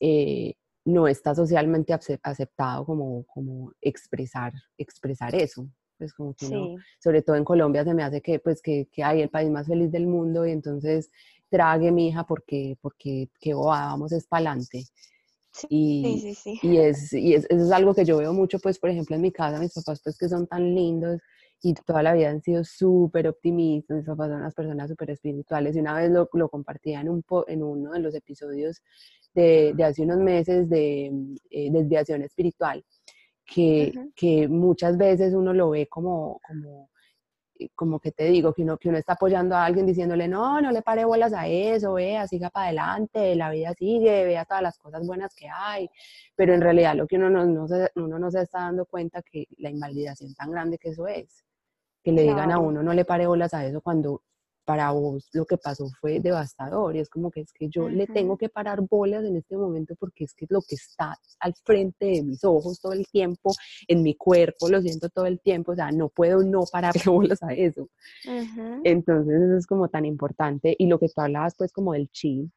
eh, 0.00 0.54
no 0.84 1.06
está 1.06 1.34
socialmente 1.34 1.92
aceptado 2.22 2.86
como, 2.86 3.24
como 3.24 3.72
expresar, 3.80 4.52
expresar 4.78 5.34
eso. 5.34 5.68
Pues 5.98 6.14
como 6.14 6.32
que 6.34 6.48
no, 6.48 6.76
sobre 7.02 7.22
todo 7.22 7.36
en 7.36 7.44
Colombia 7.44 7.84
se 7.84 7.92
me 7.92 8.04
hace 8.04 8.20
que 8.20 8.38
pues 8.38 8.62
que, 8.62 8.88
que 8.92 9.02
hay 9.02 9.20
el 9.20 9.30
país 9.30 9.50
más 9.50 9.66
feliz 9.66 9.90
del 9.90 10.06
mundo 10.06 10.46
y 10.46 10.52
entonces 10.52 11.10
trague 11.50 11.90
mi 11.90 12.08
hija 12.08 12.24
porque, 12.24 12.76
porque 12.80 13.28
qué 13.40 13.54
vamos 13.54 14.12
es 14.12 14.26
pa'lante. 14.26 14.84
Y, 15.68 16.20
sí, 16.20 16.34
sí, 16.34 16.60
y, 16.62 16.76
es, 16.76 17.12
y 17.12 17.34
es, 17.34 17.46
eso 17.48 17.64
es 17.64 17.72
algo 17.72 17.94
que 17.94 18.04
yo 18.04 18.18
veo 18.18 18.32
mucho, 18.32 18.58
pues, 18.60 18.78
por 18.78 18.90
ejemplo, 18.90 19.16
en 19.16 19.22
mi 19.22 19.32
casa, 19.32 19.58
mis 19.58 19.72
papás, 19.72 20.00
pues, 20.04 20.16
que 20.16 20.28
son 20.28 20.46
tan 20.46 20.74
lindos 20.74 21.20
y 21.62 21.74
toda 21.74 22.02
la 22.02 22.14
vida 22.14 22.30
han 22.30 22.42
sido 22.42 22.62
súper 22.62 23.26
optimistas, 23.26 23.96
mis 23.96 24.06
papás 24.06 24.28
son 24.28 24.38
unas 24.38 24.54
personas 24.54 24.88
súper 24.88 25.10
espirituales 25.10 25.74
y 25.74 25.80
una 25.80 25.94
vez 25.94 26.10
lo, 26.10 26.28
lo 26.32 26.48
compartía 26.48 27.00
en, 27.00 27.08
un 27.08 27.24
en 27.48 27.62
uno 27.64 27.92
de 27.92 27.98
los 27.98 28.14
episodios 28.14 28.82
de, 29.34 29.72
de 29.74 29.84
hace 29.84 30.02
unos 30.02 30.18
meses 30.18 30.68
de 30.68 31.12
eh, 31.50 31.70
desviación 31.72 32.22
espiritual, 32.22 32.84
que, 33.48 33.92
que, 34.14 34.46
muchas 34.48 34.98
veces 34.98 35.32
uno 35.32 35.54
lo 35.54 35.70
ve 35.70 35.88
como, 35.88 36.38
como 36.46 36.90
eh, 37.58 37.70
como 37.74 37.98
que 37.98 38.12
te 38.12 38.24
digo, 38.24 38.52
que 38.52 38.62
uno, 38.62 38.78
que 38.78 38.88
uno 38.88 38.98
está 38.98 39.14
apoyando 39.14 39.56
a 39.56 39.64
alguien 39.64 39.86
diciéndole, 39.86 40.28
no, 40.28 40.60
no 40.60 40.70
le 40.70 40.82
pare 40.82 41.04
bolas 41.04 41.32
a 41.32 41.48
eso, 41.48 41.94
vea, 41.94 42.26
siga 42.26 42.50
para 42.50 42.66
adelante, 42.66 43.34
la 43.34 43.50
vida 43.50 43.74
sigue, 43.74 44.24
vea 44.24 44.44
todas 44.44 44.62
las 44.62 44.78
cosas 44.78 45.06
buenas 45.06 45.34
que 45.34 45.48
hay, 45.52 45.88
pero 46.36 46.54
en 46.54 46.60
realidad 46.60 46.94
lo 46.94 47.06
que 47.06 47.16
uno 47.16 47.30
no, 47.30 47.44
no 47.46 47.66
se, 47.66 47.90
uno 47.96 48.18
no 48.18 48.30
se 48.30 48.42
está 48.42 48.60
dando 48.60 48.86
cuenta 48.86 49.22
que 49.22 49.46
la 49.58 49.70
invalidación 49.70 50.34
tan 50.34 50.50
grande 50.50 50.78
que 50.78 50.90
eso 50.90 51.06
es, 51.08 51.44
que 52.02 52.12
le 52.12 52.22
digan 52.22 52.52
a 52.52 52.58
uno, 52.58 52.82
no 52.82 52.92
le 52.92 53.04
pare 53.04 53.26
bolas 53.26 53.54
a 53.54 53.66
eso 53.66 53.80
cuando 53.80 54.22
para 54.68 54.90
vos 54.90 55.30
lo 55.32 55.46
que 55.46 55.56
pasó 55.56 55.88
fue 55.98 56.20
devastador 56.20 56.94
y 56.94 56.98
es 56.98 57.08
como 57.08 57.30
que 57.30 57.40
es 57.40 57.54
que 57.54 57.70
yo 57.70 57.88
le 57.88 58.06
tengo 58.06 58.36
que 58.36 58.50
parar 58.50 58.82
bolas 58.82 59.24
en 59.24 59.34
este 59.34 59.56
momento 59.56 59.94
porque 59.98 60.24
es 60.24 60.34
que 60.34 60.44
es 60.44 60.50
lo 60.50 60.60
que 60.60 60.74
está 60.74 61.16
al 61.40 61.54
frente 61.64 62.04
de 62.04 62.22
mis 62.22 62.44
ojos 62.44 62.78
todo 62.78 62.92
el 62.92 63.06
tiempo, 63.06 63.54
en 63.86 64.02
mi 64.02 64.14
cuerpo, 64.14 64.68
lo 64.68 64.82
siento 64.82 65.08
todo 65.08 65.24
el 65.24 65.40
tiempo, 65.40 65.72
o 65.72 65.74
sea, 65.74 65.90
no 65.90 66.10
puedo 66.10 66.42
no 66.42 66.64
pararle 66.70 67.00
bolas 67.06 67.42
a 67.42 67.54
eso. 67.54 67.88
Entonces 68.84 69.40
eso 69.40 69.56
es 69.56 69.66
como 69.66 69.88
tan 69.88 70.04
importante 70.04 70.76
y 70.78 70.86
lo 70.86 70.98
que 70.98 71.08
tú 71.08 71.22
hablabas 71.22 71.54
pues 71.56 71.72
como 71.72 71.94
del 71.94 72.10
chi 72.10 72.50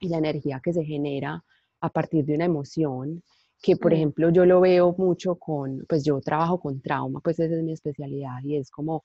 y 0.00 0.08
la 0.08 0.18
energía 0.18 0.60
que 0.60 0.72
se 0.72 0.84
genera 0.84 1.44
a 1.80 1.88
partir 1.88 2.24
de 2.24 2.34
una 2.34 2.46
emoción, 2.46 3.22
que 3.62 3.76
por 3.76 3.92
mm. 3.92 3.94
ejemplo 3.94 4.30
yo 4.30 4.44
lo 4.44 4.60
veo 4.60 4.92
mucho 4.98 5.36
con, 5.36 5.84
pues 5.88 6.04
yo 6.04 6.20
trabajo 6.20 6.58
con 6.58 6.80
trauma, 6.80 7.20
pues 7.20 7.38
esa 7.38 7.54
es 7.54 7.62
mi 7.62 7.74
especialidad 7.74 8.42
y 8.42 8.56
es 8.56 8.72
como 8.72 9.04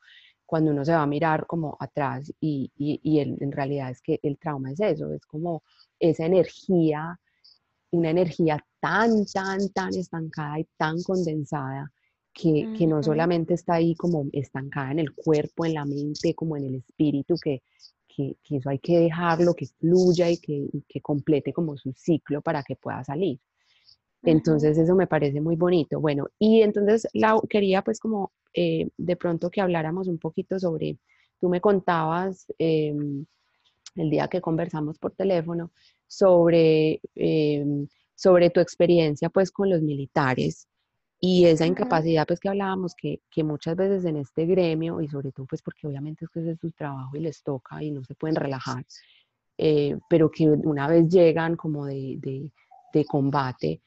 cuando 0.49 0.71
uno 0.71 0.83
se 0.83 0.93
va 0.93 1.03
a 1.03 1.05
mirar 1.05 1.45
como 1.45 1.77
atrás 1.79 2.33
y, 2.41 2.71
y, 2.75 3.19
en 3.19 3.51
realidad 3.51 3.91
es 3.91 4.01
que 4.01 4.19
el 4.23 4.39
trauma 4.39 4.71
es 4.71 4.79
eso, 4.79 5.13
es 5.13 5.23
como 5.27 5.61
esa 5.99 6.25
energía, 6.25 7.19
una 7.91 8.09
energía 8.09 8.57
tan, 8.79 9.27
tan, 9.27 9.69
tan 9.69 9.93
estancada 9.93 10.59
y 10.59 10.67
tan 10.75 11.03
condensada 11.03 11.91
que, 12.33 12.73
que, 12.75 12.87
no 12.87 13.03
solamente 13.03 13.53
está 13.53 13.75
ahí 13.75 13.93
como 13.93 14.25
estancada 14.33 14.91
en 14.91 14.97
el 14.97 15.13
cuerpo, 15.13 15.67
en 15.67 15.75
la 15.75 15.85
mente, 15.85 16.33
como 16.33 16.57
en 16.57 16.65
el 16.65 16.75
espíritu, 16.77 17.35
que, 17.35 17.61
que, 18.07 18.37
que 18.41 18.57
eso 18.57 18.71
hay 18.71 18.79
que 18.79 18.97
dejarlo, 18.97 19.53
que 19.53 19.67
fluya 19.67 20.31
y 20.31 20.37
que, 20.37 20.67
que 20.87 20.99
complete 20.99 21.53
como 21.53 21.77
su 21.77 21.93
ciclo 21.93 22.41
para 22.41 22.63
que 22.63 22.75
pueda 22.75 23.03
salir. 23.03 23.39
Entonces 24.23 24.79
eso 24.79 24.95
me 24.95 25.05
parece 25.05 25.41
muy 25.41 25.55
bonito. 25.55 25.99
Bueno, 25.99 26.27
y 26.39 26.63
entonces 26.63 27.07
la, 27.13 27.39
quería 27.47 27.83
pues 27.83 27.99
como 27.99 28.31
eh, 28.53 28.89
de 28.97 29.15
pronto 29.15 29.49
que 29.49 29.61
habláramos 29.61 30.07
un 30.07 30.17
poquito 30.17 30.59
sobre, 30.59 30.97
tú 31.39 31.49
me 31.49 31.61
contabas 31.61 32.45
em, 32.57 33.25
el 33.95 34.09
día 34.09 34.27
que 34.27 34.41
conversamos 34.41 34.97
por 34.97 35.11
teléfono 35.13 35.71
sobre, 36.07 37.01
em, 37.15 37.87
sobre 38.15 38.49
tu 38.49 38.59
experiencia 38.59 39.29
pues 39.29 39.51
con 39.51 39.69
los 39.69 39.81
militares 39.81 40.67
y 41.21 41.45
esa 41.45 41.65
incapacidad 41.65 42.25
pues 42.25 42.39
que 42.39 42.49
hablábamos 42.49 42.95
que, 42.95 43.21
que, 43.29 43.43
muchas 43.43 43.75
veces 43.75 44.05
en 44.05 44.17
este 44.17 44.45
gremio 44.45 45.01
y 45.01 45.07
sobre 45.09 45.31
todo 45.31 45.45
pues 45.45 45.61
porque 45.61 45.85
obviamente 45.87 46.25
es 46.25 46.31
que 46.31 46.39
ese 46.39 46.51
es 46.51 46.59
su 46.59 46.71
trabajo 46.71 47.15
y 47.15 47.19
les 47.19 47.43
toca 47.43 47.83
y 47.83 47.91
no 47.91 48.03
se 48.03 48.15
pueden 48.15 48.35
relajar, 48.35 48.85
eh, 49.57 49.97
pero 50.09 50.31
que 50.31 50.47
una 50.47 50.87
vez 50.87 51.09
llegan 51.09 51.57
como 51.57 51.85
de, 51.85 52.15
de, 52.19 52.51
de 52.93 53.05
combate, 53.05 53.81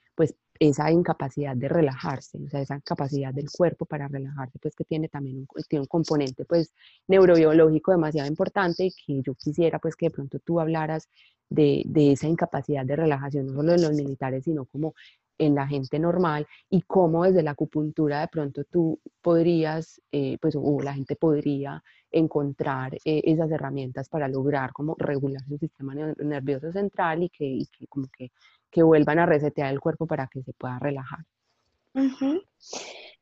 esa 0.68 0.92
incapacidad 0.92 1.56
de 1.56 1.68
relajarse, 1.68 2.38
o 2.38 2.48
sea, 2.48 2.60
esa 2.60 2.80
capacidad 2.82 3.34
del 3.34 3.50
cuerpo 3.50 3.84
para 3.84 4.06
relajarse, 4.06 4.60
pues 4.60 4.76
que 4.76 4.84
tiene 4.84 5.08
también 5.08 5.38
un, 5.38 5.46
tiene 5.68 5.80
un 5.80 5.88
componente 5.88 6.44
pues 6.44 6.72
neurobiológico 7.08 7.90
demasiado 7.90 8.28
importante 8.28 8.90
que 9.04 9.22
yo 9.22 9.34
quisiera 9.34 9.80
pues 9.80 9.96
que 9.96 10.06
de 10.06 10.10
pronto 10.12 10.38
tú 10.38 10.60
hablaras 10.60 11.08
de, 11.48 11.82
de 11.86 12.12
esa 12.12 12.28
incapacidad 12.28 12.86
de 12.86 12.94
relajación, 12.94 13.46
no 13.46 13.54
solo 13.54 13.72
en 13.72 13.82
los 13.82 13.92
militares, 13.92 14.44
sino 14.44 14.64
como 14.66 14.94
en 15.36 15.56
la 15.56 15.66
gente 15.66 15.98
normal 15.98 16.46
y 16.70 16.82
cómo 16.82 17.24
desde 17.24 17.42
la 17.42 17.52
acupuntura 17.52 18.20
de 18.20 18.28
pronto 18.28 18.62
tú 18.64 19.00
podrías, 19.20 20.00
eh, 20.12 20.38
pues 20.40 20.54
o 20.56 20.80
la 20.80 20.94
gente 20.94 21.16
podría 21.16 21.82
encontrar 22.12 22.94
eh, 23.04 23.22
esas 23.24 23.50
herramientas 23.50 24.08
para 24.08 24.28
lograr 24.28 24.72
como 24.72 24.94
regular 24.96 25.42
su 25.48 25.58
sistema 25.58 25.94
nervioso 25.94 26.70
central 26.70 27.24
y 27.24 27.30
que 27.30 27.66
como 27.88 28.06
que 28.16 28.30
que 28.72 28.82
vuelvan 28.82 29.18
a 29.20 29.26
resetear 29.26 29.70
el 29.70 29.80
cuerpo 29.80 30.06
para 30.06 30.26
que 30.26 30.42
se 30.42 30.52
pueda 30.54 30.78
relajar. 30.80 31.20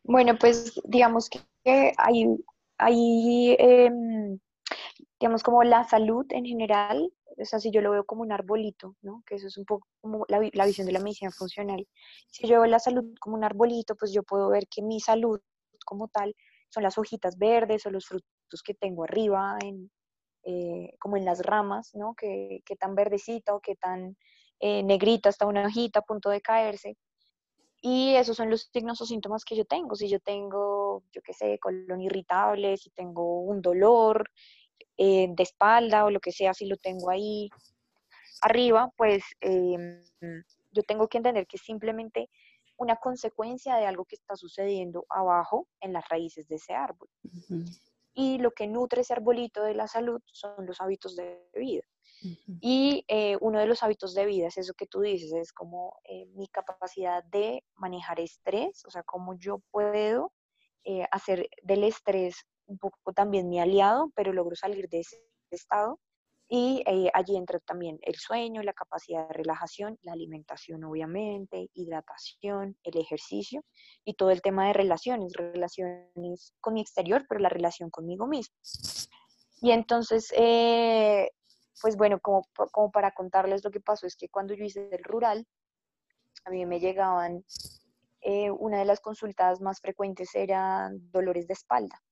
Bueno, 0.05 0.39
pues 0.39 0.81
digamos 0.85 1.29
que 1.29 1.93
hay, 1.99 2.27
hay 2.79 3.57
em, 3.59 4.39
digamos 5.19 5.43
como 5.43 5.65
la 5.65 5.85
salud 5.85 6.25
en 6.31 6.47
general, 6.47 7.13
o 7.37 7.45
sea, 7.45 7.59
si 7.59 7.71
yo 7.71 7.81
lo 7.81 7.91
veo 7.91 8.05
como 8.05 8.23
un 8.23 8.33
arbolito, 8.33 8.97
¿no? 9.03 9.23
Que 9.27 9.35
eso 9.35 9.49
es 9.49 9.59
un 9.59 9.65
poco 9.65 9.89
como 10.01 10.25
la, 10.29 10.41
la, 10.53 10.67
visión 10.67 10.87
de 10.87 10.93
la 10.93 11.01
medicina 11.01 11.31
funcional. 11.33 11.87
Si 12.29 12.47
yo 12.47 12.61
veo 12.61 12.71
la 12.71 12.79
salud 12.79 13.05
como 13.21 13.37
un 13.37 13.45
arbolito, 13.45 13.97
pues 13.97 14.13
yo 14.13 14.23
puedo 14.23 14.49
ver 14.51 14.69
que 14.69 14.83
mi 14.83 15.01
salud 15.01 15.41
como 15.85 16.09
tal 16.09 16.35
son 16.69 16.85
las 16.85 16.97
hojitas 16.97 17.37
verdes 17.39 17.85
o 17.87 17.91
los 17.91 18.07
frutos 18.07 18.63
que 18.65 18.75
tengo 18.75 19.05
arriba, 19.05 19.59
en, 19.65 19.91
eh, 20.45 20.95
como 21.01 21.17
en 21.17 21.25
las 21.25 21.41
ramas, 21.41 21.91
¿no? 21.95 22.15
Que, 22.15 22.63
que 22.65 22.77
tan 22.77 22.95
verdecita 22.95 23.55
o 23.55 23.61
que 23.61 23.75
tan 23.75 24.17
eh, 24.61 24.83
negrita 24.83 25.29
hasta 25.29 25.47
una 25.47 25.67
hojita 25.67 26.01
a 26.01 26.03
punto 26.03 26.31
de 26.31 26.41
caerse. 26.41 26.97
Y 27.83 28.15
esos 28.15 28.37
son 28.37 28.51
los 28.51 28.69
signos 28.73 29.01
o 29.01 29.07
síntomas 29.07 29.45
que 29.45 29.57
yo 29.57 29.65
tengo. 29.65 29.97
Si 29.97 30.09
yo 30.09 30.21
tengo, 30.21 31.03
yo 31.13 31.23
qué 31.23 31.33
sé, 31.33 31.59
colon 31.59 32.03
irritable, 32.03 32.77
si 32.77 32.91
tengo 32.91 33.41
un 33.41 33.63
dolor 33.63 34.31
eh, 34.99 35.29
de 35.31 35.43
espalda 35.43 36.05
o 36.05 36.11
lo 36.11 36.21
que 36.21 36.31
sea, 36.31 36.53
si 36.53 36.67
lo 36.67 36.77
tengo 36.77 37.09
ahí 37.11 37.49
arriba, 38.43 38.93
pues 38.97 39.25
em, 39.41 40.03
yo 40.73 40.83
tengo 40.83 41.09
que 41.09 41.19
entender 41.19 41.47
que 41.47 41.57
es 41.57 41.63
simplemente 41.63 42.29
una 42.77 42.97
consecuencia 42.97 43.77
de 43.77 43.87
algo 43.87 44.05
que 44.05 44.17
está 44.17 44.37
sucediendo 44.37 45.05
abajo 45.09 45.67
en 45.81 45.93
las 45.93 46.09
raíces 46.09 46.49
de 46.49 46.57
ese 46.57 46.75
árbol. 46.75 47.09
Y 48.15 48.39
lo 48.39 48.51
que 48.51 48.67
nutre 48.67 49.03
ese 49.03 49.13
arbolito 49.13 49.63
de 49.63 49.75
la 49.75 49.87
salud 49.87 50.21
son 50.27 50.67
los 50.67 50.81
hábitos 50.81 51.15
de 51.17 51.43
vida. 51.55 51.85
Y 52.61 53.05
eh, 53.09 53.37
uno 53.41 53.59
de 53.59 53.67
los 53.67 53.83
hábitos 53.83 54.15
de 54.15 54.27
vida 54.27 54.49
es 54.49 54.59
eso 54.59 54.75
que 54.75 54.87
tú 54.87 55.01
dices, 55.01 55.33
es 55.33 55.53
como 55.53 55.99
eh, 56.05 56.27
mi 56.35 56.49
capacidad 56.49 57.25
de 57.25 57.65
manejar 57.77 58.21
estrés, 58.21 58.85
o 58.87 58.91
sea, 58.91 59.03
cómo 59.03 59.35
yo 59.39 59.61
puedo 59.71 60.33
eh, 60.85 61.07
hacer 61.11 61.49
del 61.63 61.85
estrés 61.85 62.37
un 62.67 62.79
poco 62.79 63.13
también 63.15 63.49
mi 63.49 63.61
aliado, 63.61 64.13
pero 64.15 64.33
logro 64.33 64.55
salir 64.55 64.89
de 64.89 65.01
ese 65.01 65.17
estado. 65.51 65.99
Y 66.53 66.83
allí 67.15 67.37
entra 67.37 67.61
también 67.61 68.01
el 68.03 68.17
sueño, 68.17 68.61
la 68.65 68.73
capacidad 68.73 69.29
de 69.29 69.35
relajación, 69.35 69.97
la 70.03 70.15
alimentación 70.15 70.83
obviamente, 70.83 71.69
hidratación, 71.75 72.77
el 72.83 72.99
ejercicio 72.99 73.63
y 74.05 74.15
todo 74.15 74.33
el 74.33 74.43
tema 74.43 74.67
de 74.67 74.73
relaciones, 74.73 75.33
relaciones 75.35 76.53
con 76.61 76.75
mi 76.75 76.81
exterior, 76.81 77.25
pero 77.29 77.41
la 77.41 77.51
relación 77.51 77.89
conmigo 77.89 78.27
mismo. 78.27 78.57
Y 79.63 79.71
entonces, 79.71 80.33
pues 81.81 81.97
bueno, 81.97 82.21
como, 82.21 82.43
como 82.73 82.91
para 82.91 83.13
contarles 83.13 83.65
lo 83.65 83.71
que 83.71 83.81
pasó, 83.81 84.07
es 84.07 84.17
que 84.17 84.29
cuando 84.29 84.55
yo 84.55 84.65
hice 84.65 84.89
el 84.93 85.05
rural, 85.05 85.47
a 86.45 86.51
mí 86.51 86.65
me 86.67 86.81
llegaban 86.81 87.45
eh, 88.21 88.51
una 88.51 88.79
de 88.79 88.85
las 88.85 89.01
consultas 89.01 89.61
más 89.61 89.81
frecuentes 89.81 90.35
eran 90.35 91.11
dolores 91.11 91.47
de 91.47 91.55
espalda. 91.55 92.03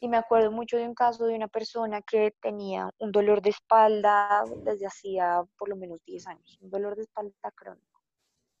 Y 0.00 0.08
me 0.08 0.16
acuerdo 0.16 0.50
mucho 0.50 0.76
de 0.78 0.86
un 0.86 0.94
caso 0.94 1.26
de 1.26 1.34
una 1.34 1.48
persona 1.48 2.00
que 2.02 2.34
tenía 2.40 2.90
un 2.98 3.12
dolor 3.12 3.42
de 3.42 3.50
espalda 3.50 4.42
desde 4.64 4.86
hacía 4.86 5.42
por 5.56 5.68
lo 5.68 5.76
menos 5.76 6.00
10 6.04 6.26
años, 6.28 6.58
un 6.60 6.70
dolor 6.70 6.96
de 6.96 7.02
espalda 7.02 7.50
crónico. 7.54 8.00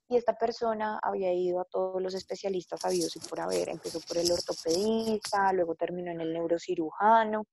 Y 0.08 0.16
esta 0.16 0.36
persona 0.36 1.00
había 1.02 1.32
ido 1.32 1.60
a 1.60 1.64
todos 1.64 2.00
los 2.02 2.14
especialistas 2.14 2.84
habidos 2.84 3.16
y 3.16 3.20
por 3.20 3.40
haber. 3.40 3.70
Empezó 3.70 3.98
por 4.00 4.18
el 4.18 4.30
ortopedista, 4.30 5.52
luego 5.54 5.74
terminó 5.74 6.10
en 6.10 6.20
el 6.20 6.34
neurocirujano. 6.34 7.46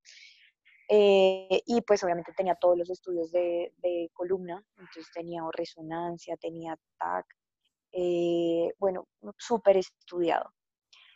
Eh, 0.91 1.61
y 1.67 1.81
pues 1.81 2.03
obviamente 2.03 2.33
tenía 2.35 2.55
todos 2.55 2.75
los 2.75 2.89
estudios 2.89 3.31
de, 3.31 3.71
columna, 4.13 4.63
entonces 4.71 5.07
tenía 5.13 5.43
resonancia, 5.51 6.35
tenía 6.37 6.75
TAC, 6.97 7.25
eh, 7.91 8.73
bueno, 8.79 9.07
súper 9.37 9.77
estudiado. 9.77 10.51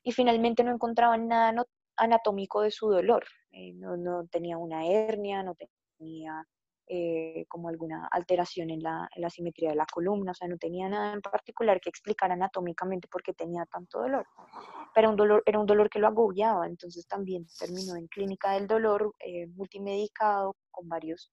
Y 0.03 0.11
finalmente 0.11 0.63
no 0.63 0.71
encontraban 0.71 1.28
nada 1.28 1.65
anatómico 1.95 2.61
de 2.61 2.69
su 2.69 2.89
dolor. 2.89 3.26
Eh, 3.51 3.74
no, 3.74 4.28
tenía 4.28 4.57
una 4.57 4.86
hernia, 4.86 5.41
no 5.41 5.55
tenía 5.97 6.45
eh, 6.88 7.45
como 7.47 7.69
alguna 7.69 8.07
alteración 8.11 8.69
en 8.69 8.84
la, 8.84 9.09
simetría 9.29 9.69
de 9.69 9.75
la 9.75 9.86
columna, 9.86 10.31
o 10.31 10.34
sea, 10.34 10.47
no 10.47 10.57
tenía 10.57 10.89
nada 10.89 11.13
en 11.13 11.21
particular 11.21 11.79
que 11.79 11.89
explicara 11.89 12.34
anatómicamente 12.34 13.07
por 13.07 13.23
qué 13.23 13.34
tenía 13.34 13.65
tanto 13.65 13.99
dolor. 13.99 14.27
Pero 14.93 15.09
un 15.09 15.15
dolor, 15.15 15.43
era 15.45 15.59
un 15.59 15.65
dolor 15.65 15.89
que 15.89 15.99
lo 15.99 16.07
agobiaba, 16.07 16.67
entonces 16.67 17.07
también 17.07 17.47
terminó 17.57 17.95
en 17.95 18.07
clínica 18.07 18.51
del 18.51 18.67
dolor, 18.67 19.13
eh, 19.19 19.47
multimedicado, 19.47 20.55
con 20.71 20.89
varios 20.89 21.31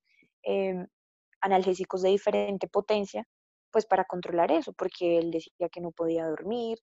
analgésicos 1.40 2.02
de 2.02 2.10
diferente 2.10 2.66
potencia, 2.66 3.26
pues 3.70 3.86
para 3.86 4.04
controlar 4.04 4.50
eso, 4.52 4.72
porque 4.72 5.18
él 5.18 5.30
decía 5.30 5.68
que 5.68 5.80
no 5.80 5.90
podía 5.92 6.26
dormir, 6.26 6.78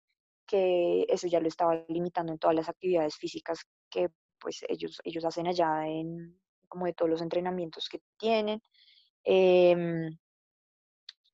que 0.45 1.05
eso 1.09 1.27
ya 1.27 1.39
lo 1.39 1.47
estaba 1.47 1.83
limitando 1.87 2.31
en 2.31 2.39
todas 2.39 2.55
las 2.55 2.69
actividades 2.69 3.15
físicas 3.17 3.59
que 3.89 4.09
pues 4.39 4.63
ellos, 4.69 4.99
ellos 5.03 5.25
hacen 5.25 5.47
allá 5.47 5.87
en 5.87 6.39
como 6.67 6.85
de 6.85 6.93
todos 6.93 7.09
los 7.09 7.21
entrenamientos 7.21 7.89
que 7.89 7.99
tienen. 8.17 8.61
Em, 9.23 10.17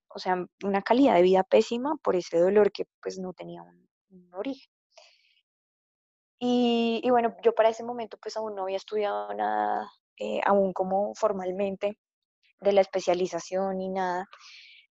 o 0.10 0.20
sea, 0.20 0.46
una 0.64 0.82
calidad 0.82 1.16
de 1.16 1.24
vida 1.24 1.44
pésima 1.44 1.96
por 2.04 2.16
ese 2.16 2.40
dolor 2.40 2.72
que 2.72 2.86
pues 3.02 3.20
no 3.20 3.34
tenía 3.34 3.64
un, 3.64 3.84
origen. 4.34 4.72
Y, 6.40 7.02
bueno, 7.10 7.36
yo 7.44 7.56
para 7.56 7.70
ese 7.70 7.84
momento 7.84 8.18
pues 8.22 8.36
aún 8.38 8.56
no 8.56 8.64
había 8.64 8.78
estudiado 8.78 9.34
nada, 9.34 9.90
eh, 10.18 10.42
aún 10.46 10.74
como 10.74 11.16
formalmente 11.16 11.98
de 12.60 12.74
la 12.74 12.82
especialización 12.82 13.78
ni 13.78 13.90
nada 13.90 14.28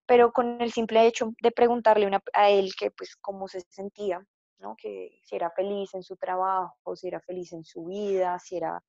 pero 0.06 0.32
con 0.32 0.60
el 0.60 0.72
simple 0.72 1.06
hecho 1.06 1.32
de 1.40 1.50
preguntarle 1.50 2.10
a 2.34 2.50
él 2.50 2.72
que 2.78 2.90
pues 2.90 3.16
cómo 3.16 3.48
se 3.48 3.60
sentía, 3.70 4.24
¿no? 4.58 4.76
Que 4.76 5.18
si 5.22 5.36
era 5.36 5.50
feliz 5.50 5.94
en 5.94 6.02
su 6.02 6.16
trabajo, 6.16 6.96
si 6.96 7.08
era 7.08 7.20
feliz 7.20 7.52
en 7.52 7.64
su 7.64 7.86
vida, 7.86 8.38
si 8.38 8.56
era, 8.56 8.82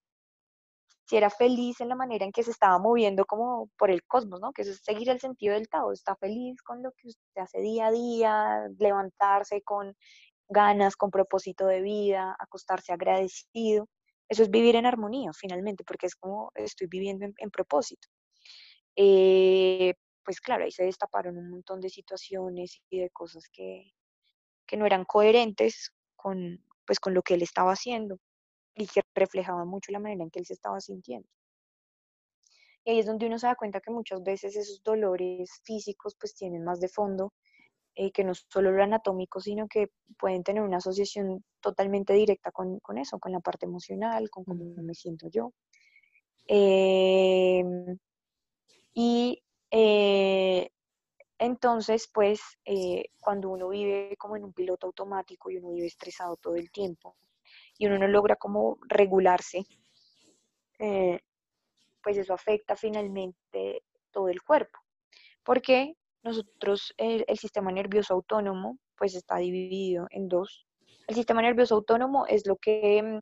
si 1.06 1.18
era 1.18 1.30
feliz 1.30 1.82
en 1.82 1.90
la 1.90 1.96
manera 1.96 2.26
en 2.26 2.32
que 2.32 2.44
se 2.44 2.52
estaba 2.52 2.78
moviendo 2.80 3.26
como 3.26 3.70
por 3.78 3.92
el 3.92 4.04
cosmos, 4.04 4.40
¿no? 4.40 4.54
Que 4.54 4.62
es 4.62 4.82
seguir 4.84 5.10
el 5.10 5.20
sentido 5.20 5.54
del 5.54 5.68
Tao, 5.68 5.92
está 5.92 6.16
feliz 6.16 6.62
con 6.62 6.82
lo 6.82 6.92
que 6.94 7.10
usted 7.10 7.42
hace 7.42 7.60
día 7.60 7.88
a 7.88 7.92
día, 7.92 8.68
levantarse 8.80 9.62
con 9.64 9.96
ganas, 10.48 10.96
con 10.96 11.12
propósito 11.12 11.66
de 11.68 11.82
vida, 11.82 12.36
acostarse 12.40 12.94
agradecido. 12.94 13.90
Eso 14.30 14.44
es 14.44 14.50
vivir 14.50 14.76
en 14.76 14.86
armonía, 14.86 15.32
finalmente, 15.34 15.84
porque 15.84 16.08
es 16.08 16.16
como 16.16 16.52
estoy 16.56 16.88
viviendo 16.88 17.26
en, 17.26 17.52
propósito. 17.52 18.08
Eh, 18.96 19.96
pues 20.24 20.40
claro, 20.40 20.64
ahí 20.64 20.72
se 20.72 20.86
destaparon 20.86 21.38
un 21.38 21.50
montón 21.50 21.82
de 21.82 21.90
situaciones 21.90 22.82
y 22.90 23.00
de 23.02 23.10
cosas 23.10 23.50
que, 23.52 23.92
no 24.78 24.88
eran 24.88 25.06
coherentes 25.06 25.94
con, 26.16 26.66
pues, 26.88 27.00
con 27.00 27.14
lo 27.14 27.22
que 27.22 27.36
él 27.36 27.44
estaba 27.44 27.74
haciendo 27.74 28.18
y 28.76 28.88
que 28.88 29.02
reflejaban 29.14 29.68
mucho 29.68 29.92
la 29.92 30.00
manera 30.00 30.24
en 30.24 30.30
que 30.30 30.40
él 30.40 30.46
se 30.46 30.54
estaba 30.54 30.80
sintiendo. 30.82 31.28
Y 32.86 32.92
ahí 32.92 33.00
es 33.00 33.06
donde 33.06 33.28
uno 33.28 33.40
se 33.40 33.48
da 33.48 33.56
cuenta 33.56 33.80
que 33.80 33.92
muchas 33.92 34.22
veces 34.24 34.56
esos 34.56 34.84
dolores 34.84 35.62
físicos 35.64 36.16
pues 36.20 36.36
tienen 36.36 36.64
más 36.64 36.80
de 36.80 36.90
fondo 36.90 37.34
eh, 37.96 38.12
que 38.12 38.24
no 38.24 38.34
solo 38.34 38.72
lo 38.72 38.84
anatómico, 38.84 39.40
sino 39.40 39.68
que 39.68 39.92
pueden 40.18 40.44
tener 40.44 40.64
una 40.64 40.78
asociación 40.78 41.44
totalmente 41.62 42.14
directa 42.14 42.52
con, 42.52 42.80
eso, 42.98 43.20
con 43.20 43.32
la 43.32 43.40
parte 43.40 43.66
emocional, 43.66 44.30
con 44.30 44.44
cómo 44.44 44.66
me 44.82 44.96
siento 44.96 45.28
yo. 45.30 45.54
Em, 46.48 47.98
y 48.94 49.44
eh, 49.72 50.70
entonces, 51.38 52.10
pues, 52.14 52.42
eh, 52.66 53.06
cuando 53.20 53.50
uno 53.50 53.70
vive 53.70 54.16
como 54.18 54.38
en 54.38 54.44
un 54.46 54.54
piloto 54.54 54.88
automático 54.88 55.52
y 55.52 55.58
uno 55.58 55.72
vive 55.72 55.88
estresado 55.88 56.36
todo 56.38 56.56
el 56.56 56.72
tiempo 56.72 57.16
y 57.78 57.88
uno 57.88 57.98
no 57.98 58.08
logra 58.08 58.36
como 58.36 58.78
regularse, 58.88 59.66
eh, 60.80 61.20
pues 62.02 62.18
eso 62.18 62.34
afecta 62.34 62.76
finalmente 62.76 63.84
todo 64.12 64.30
el 64.30 64.42
cuerpo. 64.42 64.80
Porque 65.44 65.96
nosotros, 66.24 66.94
el, 66.98 67.26
sistema 67.38 67.72
nervioso 67.72 68.14
autónomo, 68.14 68.80
pues 68.98 69.16
está 69.16 69.38
dividido 69.38 70.08
en 70.12 70.28
dos. 70.28 70.66
El 71.08 71.16
sistema 71.16 71.42
nervioso 71.42 71.76
autónomo 71.76 72.26
es 72.28 72.48
lo 72.48 72.58
que 72.58 73.20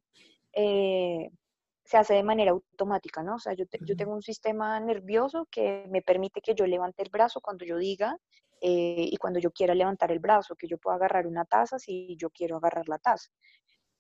se 1.92 1.98
hace 1.98 2.14
de 2.14 2.24
manera 2.24 2.52
automática, 2.52 3.24
¿no? 3.24 3.36
O 3.36 3.40
sea, 3.40 3.54
yo, 3.54 3.66
yo, 3.82 3.96
tengo 3.96 4.14
un 4.14 4.22
sistema 4.22 4.80
nervioso 4.80 5.48
que 5.52 5.86
me 5.90 6.02
permite 6.02 6.42
que 6.42 6.56
yo 6.56 6.66
levante 6.66 7.04
el 7.04 7.10
brazo 7.10 7.42
cuando 7.42 7.66
yo 7.66 7.78
diga 7.78 8.18
eh, 8.62 9.10
y 9.12 9.18
cuando 9.18 9.40
yo 9.40 9.52
quiera 9.52 9.74
levantar 9.74 10.12
el 10.12 10.20
brazo, 10.20 10.56
que 10.56 10.68
yo 10.68 10.78
pueda 10.78 10.96
agarrar 10.96 11.26
una 11.26 11.46
taza 11.46 11.80
si 11.80 12.16
yo 12.18 12.30
quiero 12.30 12.58
agarrar 12.58 12.88
la 12.88 13.00
taza. 13.00 13.30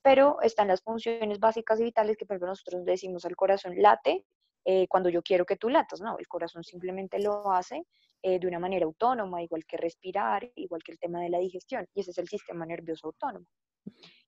Pero 0.02 0.41
están 0.41 0.68
las 0.68 0.82
funciones 0.82 1.39
básicas 1.39 1.80
y 1.80 1.84
vitales 1.84 2.18
que, 2.18 2.26
por 2.26 2.36
ejemplo, 2.36 2.49
nosotros 2.49 2.86
decimos 2.86 3.26
al 3.26 3.36
corazón 3.36 3.74
late 3.82 4.26
eh, 4.66 4.88
cuando 4.88 5.10
yo 5.10 5.22
quiero 5.22 5.45
que 5.45 5.58
tú 5.58 5.70
latas, 5.70 6.02
¿no? 6.02 6.18
El 6.18 6.28
corazón 6.28 6.64
simplemente 6.64 7.20
lo 7.20 7.52
hace 7.52 7.86
eh, 8.24 8.39
de 8.39 8.47
una 8.47 8.60
manera 8.60 8.86
autónoma, 8.86 9.41
igual 9.41 9.66
que 9.66 9.78
respirar, 9.78 10.52
igual 10.56 10.84
que 10.84 10.91
el 10.91 10.99
tema 10.99 11.22
de 11.22 11.30
la 11.30 11.39
digestión, 11.39 11.88
y 11.95 12.02
ese 12.02 12.12
es 12.12 12.18
el 12.20 12.28
sistema 12.28 12.66
nervioso 12.66 13.08
autónomo. 13.08 13.47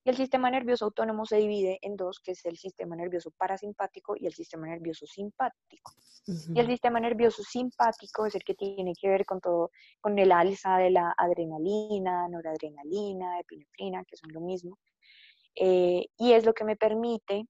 Y 0.06 0.10
el 0.10 0.16
sistema 0.16 0.50
nervioso 0.50 0.86
autónomo 0.86 1.24
se 1.24 1.36
divide 1.36 1.78
en 1.80 1.96
dos, 1.96 2.20
que 2.20 2.32
es 2.32 2.44
el 2.44 2.58
sistema 2.58 2.96
nervioso 2.96 3.30
parasimpático 3.30 4.16
y 4.16 4.26
el 4.26 4.34
sistema 4.34 4.66
nervioso 4.66 5.06
simpático. 5.06 5.92
Y 6.26 6.58
el 6.58 6.66
sistema 6.66 7.00
nervioso 7.00 7.42
simpático 7.42 8.26
es 8.26 8.34
el 8.34 8.42
que 8.42 8.54
tiene 8.54 8.92
que 9.00 9.08
ver 9.08 9.24
con 9.24 9.40
todo, 9.40 9.70
con 10.00 10.18
el 10.18 10.32
alza 10.32 10.76
de 10.76 10.90
la 10.90 11.14
adrenalina, 11.16 12.28
noradrenalina, 12.28 13.40
epinefrina, 13.40 14.04
que 14.04 14.16
son 14.16 14.32
lo 14.32 14.40
mismo. 14.40 14.78
Eh, 15.56 16.06
y 16.16 16.32
es 16.32 16.44
lo 16.44 16.52
que 16.52 16.64
me 16.64 16.76
permite 16.76 17.46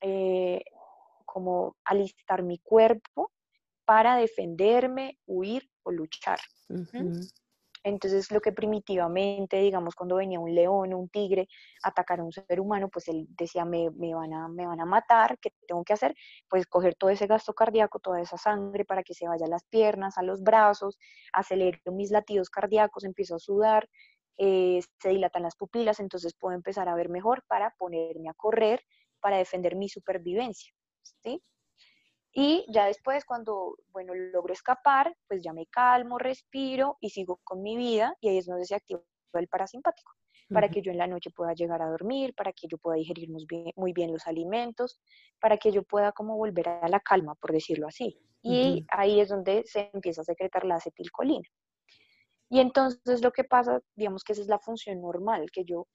eh, 0.00 0.62
como 1.24 1.76
alistar 1.84 2.42
mi 2.42 2.58
cuerpo 2.58 3.30
para 3.84 4.16
defenderme, 4.16 5.18
huir 5.26 5.68
o 5.82 5.90
luchar. 5.90 6.38
Entonces, 7.84 8.30
lo 8.30 8.40
que 8.40 8.52
primitivamente, 8.52 9.58
digamos, 9.60 9.96
cuando 9.96 10.16
venía 10.16 10.38
un 10.38 10.54
león 10.54 10.92
o 10.92 10.98
un 10.98 11.08
tigre 11.08 11.48
a 11.82 11.88
atacar 11.88 12.20
a 12.20 12.24
un 12.24 12.30
ser 12.30 12.60
humano, 12.60 12.88
pues 12.88 13.08
él 13.08 13.26
decía, 13.30 13.64
me, 13.64 13.88
van 13.90 14.32
a, 14.32 14.48
me 14.48 14.66
van 14.66 14.80
a 14.80 14.84
matar, 14.84 15.36
¿qué 15.40 15.50
tengo 15.66 15.82
que 15.82 15.92
hacer? 15.92 16.14
Pues 16.48 16.66
coger 16.66 16.94
todo 16.94 17.10
ese 17.10 17.26
gasto 17.26 17.54
cardíaco, 17.54 17.98
toda 17.98 18.20
esa 18.20 18.36
sangre 18.36 18.84
para 18.84 19.02
que 19.02 19.14
se 19.14 19.26
vaya 19.26 19.46
a 19.46 19.48
las 19.48 19.64
piernas, 19.64 20.16
a 20.16 20.22
los 20.22 20.42
brazos, 20.42 20.98
acelero 21.32 21.78
mis 21.92 22.12
latidos 22.12 22.50
cardíacos, 22.50 23.04
empiezo 23.04 23.34
a 23.34 23.40
sudar, 23.40 23.88
eh, 24.38 24.80
se 25.00 25.08
dilatan 25.10 25.42
las 25.42 25.56
pupilas, 25.56 26.00
entonces 26.00 26.34
puedo 26.34 26.54
empezar 26.54 26.88
a 26.88 26.94
ver 26.94 27.08
mejor 27.08 27.44
para 27.46 27.74
ponerme 27.78 28.28
a 28.28 28.34
correr, 28.34 28.82
para 29.20 29.36
defender 29.36 29.76
mi 29.76 29.88
supervivencia, 29.88 30.72
¿sí? 31.22 31.42
Y 32.34 32.64
ya 32.72 32.86
después, 32.86 33.24
cuando, 33.24 33.76
bueno, 33.88 34.14
logro 34.14 34.54
escapar, 34.54 35.14
pues 35.28 35.42
ya 35.42 35.52
me 35.52 35.66
calmo, 35.66 36.18
respiro 36.18 36.96
y 37.00 37.10
sigo 37.10 37.40
con 37.44 37.62
mi 37.62 37.76
vida 37.76 38.16
y 38.20 38.30
ahí 38.30 38.38
es 38.38 38.46
donde 38.46 38.64
se 38.64 38.74
activa 38.74 39.02
el 39.34 39.48
parasimpático, 39.48 40.12
para 40.50 40.68
que 40.68 40.82
yo 40.82 40.92
en 40.92 40.98
la 40.98 41.06
noche 41.06 41.30
pueda 41.30 41.52
llegar 41.52 41.82
a 41.82 41.88
dormir, 41.88 42.34
para 42.34 42.52
que 42.52 42.68
yo 42.68 42.78
pueda 42.78 42.96
digerir 42.96 43.30
muy 43.30 43.44
bien, 43.46 43.72
muy 43.76 43.92
bien 43.92 44.12
los 44.12 44.26
alimentos, 44.26 44.98
para 45.40 45.58
que 45.58 45.72
yo 45.72 45.82
pueda 45.82 46.12
como 46.12 46.36
volver 46.36 46.68
a 46.68 46.88
la 46.88 47.00
calma, 47.00 47.34
por 47.34 47.52
decirlo 47.52 47.86
así. 47.86 48.18
Y 48.42 48.84
ahí 48.88 49.20
es 49.20 49.28
donde 49.28 49.62
se 49.66 49.90
empieza 49.92 50.22
a 50.22 50.24
secretar 50.24 50.64
la 50.64 50.76
acetilcolina. 50.76 51.48
Y 52.52 52.60
entonces 52.60 53.22
lo 53.22 53.32
que 53.32 53.44
pasa, 53.44 53.80
digamos 53.96 54.24
que 54.24 54.34
esa 54.34 54.42
es 54.42 54.48
la 54.48 54.58
función 54.58 55.00
normal, 55.00 55.50
que 55.50 55.64
yo 55.64 55.86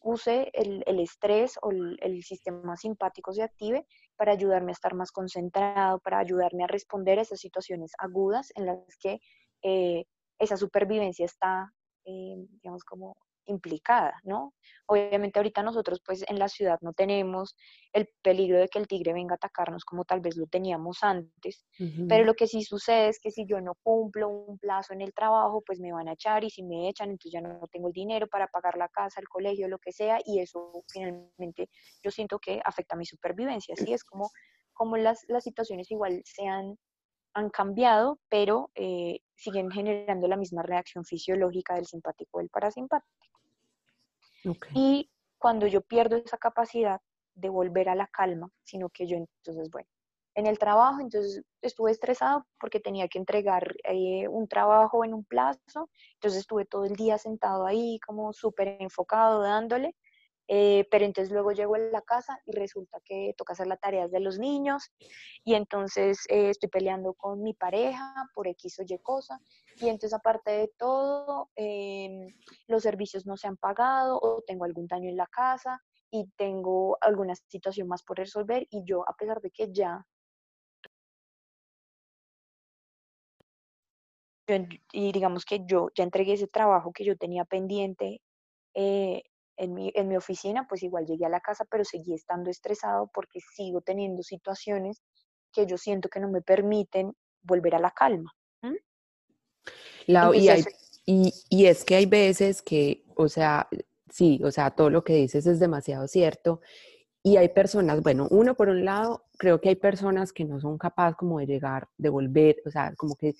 use 0.00 0.50
el, 0.52 0.82
estrés 0.98 1.60
o 1.62 1.70
el, 1.70 2.24
sistema 2.24 2.76
simpático 2.76 3.32
se 3.32 3.44
active 3.44 3.86
para 4.16 4.32
ayudarme 4.32 4.72
a 4.72 4.78
estar 4.78 4.94
más 4.94 5.12
concentrado, 5.12 6.00
para 6.00 6.18
ayudarme 6.18 6.64
a 6.64 6.66
responder 6.66 7.20
a 7.20 7.22
esas 7.22 7.38
situaciones 7.38 7.92
agudas 7.98 8.50
en 8.56 8.66
las 8.66 8.80
que 8.98 9.20
eh, 9.62 10.06
esa 10.40 10.56
supervivencia 10.56 11.24
está, 11.24 11.72
eh, 12.04 12.34
digamos, 12.60 12.82
como 12.82 13.16
implicada, 13.46 14.20
¿no? 14.24 14.54
Obviamente 14.86 15.38
ahorita 15.38 15.62
nosotros 15.62 16.00
pues 16.04 16.24
en 16.28 16.38
la 16.38 16.48
ciudad 16.48 16.78
no 16.80 16.92
tenemos 16.92 17.56
el 17.92 18.08
peligro 18.22 18.58
de 18.58 18.68
que 18.68 18.78
el 18.78 18.86
tigre 18.86 19.12
venga 19.12 19.34
a 19.34 19.36
atacarnos 19.36 19.84
como 19.84 20.04
tal 20.04 20.20
vez 20.20 20.36
lo 20.36 20.46
teníamos 20.46 20.98
antes, 21.02 21.66
pero 22.08 22.24
lo 22.24 22.34
que 22.34 22.46
sí 22.46 22.62
sucede 22.62 23.08
es 23.08 23.18
que 23.20 23.30
si 23.30 23.46
yo 23.46 23.60
no 23.60 23.74
cumplo 23.82 24.28
un 24.28 24.58
plazo 24.58 24.92
en 24.92 25.00
el 25.00 25.12
trabajo, 25.12 25.62
pues 25.64 25.80
me 25.80 25.92
van 25.92 26.08
a 26.08 26.12
echar 26.12 26.44
y 26.44 26.50
si 26.50 26.62
me 26.62 26.88
echan, 26.88 27.10
entonces 27.10 27.32
ya 27.32 27.40
no 27.40 27.66
tengo 27.70 27.88
el 27.88 27.94
dinero 27.94 28.26
para 28.26 28.46
pagar 28.48 28.76
la 28.76 28.88
casa, 28.88 29.20
el 29.20 29.28
colegio, 29.28 29.68
lo 29.68 29.78
que 29.78 29.92
sea, 29.92 30.18
y 30.24 30.40
eso 30.40 30.84
finalmente 30.92 31.68
yo 32.02 32.10
siento 32.10 32.38
que 32.38 32.60
afecta 32.64 32.94
a 32.94 32.98
mi 32.98 33.06
supervivencia, 33.06 33.74
así 33.78 33.92
es 33.92 34.04
como, 34.04 34.30
como 34.72 34.96
las, 34.96 35.24
las 35.28 35.44
situaciones 35.44 35.90
igual 35.90 36.22
sean 36.24 36.76
han 37.36 37.50
cambiado, 37.50 38.18
pero 38.30 38.70
eh, 38.74 39.20
siguen 39.34 39.70
generando 39.70 40.26
la 40.26 40.38
misma 40.38 40.62
reacción 40.62 41.04
fisiológica 41.04 41.74
del 41.74 41.86
simpático 41.86 42.38
o 42.38 42.40
del 42.40 42.48
parasimpático. 42.48 43.35
Y 44.74 45.10
cuando 45.38 45.66
yo 45.66 45.80
pierdo 45.80 46.16
esa 46.16 46.38
capacidad 46.38 47.00
de 47.34 47.48
volver 47.48 47.88
a 47.88 47.94
la 47.94 48.06
calma, 48.06 48.50
sino 48.62 48.88
que 48.88 49.06
yo 49.06 49.16
entonces, 49.16 49.70
bueno, 49.70 49.88
en 50.34 50.46
el 50.46 50.58
trabajo, 50.58 51.00
entonces 51.00 51.42
estuve 51.62 51.90
estresado 51.90 52.46
porque 52.60 52.78
tenía 52.78 53.08
que 53.08 53.18
entregar 53.18 53.74
eh, 53.84 54.28
un 54.28 54.48
trabajo 54.48 55.04
en 55.04 55.14
un 55.14 55.24
plazo, 55.24 55.90
entonces 56.14 56.40
estuve 56.40 56.66
todo 56.66 56.84
el 56.84 56.94
día 56.94 57.16
sentado 57.16 57.66
ahí 57.66 57.98
como 58.06 58.32
súper 58.32 58.76
enfocado 58.80 59.42
dándole 59.42 59.94
eh, 60.48 60.86
pero 60.90 61.04
entonces 61.04 61.32
luego 61.32 61.52
llego 61.52 61.74
a 61.74 61.78
la 61.78 62.02
casa 62.02 62.40
y 62.46 62.52
resulta 62.52 63.00
que 63.04 63.34
toca 63.36 63.52
hacer 63.52 63.66
las 63.66 63.80
tareas 63.80 64.10
de 64.10 64.20
los 64.20 64.38
niños 64.38 64.92
y 65.44 65.54
entonces 65.54 66.24
eh, 66.28 66.50
estoy 66.50 66.68
peleando 66.68 67.14
con 67.14 67.42
mi 67.42 67.54
pareja 67.54 68.14
por 68.32 68.46
X 68.48 68.78
o 68.78 68.82
Y 68.86 68.98
cosa 69.00 69.40
y 69.76 69.88
entonces 69.88 70.14
aparte 70.14 70.52
de 70.52 70.68
todo 70.78 71.50
em, 71.56 72.28
los 72.68 72.82
servicios 72.82 73.26
no 73.26 73.36
se 73.36 73.48
han 73.48 73.56
pagado 73.56 74.18
o 74.20 74.42
tengo 74.46 74.64
algún 74.64 74.86
daño 74.86 75.08
en 75.08 75.16
la 75.16 75.26
casa 75.26 75.82
y 76.10 76.28
tengo 76.36 76.96
alguna 77.00 77.34
situación 77.34 77.88
más 77.88 78.02
por 78.04 78.18
resolver 78.18 78.66
y 78.70 78.84
yo 78.84 79.08
a 79.08 79.14
pesar 79.14 79.40
de 79.40 79.50
que 79.50 79.72
ya 79.72 80.06
y 84.92 85.10
digamos 85.10 85.44
que 85.44 85.60
yo 85.66 85.88
ya 85.96 86.04
entregué 86.04 86.34
ese 86.34 86.46
trabajo 86.46 86.92
que 86.92 87.04
yo 87.04 87.16
tenía 87.16 87.44
pendiente 87.44 88.22
eh, 88.74 89.24
en 89.56 89.74
mi, 89.74 89.92
en 89.94 90.08
mi 90.08 90.16
oficina, 90.16 90.66
pues 90.68 90.82
igual 90.82 91.06
llegué 91.06 91.26
a 91.26 91.30
la 91.30 91.40
casa, 91.40 91.64
pero 91.70 91.84
seguí 91.84 92.14
estando 92.14 92.50
estresado 92.50 93.10
porque 93.12 93.40
sigo 93.40 93.80
teniendo 93.80 94.22
situaciones 94.22 95.02
que 95.52 95.66
yo 95.66 95.78
siento 95.78 96.08
que 96.08 96.20
no 96.20 96.30
me 96.30 96.42
permiten 96.42 97.12
volver 97.42 97.74
a 97.74 97.80
la 97.80 97.90
calma. 97.90 98.32
y, 101.06 101.32
y, 101.50 101.66
es 101.66 101.84
que 101.84 101.96
hay 101.96 102.06
veces 102.06 102.62
que, 102.62 103.04
o 103.16 103.28
sea, 103.28 103.68
sí, 104.10 104.40
o 104.44 104.50
sea, 104.50 104.70
todo 104.70 104.90
lo 104.90 105.04
que 105.04 105.14
dices 105.14 105.46
es 105.46 105.58
demasiado 105.58 106.08
cierto. 106.08 106.60
Y 107.22 107.38
hay 107.38 107.48
personas, 107.48 108.02
bueno, 108.02 108.28
uno 108.30 108.54
por 108.54 108.68
un 108.68 108.84
lado, 108.84 109.24
creo 109.36 109.60
que 109.60 109.70
hay 109.70 109.76
personas 109.76 110.32
que 110.32 110.44
no 110.44 110.60
son 110.60 110.78
capaces 110.78 111.16
como 111.16 111.38
de 111.40 111.46
llegar, 111.46 111.88
de 111.96 112.08
volver, 112.08 112.56
o 112.66 112.70
sea, 112.70 112.94
como 112.96 113.16
que 113.16 113.34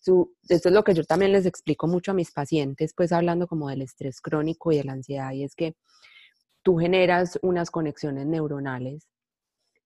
esto 0.00 0.68
es 0.68 0.74
lo 0.74 0.84
que 0.84 0.94
yo 0.94 1.04
también 1.04 1.32
les 1.32 1.46
explico 1.46 1.86
mucho 1.86 2.10
a 2.10 2.14
mis 2.14 2.32
pacientes, 2.32 2.92
pues 2.96 3.12
hablando 3.12 3.46
como 3.46 3.68
del 3.68 3.82
estrés 3.82 4.20
crónico 4.20 4.72
y 4.72 4.78
de 4.78 4.84
la 4.84 4.92
ansiedad, 4.92 5.32
y 5.32 5.44
es 5.44 5.54
que 5.54 5.76
tú 6.62 6.76
generas 6.78 7.38
unas 7.42 7.70
conexiones 7.70 8.26
neuronales 8.26 9.06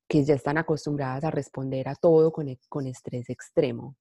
que 0.09 0.25
ya 0.25 0.35
están 0.35 0.59
acostumbradas 0.59 1.25
a 1.25 1.31
responder 1.31 1.89
a 1.89 1.95
todo 1.95 2.33
con, 2.33 2.49
e, 2.49 2.59
con 2.69 2.87
estrés 2.87 3.31
extremo. 3.31 3.97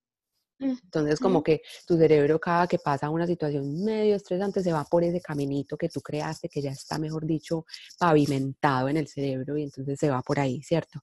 Entonces, 0.59 1.19
como 1.19 1.43
que 1.43 1.61
tu 1.85 1.97
cerebro 1.97 2.39
cada 2.39 2.67
que 2.67 2.77
pasa 2.79 3.09
una 3.09 3.27
situación 3.27 3.83
medio 3.83 4.15
estresante 4.15 4.61
se 4.61 4.71
va 4.71 4.85
por 4.85 5.03
ese 5.03 5.19
caminito 5.19 5.77
que 5.77 5.89
tú 5.89 5.99
creaste, 5.99 6.47
que 6.47 6.61
ya 6.61 6.71
está, 6.71 6.97
mejor 6.97 7.25
dicho, 7.25 7.65
pavimentado 7.99 8.87
en 8.87 8.97
el 8.97 9.07
cerebro 9.07 9.57
y 9.57 9.63
entonces 9.63 9.99
se 9.99 10.09
va 10.09 10.21
por 10.21 10.39
ahí, 10.39 10.61
¿cierto? 10.61 11.01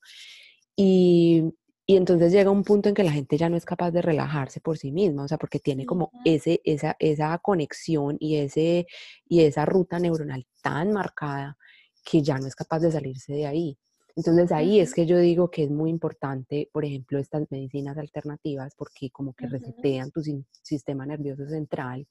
Y, 0.77 1.45
y 1.91 1.97
entonces 1.97 2.31
llega 2.31 2.53
un 2.53 2.63
punto 2.63 2.89
en 2.89 2.95
que 2.95 3.03
la 3.03 3.11
gente 3.11 3.37
ya 3.37 3.49
no 3.49 3.57
es 3.57 3.65
capaz 3.65 3.91
de 3.91 4.01
relajarse 4.01 4.61
por 4.61 4.79
sí 4.79 4.93
misma, 4.93 5.25
o 5.25 5.29
sea, 5.29 5.39
porque 5.39 5.59
tiene 5.59 5.87
como 5.87 6.13
ese, 6.25 6.61
esa, 6.63 6.95
esa 7.01 7.37
conexión 7.39 8.17
y, 8.21 8.37
ese, 8.37 8.87
y 9.29 9.41
esa 9.41 9.67
ruta 9.67 9.99
neuronal 9.99 10.47
tan 10.63 10.93
marcada 10.93 11.59
que 12.05 12.23
ya 12.23 12.39
no 12.39 12.47
es 12.47 12.55
capaz 12.55 12.79
de 12.79 12.93
salirse 12.93 13.33
de 13.33 13.47
ahí. 13.49 13.77
Entonces 14.15 14.53
ahí 14.53 14.79
es 14.79 14.95
que 14.95 15.05
yo 15.05 15.19
digo 15.19 15.51
que 15.51 15.65
es 15.65 15.71
muy 15.73 15.91
importante, 15.91 16.69
por 16.73 16.85
ejemplo, 16.85 17.19
estas 17.19 17.51
medicinas 17.51 17.99
alternativas, 17.99 18.73
porque 18.77 19.11
como 19.11 19.35
que 19.35 19.49
resetean 19.49 20.13
tu 20.13 20.23
sistema 20.63 21.05
nervioso 21.05 21.45
central 21.49 22.07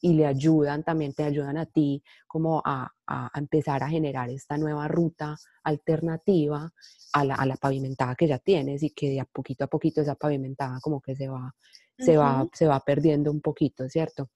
y 0.00 0.14
le 0.14 0.26
ayudan, 0.26 0.82
también 0.82 1.12
te 1.12 1.24
ayudan 1.24 1.58
a 1.58 1.66
ti 1.66 2.02
como 2.26 2.62
a, 2.64 2.90
a, 3.06 3.30
empezar 3.34 3.82
a 3.82 3.88
generar 3.88 4.30
esta 4.30 4.56
nueva 4.56 4.88
ruta 4.88 5.36
alternativa 5.62 6.72
a 7.12 7.24
la, 7.24 7.34
a 7.34 7.46
la, 7.46 7.56
pavimentada 7.56 8.14
que 8.14 8.26
ya 8.26 8.38
tienes 8.38 8.82
y 8.82 8.90
que 8.90 9.10
de 9.10 9.20
a 9.20 9.24
poquito 9.24 9.64
a 9.64 9.66
poquito 9.66 10.00
esa 10.00 10.14
pavimentada 10.14 10.78
como 10.80 11.00
que 11.00 11.14
se 11.14 11.28
va, 11.28 11.54
se 11.98 12.16
va, 12.16 12.48
se 12.52 12.66
va 12.66 12.80
perdiendo 12.80 13.30
un 13.30 13.40
poquito, 13.40 13.88
¿cierto? 13.88 14.30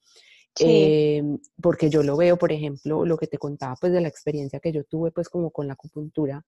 Em, 0.60 1.38
porque 1.60 1.90
yo 1.90 2.02
lo 2.02 2.16
veo, 2.16 2.36
por 2.36 2.52
ejemplo, 2.52 3.04
lo 3.04 3.16
que 3.16 3.26
te 3.26 3.38
contaba 3.38 3.74
pues 3.80 3.92
de 3.92 4.00
la 4.00 4.08
experiencia 4.08 4.60
que 4.60 4.70
yo 4.70 4.84
tuve 4.84 5.10
pues 5.10 5.28
como 5.28 5.50
con 5.50 5.66
la 5.66 5.72
acupuntura, 5.72 6.44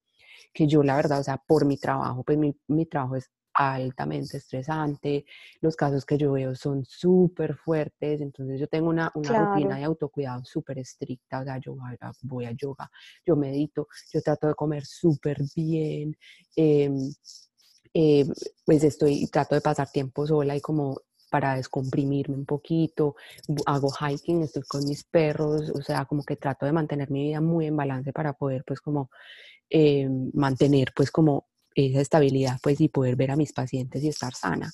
que 0.53 0.67
yo 0.67 0.83
la 0.83 0.97
verdad, 0.97 1.21
o 1.21 1.25
sea, 1.25 1.39
por 1.39 1.65
mi 1.65 1.77
trabajo, 1.77 2.23
pues 2.23 2.39
mi, 2.39 2.57
mi 2.69 2.87
trabajo 2.87 3.17
es 3.17 3.31
altamente 3.57 4.37
estresante, 4.37 5.25
los 5.61 5.77
casos 5.77 6.05
que 6.05 6.19
yo 6.19 6.33
veo 6.33 6.55
son 6.55 6.85
súper 6.85 7.57
fuertes, 7.57 8.21
entonces 8.21 8.61
yo 8.61 8.69
tengo 8.69 8.91
una, 8.91 9.11
una 9.15 9.55
rutina 9.55 9.77
de 9.77 9.85
autocuidado 9.85 10.45
súper 10.45 10.79
estricta, 10.79 11.41
o 11.41 11.45
sea, 11.45 11.59
yo 11.59 11.75
voy 12.23 12.45
a, 12.45 12.53
yoga, 12.53 12.91
yo 13.25 13.35
medito, 13.37 13.89
yo 14.13 14.21
trato 14.21 14.49
de 14.49 14.55
comer 14.55 14.85
súper 14.85 15.39
bien, 15.55 16.17
em, 16.55 17.11
em, 17.95 18.29
pues 18.65 18.85
estoy, 18.85 19.27
trato 19.29 19.55
de 19.55 19.63
pasar 19.63 19.91
tiempo 19.91 20.27
sola 20.27 20.55
y 20.55 20.61
como 20.61 21.01
para 21.31 21.57
descomprimirme 21.57 22.37
un 22.37 22.47
poquito, 22.47 23.17
hago 23.67 23.91
hiking, 23.91 24.43
estoy 24.43 24.63
con 24.63 24.85
mis 24.85 25.05
perros, 25.05 25.71
o 25.71 25.83
sea, 25.83 26.05
como 26.05 26.23
que 26.25 26.37
trato 26.37 26.67
de 26.67 26.73
mantener 26.73 27.11
mi 27.11 27.25
vida 27.25 27.41
muy 27.41 27.67
en 27.67 27.77
balance 27.77 28.13
para 28.13 28.33
poder 28.35 28.65
pues 28.65 28.81
como 28.81 29.11
em, 29.71 30.31
mantener 30.35 30.93
pues 30.95 31.11
como 31.11 31.47
esa 31.77 32.01
estabilidad 32.01 32.59
pues 32.63 32.81
y 32.81 32.89
poder 32.89 33.17
ver 33.17 33.31
a 33.31 33.37
mis 33.37 33.53
pacientes 33.53 34.03
y 34.03 34.09
estar 34.09 34.35
sana. 34.35 34.73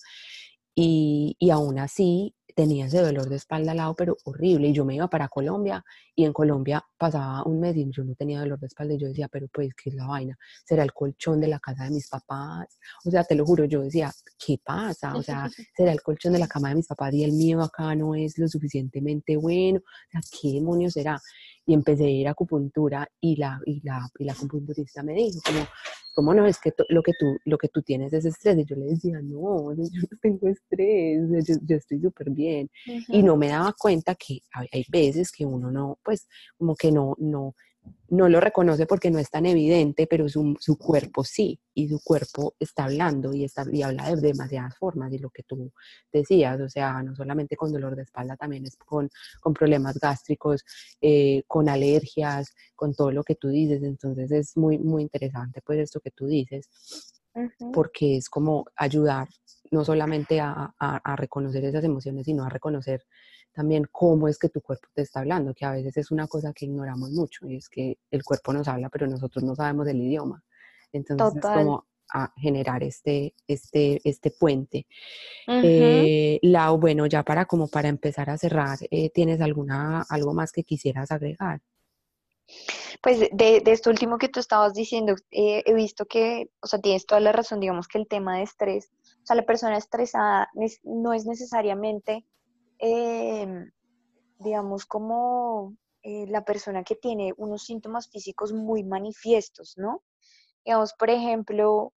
Y, 0.74 1.36
y 1.38 1.50
aún 1.50 1.78
así 1.78 2.34
tenía 2.54 2.86
ese 2.86 3.00
dolor 3.00 3.28
de 3.28 3.36
espalda 3.36 3.72
al 3.72 3.78
lado, 3.78 3.94
pero 3.94 4.16
horrible. 4.24 4.68
Y 4.68 4.72
yo 4.72 4.84
me 4.84 4.94
iba 4.94 5.08
para 5.08 5.28
Colombia 5.28 5.84
y 6.14 6.24
en 6.24 6.32
Colombia 6.32 6.84
pasaba 6.98 7.42
un 7.44 7.60
mes 7.60 7.76
y 7.76 7.90
yo 7.90 8.04
no 8.04 8.14
tenía 8.14 8.40
dolor 8.40 8.58
de 8.60 8.66
espalda. 8.66 8.94
Y 8.94 8.98
yo 8.98 9.08
decía, 9.08 9.28
pero 9.28 9.48
pues, 9.52 9.70
¿qué 9.74 9.90
es 9.90 9.96
la 9.96 10.06
vaina? 10.06 10.36
¿Será 10.64 10.82
el 10.82 10.92
colchón 10.92 11.40
de 11.40 11.48
la 11.48 11.58
casa 11.60 11.84
de 11.84 11.90
mis 11.90 12.08
papás? 12.08 12.78
O 13.04 13.10
sea, 13.10 13.24
te 13.24 13.34
lo 13.34 13.44
juro, 13.44 13.64
yo 13.64 13.82
decía, 13.82 14.12
¿qué 14.38 14.58
pasa? 14.62 15.14
O 15.16 15.22
sea, 15.22 15.48
¿será 15.76 15.92
el 15.92 16.02
colchón 16.02 16.32
de 16.32 16.38
la 16.38 16.48
cama 16.48 16.70
de 16.70 16.76
mis 16.76 16.86
papás 16.86 17.12
y 17.14 17.24
el 17.24 17.32
mío 17.32 17.62
acá 17.62 17.94
no 17.94 18.14
es 18.14 18.38
lo 18.38 18.48
suficientemente 18.48 19.36
bueno? 19.36 19.78
O 19.78 20.10
sea, 20.10 20.20
¿qué 20.40 20.52
demonios 20.52 20.94
será? 20.94 21.20
Y 21.64 21.74
empecé 21.74 22.04
a 22.04 22.10
ir 22.10 22.28
a 22.28 22.32
acupuntura 22.32 23.08
y 23.20 23.36
la, 23.36 23.60
y 23.66 23.80
la, 23.84 24.08
y 24.18 24.24
la 24.24 24.32
acupunturista 24.32 25.02
me 25.02 25.14
dijo, 25.14 25.40
como, 25.44 25.66
¿cómo 26.14 26.34
no? 26.34 26.46
Es 26.46 26.58
que 26.58 26.72
lo 26.88 27.02
que, 27.02 27.12
tú, 27.18 27.36
lo 27.44 27.58
que 27.58 27.68
tú 27.68 27.82
tienes 27.82 28.12
es 28.12 28.24
estrés. 28.24 28.58
Y 28.58 28.64
yo 28.64 28.76
le 28.76 28.86
decía, 28.86 29.20
no, 29.22 29.72
yo 29.74 29.82
no 29.82 30.18
tengo 30.20 30.48
estrés, 30.48 31.20
yo, 31.62 31.76
estoy 31.76 32.00
súper 32.00 32.30
bien. 32.30 32.70
Y 33.08 33.22
no 33.22 33.36
me 33.36 33.48
daba 33.48 33.74
cuenta 33.78 34.14
que 34.14 34.40
hay, 34.52 34.68
hay, 34.72 34.84
veces 34.88 35.30
que 35.30 35.44
uno 35.46 35.70
no, 35.70 35.98
pues, 36.02 36.26
como 36.58 36.74
que 36.74 36.90
no, 36.90 37.14
no, 37.18 37.54
no 38.08 38.28
lo 38.28 38.40
reconoce 38.40 38.86
porque 38.86 39.10
no 39.10 39.18
es 39.18 39.30
tan 39.30 39.46
evidente, 39.46 40.06
pero 40.06 40.28
su, 40.28 40.54
su 40.60 40.76
cuerpo 40.76 41.24
sí, 41.24 41.58
y 41.72 41.88
su 41.88 41.98
cuerpo 42.04 42.54
está 42.58 42.84
hablando 42.84 43.32
y, 43.32 43.44
está, 43.44 43.64
y 43.72 43.82
habla 43.82 44.14
de 44.14 44.20
demasiadas 44.20 44.76
formas, 44.76 45.12
y 45.12 45.18
lo 45.18 45.30
que 45.30 45.42
tú 45.44 45.72
decías, 46.12 46.60
o 46.60 46.68
sea, 46.68 47.02
no 47.02 47.16
solamente 47.16 47.56
con 47.56 47.72
dolor 47.72 47.96
de 47.96 48.02
espalda, 48.02 48.36
también 48.36 48.66
es 48.66 48.76
con, 48.76 49.08
con 49.40 49.54
problemas 49.54 49.98
gástricos, 49.98 50.62
eh, 51.00 51.42
con 51.46 51.70
alergias, 51.70 52.54
con 52.76 52.94
todo 52.94 53.12
lo 53.12 53.24
que 53.24 53.34
tú 53.34 53.48
dices, 53.48 53.82
entonces 53.82 54.30
es 54.30 54.56
muy, 54.58 54.78
muy 54.78 55.02
interesante 55.02 55.62
pues 55.64 55.78
esto 55.78 56.00
que 56.00 56.10
tú 56.10 56.26
dices, 56.26 56.68
porque 57.72 58.18
es 58.18 58.28
como 58.28 58.66
ayudar 58.76 59.28
no 59.72 59.84
solamente 59.84 60.40
a, 60.40 60.72
a, 60.78 60.96
a 60.96 61.16
reconocer 61.16 61.64
esas 61.64 61.82
emociones, 61.82 62.26
sino 62.26 62.44
a 62.44 62.48
reconocer 62.48 63.04
también 63.52 63.86
cómo 63.90 64.28
es 64.28 64.38
que 64.38 64.48
tu 64.48 64.60
cuerpo 64.60 64.88
te 64.94 65.02
está 65.02 65.20
hablando, 65.20 65.54
que 65.54 65.64
a 65.64 65.72
veces 65.72 65.96
es 65.96 66.10
una 66.10 66.26
cosa 66.26 66.52
que 66.52 66.66
ignoramos 66.66 67.10
mucho 67.10 67.46
y 67.46 67.56
es 67.56 67.68
que 67.68 67.98
el 68.10 68.22
cuerpo 68.22 68.52
nos 68.52 68.68
habla, 68.68 68.88
pero 68.88 69.06
nosotros 69.06 69.44
no 69.44 69.54
sabemos 69.54 69.86
el 69.88 70.00
idioma. 70.00 70.42
Entonces 70.92 71.36
es 71.36 71.42
como 71.42 71.86
a 72.14 72.32
generar 72.36 72.82
este, 72.82 73.34
este, 73.46 74.00
este 74.04 74.30
puente. 74.30 74.86
Eh, 75.46 76.38
Lau, 76.42 76.78
bueno, 76.78 77.06
ya 77.06 77.22
para 77.22 77.46
como 77.46 77.68
para 77.68 77.88
empezar 77.88 78.28
a 78.28 78.36
cerrar, 78.36 78.78
eh, 78.90 79.10
¿tienes 79.10 79.40
alguna, 79.40 80.04
algo 80.08 80.34
más 80.34 80.52
que 80.52 80.64
quisieras 80.64 81.10
agregar? 81.10 81.60
Pues 83.02 83.20
de, 83.20 83.60
de 83.60 83.72
esto 83.72 83.88
último 83.88 84.18
que 84.18 84.28
tú 84.28 84.40
estabas 84.40 84.74
diciendo, 84.74 85.14
eh, 85.30 85.62
he 85.64 85.72
visto 85.72 86.04
que, 86.04 86.50
o 86.60 86.66
sea, 86.66 86.80
tienes 86.80 87.06
toda 87.06 87.20
la 87.20 87.32
razón, 87.32 87.60
digamos 87.60 87.88
que 87.88 87.98
el 87.98 88.06
tema 88.06 88.36
de 88.36 88.42
estrés, 88.42 88.90
o 89.22 89.26
sea, 89.26 89.36
la 89.36 89.46
persona 89.46 89.76
estresada 89.76 90.50
no 90.82 91.12
es 91.12 91.26
necesariamente 91.26 92.26
Em, 92.84 93.70
digamos, 94.40 94.86
como 94.86 95.76
eh, 96.02 96.26
la 96.26 96.44
persona 96.44 96.82
que 96.82 96.96
tiene 96.96 97.32
unos 97.36 97.62
síntomas 97.62 98.10
físicos 98.10 98.52
muy 98.52 98.82
manifiestos, 98.82 99.74
¿no? 99.76 100.02
Digamos, 100.64 100.92
por 100.94 101.08
ejemplo, 101.10 101.92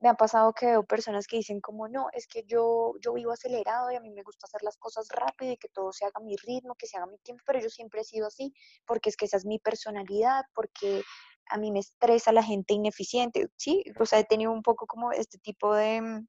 me 0.00 0.10
ha 0.10 0.14
pasado 0.14 0.52
que 0.52 0.66
veo 0.66 0.84
personas 0.84 1.26
que 1.26 1.38
dicen 1.38 1.62
como, 1.62 1.88
no, 1.88 2.08
es 2.12 2.26
que 2.28 2.44
yo, 2.44 2.92
yo 3.00 3.14
vivo 3.14 3.32
acelerado 3.32 3.90
y 3.90 3.96
a 3.96 4.00
mí 4.00 4.10
me 4.10 4.22
gusta 4.22 4.46
hacer 4.46 4.62
las 4.62 4.76
cosas 4.76 5.08
rápido 5.08 5.52
y 5.52 5.56
que 5.56 5.70
todo 5.70 5.92
se 5.92 6.04
haga 6.04 6.20
a 6.20 6.24
mi 6.24 6.36
ritmo, 6.36 6.74
que 6.74 6.86
se 6.86 6.98
haga 6.98 7.06
a 7.06 7.10
mi 7.10 7.18
tiempo, 7.20 7.42
pero 7.46 7.60
yo 7.60 7.70
siempre 7.70 8.02
he 8.02 8.04
sido 8.04 8.26
así, 8.26 8.52
porque 8.86 9.08
es 9.08 9.16
que 9.16 9.24
esa 9.24 9.38
es 9.38 9.46
mi 9.46 9.58
personalidad, 9.58 10.44
porque 10.54 11.02
a 11.48 11.56
mí 11.56 11.72
me 11.72 11.78
estresa 11.80 12.32
la 12.32 12.42
gente 12.42 12.74
ineficiente, 12.74 13.48
¿sí? 13.56 13.82
O 13.98 14.04
sea, 14.04 14.18
he 14.18 14.24
tenido 14.24 14.52
un 14.52 14.62
poco 14.62 14.86
como 14.86 15.10
este 15.10 15.38
tipo 15.38 15.74
de, 15.74 16.22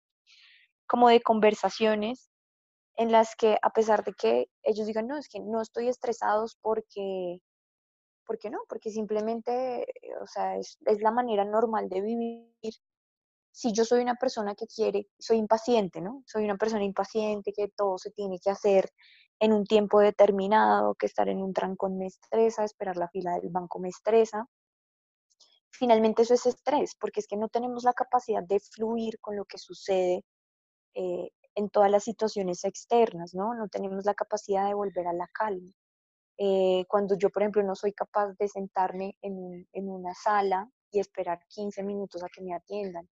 como 0.90 1.08
de 1.10 1.22
conversaciones 1.22 2.30
en 2.98 3.12
las 3.14 3.36
que 3.36 3.58
a 3.62 3.70
pesar 3.70 4.04
de 4.04 4.14
que 4.14 4.50
ellos 4.64 4.88
digan, 4.88 5.08
no, 5.08 5.18
es 5.18 5.30
que 5.30 5.40
no 5.40 5.62
estoy 5.62 5.88
estresados 5.88 6.58
porque, 6.62 7.40
porque 8.26 8.50
no, 8.50 8.60
porque 8.68 8.90
simplemente, 8.90 9.86
o 10.22 10.28
sea, 10.28 10.58
es, 10.58 10.78
es 10.86 11.02
la 11.02 11.12
manera 11.12 11.46
normal 11.46 11.88
de 11.88 12.02
vivir 12.02 12.50
si 13.52 13.72
yo 13.74 13.86
soy 13.86 14.02
una 14.02 14.16
persona 14.16 14.56
que 14.56 14.68
quiere, 14.68 15.08
soy 15.18 15.38
impaciente, 15.38 16.02
¿no? 16.02 16.24
Soy 16.26 16.44
una 16.44 16.58
persona 16.58 16.84
impaciente, 16.84 17.54
que 17.54 17.68
todo 17.70 17.98
se 17.98 18.12
tiene 18.12 18.40
que 18.40 18.50
hacer 18.50 18.90
en 19.40 19.54
un 19.54 19.66
tiempo 19.66 20.00
determinado, 20.00 20.96
que 20.96 21.06
estar 21.06 21.30
en 21.30 21.42
un 21.42 21.54
trancón 21.54 21.98
me 21.98 22.08
estresa, 22.08 22.64
esperar 22.64 22.98
la 22.98 23.10
fila 23.10 23.36
del 23.40 23.50
banco 23.50 23.80
me 23.80 23.90
estresa. 23.90 24.46
Finalmente 25.72 26.24
eso 26.24 26.34
es 26.34 26.46
estrés, 26.46 26.96
porque 27.00 27.22
es 27.22 27.28
que 27.28 27.38
no 27.38 27.48
tenemos 27.48 27.84
la 27.84 27.94
capacidad 27.94 28.44
de 28.44 28.60
fluir 28.60 29.20
con 29.20 29.36
lo 29.36 29.46
que 29.46 29.58
sucede 29.58 30.24
eh, 30.94 31.30
en 31.56 31.70
todas 31.70 31.92
las 31.92 32.04
situaciones 32.04 32.64
externas, 32.64 33.34
¿no? 33.34 33.54
No 33.54 33.68
tenemos 33.68 34.06
la 34.06 34.14
capacidad 34.14 34.68
de 34.68 34.74
volver 34.74 35.08
a 35.08 35.14
la 35.14 35.28
calma. 35.34 35.72
Eh, 36.38 36.86
cuando 36.88 37.18
yo, 37.18 37.30
por 37.30 37.44
ejemplo, 37.44 37.64
no 37.64 37.76
soy 37.76 37.94
capaz 37.94 38.34
de 38.40 38.48
sentarme 38.48 39.16
en, 39.22 39.68
en 39.74 39.90
una 39.90 40.14
sala 40.14 40.70
y 40.92 41.00
esperar 41.00 41.40
15 41.50 41.84
minutos 41.84 42.24
a 42.24 42.30
que 42.30 42.42
me 42.42 42.54
atiendan, 42.54 43.08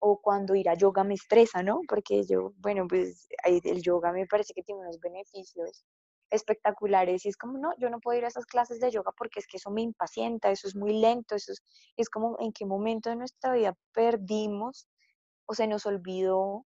o 0.00 0.20
cuando 0.20 0.54
ir 0.54 0.68
a 0.68 0.74
yoga 0.74 1.04
me 1.04 1.14
estresa, 1.14 1.62
¿no? 1.62 1.80
Porque 1.86 2.24
yo, 2.24 2.52
bueno, 2.56 2.86
pues 2.88 3.28
el 3.44 3.82
yoga 3.82 4.12
me 4.12 4.26
parece 4.26 4.54
que 4.54 4.62
tiene 4.62 4.80
unos 4.80 4.98
beneficios 4.98 5.84
espectaculares 6.30 7.26
y 7.26 7.28
es 7.28 7.36
como, 7.36 7.58
no, 7.58 7.72
yo 7.78 7.90
no 7.90 8.00
puedo 8.00 8.18
ir 8.18 8.24
a 8.24 8.28
esas 8.28 8.46
clases 8.46 8.80
de 8.80 8.90
yoga 8.90 9.12
porque 9.16 9.40
es 9.40 9.46
que 9.46 9.58
eso 9.58 9.70
me 9.70 9.82
impacienta, 9.82 10.50
eso 10.50 10.68
es 10.68 10.76
muy 10.76 10.92
lento, 10.94 11.34
eso 11.34 11.52
es, 11.52 11.62
es 11.96 12.08
como 12.08 12.36
en 12.40 12.52
qué 12.52 12.64
momento 12.64 13.10
de 13.10 13.16
nuestra 13.16 13.52
vida 13.52 13.76
perdimos 13.92 14.88
o 15.46 15.54
se 15.54 15.66
nos 15.66 15.86
olvidó 15.86 16.66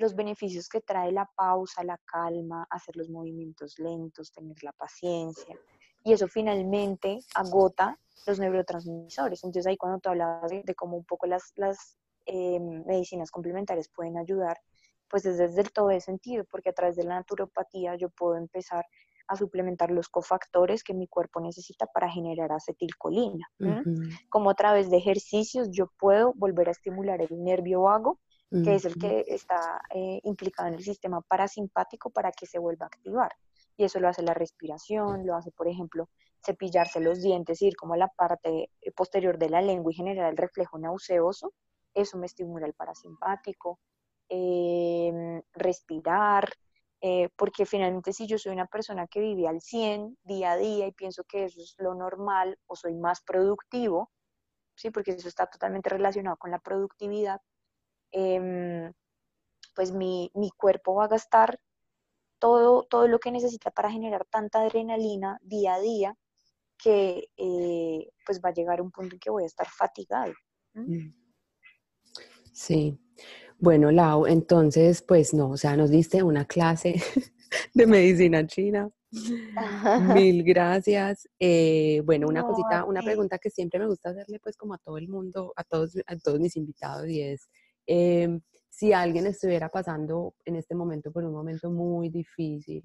los 0.00 0.14
beneficios 0.14 0.68
que 0.68 0.80
trae 0.80 1.12
la 1.12 1.28
pausa, 1.36 1.84
la 1.84 1.98
calma, 2.04 2.66
hacer 2.70 2.96
los 2.96 3.08
movimientos 3.08 3.78
lentos, 3.78 4.32
tener 4.32 4.62
la 4.62 4.72
paciencia. 4.72 5.58
Y 6.02 6.12
eso 6.12 6.26
finalmente 6.28 7.20
agota 7.34 7.98
los 8.26 8.38
neurotransmisores. 8.38 9.44
Entonces 9.44 9.66
ahí 9.66 9.76
cuando 9.76 9.98
tú 10.00 10.08
hablabas 10.08 10.50
de, 10.50 10.62
de 10.62 10.74
cómo 10.74 10.96
un 10.96 11.04
poco 11.04 11.26
las, 11.26 11.52
las 11.56 11.98
Em, 12.32 12.84
medicinas 12.86 13.30
complementarias 13.30 13.88
pueden 13.88 14.16
ayudar, 14.16 14.56
pues 15.08 15.26
es 15.26 15.38
desde 15.38 15.62
el 15.62 15.72
todo 15.72 15.90
ese 15.90 16.06
sentido, 16.06 16.44
porque 16.48 16.70
a 16.70 16.72
través 16.72 16.94
de 16.94 17.02
la 17.02 17.16
naturopatía 17.16 17.96
yo 17.96 18.08
puedo 18.10 18.36
empezar 18.36 18.84
a 19.26 19.34
suplementar 19.36 19.90
los 19.90 20.08
cofactores 20.08 20.84
que 20.84 20.94
mi 20.94 21.08
cuerpo 21.08 21.40
necesita 21.40 21.86
para 21.86 22.08
generar 22.08 22.52
acetilcolina. 22.52 23.48
Como 24.28 24.50
a 24.50 24.54
través 24.54 24.90
de 24.90 24.98
ejercicios 24.98 25.70
yo 25.70 25.90
puedo 25.98 26.32
volver 26.34 26.68
a 26.68 26.72
estimular 26.72 27.20
el 27.20 27.42
nervio 27.42 27.82
vago, 27.82 28.20
que 28.50 28.74
es 28.74 28.84
el 28.84 28.96
que 28.96 29.24
está 29.28 29.80
eh, 29.94 30.20
implicado 30.24 30.68
en 30.68 30.74
el 30.74 30.82
sistema 30.82 31.20
parasimpático 31.20 32.10
para 32.10 32.32
que 32.32 32.46
se 32.46 32.58
vuelva 32.58 32.86
a 32.86 32.88
activar. 32.88 33.32
Y 33.76 33.84
eso 33.84 34.00
lo 34.00 34.08
hace 34.08 34.22
la 34.22 34.34
respiración, 34.34 35.24
lo 35.24 35.36
hace, 35.36 35.52
por 35.52 35.68
ejemplo, 35.68 36.08
cepillarse 36.44 37.00
los 37.00 37.22
dientes, 37.22 37.62
ir 37.62 37.76
como 37.76 37.94
a 37.94 37.96
la 37.96 38.08
parte 38.08 38.70
posterior 38.96 39.38
de 39.38 39.50
la 39.50 39.62
lengua 39.62 39.92
y 39.92 39.94
generar 39.94 40.30
el 40.30 40.36
reflejo 40.36 40.78
nauseoso 40.78 41.52
eso 41.94 42.18
me 42.18 42.26
estimula 42.26 42.66
el 42.66 42.74
parasimpático, 42.74 43.80
em, 44.28 45.42
respirar, 45.52 46.48
eh, 47.00 47.30
porque 47.36 47.66
finalmente 47.66 48.12
si 48.12 48.26
yo 48.26 48.38
soy 48.38 48.52
una 48.52 48.66
persona 48.66 49.06
que 49.06 49.20
vive 49.20 49.48
al 49.48 49.60
100 49.60 50.16
día 50.22 50.52
a 50.52 50.56
día 50.56 50.86
y 50.86 50.92
pienso 50.92 51.24
que 51.24 51.44
eso 51.44 51.60
es 51.60 51.74
lo 51.78 51.94
normal 51.94 52.58
o 52.66 52.76
soy 52.76 52.94
más 52.94 53.22
productivo, 53.22 54.10
¿sí? 54.76 54.90
porque 54.90 55.12
eso 55.12 55.28
está 55.28 55.46
totalmente 55.46 55.90
relacionado 55.90 56.36
con 56.36 56.50
la 56.50 56.58
productividad, 56.58 57.40
em, 58.12 58.92
pues 59.74 59.92
mi, 59.92 60.30
cuerpo 60.56 60.94
va 60.94 61.04
a 61.04 61.08
gastar 61.08 61.60
todo, 62.38 62.84
todo 62.84 63.08
lo 63.08 63.18
que 63.18 63.30
necesita 63.30 63.70
para 63.70 63.90
generar 63.90 64.26
tanta 64.26 64.60
adrenalina 64.60 65.38
día 65.42 65.74
a 65.74 65.80
día 65.80 66.16
que 66.82 67.28
eh, 67.36 68.10
pues 68.26 68.40
va 68.40 68.50
a 68.50 68.54
llegar 68.54 68.80
un 68.80 68.90
punto 68.90 69.14
en 69.14 69.20
que 69.20 69.30
voy 69.30 69.44
a 69.44 69.46
estar 69.46 69.68
fatigado. 69.68 70.32
Sí. 72.52 72.98
Bueno, 73.58 73.90
Lau, 73.90 74.26
entonces, 74.26 75.02
pues 75.02 75.34
no, 75.34 75.50
o 75.50 75.56
sea, 75.56 75.76
nos 75.76 75.90
diste 75.90 76.22
una 76.22 76.46
clase 76.46 76.94
de 77.74 77.86
medicina 77.86 78.46
china. 78.46 78.90
Mil 80.14 80.44
gracias. 80.44 81.28
Eh, 81.38 82.00
bueno, 82.04 82.28
una 82.28 82.42
cosita, 82.42 82.84
una 82.84 83.02
pregunta 83.02 83.38
que 83.38 83.50
siempre 83.50 83.80
me 83.80 83.86
gusta 83.86 84.10
hacerle 84.10 84.38
pues 84.40 84.56
como 84.56 84.74
a 84.74 84.78
todo 84.78 84.98
el 84.98 85.08
mundo, 85.08 85.52
a 85.56 85.64
todos, 85.64 85.96
a 86.06 86.16
todos 86.16 86.40
mis 86.40 86.56
invitados 86.56 87.08
y 87.08 87.20
es, 87.20 87.48
em, 87.86 88.40
si 88.68 88.92
alguien 88.92 89.26
estuviera 89.26 89.68
pasando 89.68 90.34
en 90.44 90.56
este 90.56 90.74
momento 90.74 91.12
por 91.12 91.24
un 91.24 91.32
momento 91.32 91.70
muy 91.70 92.08
difícil, 92.08 92.82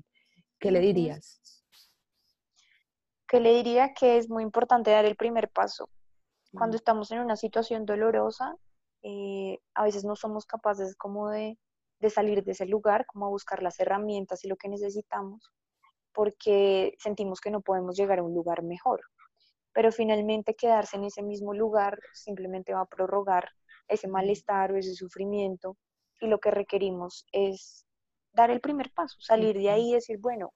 ¿qué 0.59 0.71
le 0.71 0.79
dirías? 0.79 1.39
Que 3.27 3.39
le 3.39 3.53
diría 3.53 3.93
que 3.93 4.17
es 4.17 4.29
muy 4.29 4.43
importante 4.43 4.91
dar 4.91 5.05
el 5.05 5.15
primer 5.15 5.49
paso. 5.49 5.89
Cuando 6.53 6.77
estamos 6.77 7.11
en 7.11 7.19
una 7.19 7.35
situación 7.35 7.85
dolorosa, 7.85 8.55
eh, 9.03 9.59
a 9.75 9.83
veces 9.83 10.03
no 10.03 10.15
somos 10.15 10.45
capaces 10.45 10.95
como 10.95 11.29
de, 11.29 11.57
salir 12.09 12.43
de 12.43 12.51
ese 12.51 12.65
lugar, 12.65 13.05
como 13.05 13.25
a 13.25 13.29
buscar 13.29 13.61
las 13.63 13.79
herramientas 13.79 14.43
y 14.43 14.47
lo 14.47 14.55
que 14.57 14.69
necesitamos, 14.69 15.51
porque 16.13 16.95
sentimos 16.99 17.39
que 17.41 17.51
no 17.51 17.61
podemos 17.61 17.95
llegar 17.97 18.19
a 18.19 18.23
un 18.23 18.33
lugar 18.33 18.63
mejor. 18.63 19.01
Pero 19.73 19.91
finalmente 19.91 20.55
quedarse 20.55 20.97
en 20.97 21.05
ese 21.05 21.21
mismo 21.21 21.53
lugar 21.53 21.99
simplemente 22.13 22.73
va 22.73 22.81
a 22.81 22.85
prorrogar 22.85 23.49
ese 23.87 24.07
malestar 24.07 24.71
o 24.71 24.77
ese 24.77 24.93
sufrimiento 24.93 25.77
y 26.19 26.27
lo 26.27 26.39
que 26.39 26.51
requerimos 26.51 27.25
es 27.31 27.85
dar 28.33 28.51
el 28.51 28.61
primer 28.61 28.91
paso, 28.91 29.17
salir 29.19 29.57
de 29.57 29.69
ahí 29.69 29.91
y 29.91 29.93
decir, 29.93 30.17
bueno, 30.19 30.53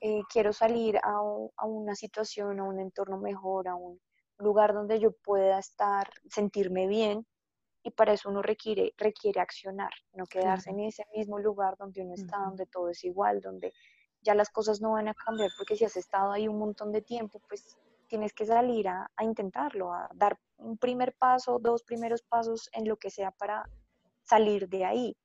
eh, 0.00 0.22
quiero 0.28 0.52
salir 0.52 0.98
a, 0.98 1.20
a, 1.56 1.66
una 1.66 1.94
situación, 1.94 2.60
a 2.60 2.64
un 2.64 2.80
entorno 2.80 3.18
mejor, 3.18 3.68
a 3.68 3.74
un 3.74 4.00
lugar 4.38 4.74
donde 4.74 4.98
yo 4.98 5.12
pueda 5.12 5.58
estar, 5.58 6.10
sentirme 6.28 6.86
bien 6.86 7.26
y 7.82 7.90
para 7.90 8.12
eso 8.12 8.28
uno 8.28 8.42
requiere, 8.42 8.94
requiere 8.96 9.40
accionar, 9.40 9.90
no 10.12 10.26
quedarse 10.26 10.70
en 10.70 10.80
ese 10.80 11.04
mismo 11.14 11.38
lugar 11.38 11.76
donde 11.78 12.02
uno 12.02 12.14
está, 12.14 12.38
donde 12.38 12.66
todo 12.66 12.90
es 12.90 13.02
igual, 13.04 13.40
donde 13.40 13.72
ya 14.22 14.34
las 14.34 14.50
cosas 14.50 14.80
no 14.80 14.92
van 14.92 15.08
a 15.08 15.14
cambiar, 15.14 15.50
porque 15.56 15.76
si 15.76 15.84
has 15.84 15.96
estado 15.96 16.32
ahí 16.32 16.46
un 16.46 16.58
montón 16.58 16.92
de 16.92 17.02
tiempo, 17.02 17.40
pues 17.48 17.76
tienes 18.06 18.32
que 18.32 18.46
salir 18.46 18.88
a, 18.88 19.10
intentarlo, 19.20 19.92
a 19.92 20.08
dar 20.14 20.38
un 20.62 20.78
primer 20.78 21.14
paso, 21.14 21.58
dos 21.58 21.82
primeros 21.82 22.22
pasos 22.22 22.68
en 22.72 22.88
lo 22.88 22.96
que 22.96 23.10
sea 23.10 23.30
para 23.32 23.68
salir 24.22 24.68
de 24.68 24.84
ahí. 24.84 25.16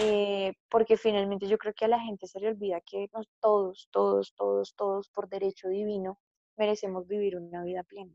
Eh, 0.00 0.52
porque 0.70 0.96
finalmente 0.96 1.48
yo 1.48 1.58
creo 1.58 1.74
que 1.74 1.86
a 1.86 1.88
la 1.88 2.00
gente 2.00 2.26
se 2.26 2.38
le 2.40 2.48
olvida 2.48 2.80
que 2.82 3.08
todos, 3.40 3.88
todos, 3.90 4.34
todos, 4.36 4.74
todos, 4.76 5.08
por 5.10 5.28
derecho 5.28 5.68
divino, 5.68 6.18
merecemos 6.56 7.06
vivir 7.06 7.36
una 7.36 7.64
vida 7.64 7.82
plena. 7.84 8.14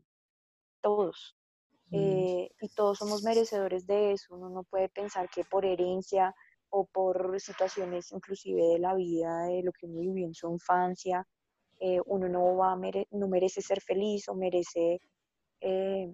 Todos. 0.80 1.36
Eh, 1.90 2.50
y 2.60 2.68
todos 2.70 2.98
somos 2.98 3.22
merecedores 3.22 3.86
de 3.86 4.12
eso. 4.12 4.34
Uno 4.34 4.48
no 4.48 4.64
puede 4.64 4.88
pensar 4.88 5.28
que 5.28 5.44
por 5.44 5.64
herencia 5.64 6.34
o 6.70 6.86
por 6.86 7.40
situaciones 7.40 8.10
inclusive 8.10 8.62
de 8.66 8.78
la 8.78 8.94
vida, 8.94 9.44
de 9.46 9.62
lo 9.62 9.72
que 9.72 9.86
uno 9.86 10.00
vivió 10.00 10.26
en 10.26 10.34
su 10.34 10.50
infancia, 10.50 11.26
eh, 11.78 12.00
uno 12.06 12.28
no, 12.28 12.56
va 12.56 12.76
no 13.10 13.28
merece 13.28 13.60
ser 13.60 13.80
feliz 13.80 14.28
o 14.28 14.34
merece 14.34 15.00
eh, 15.60 16.12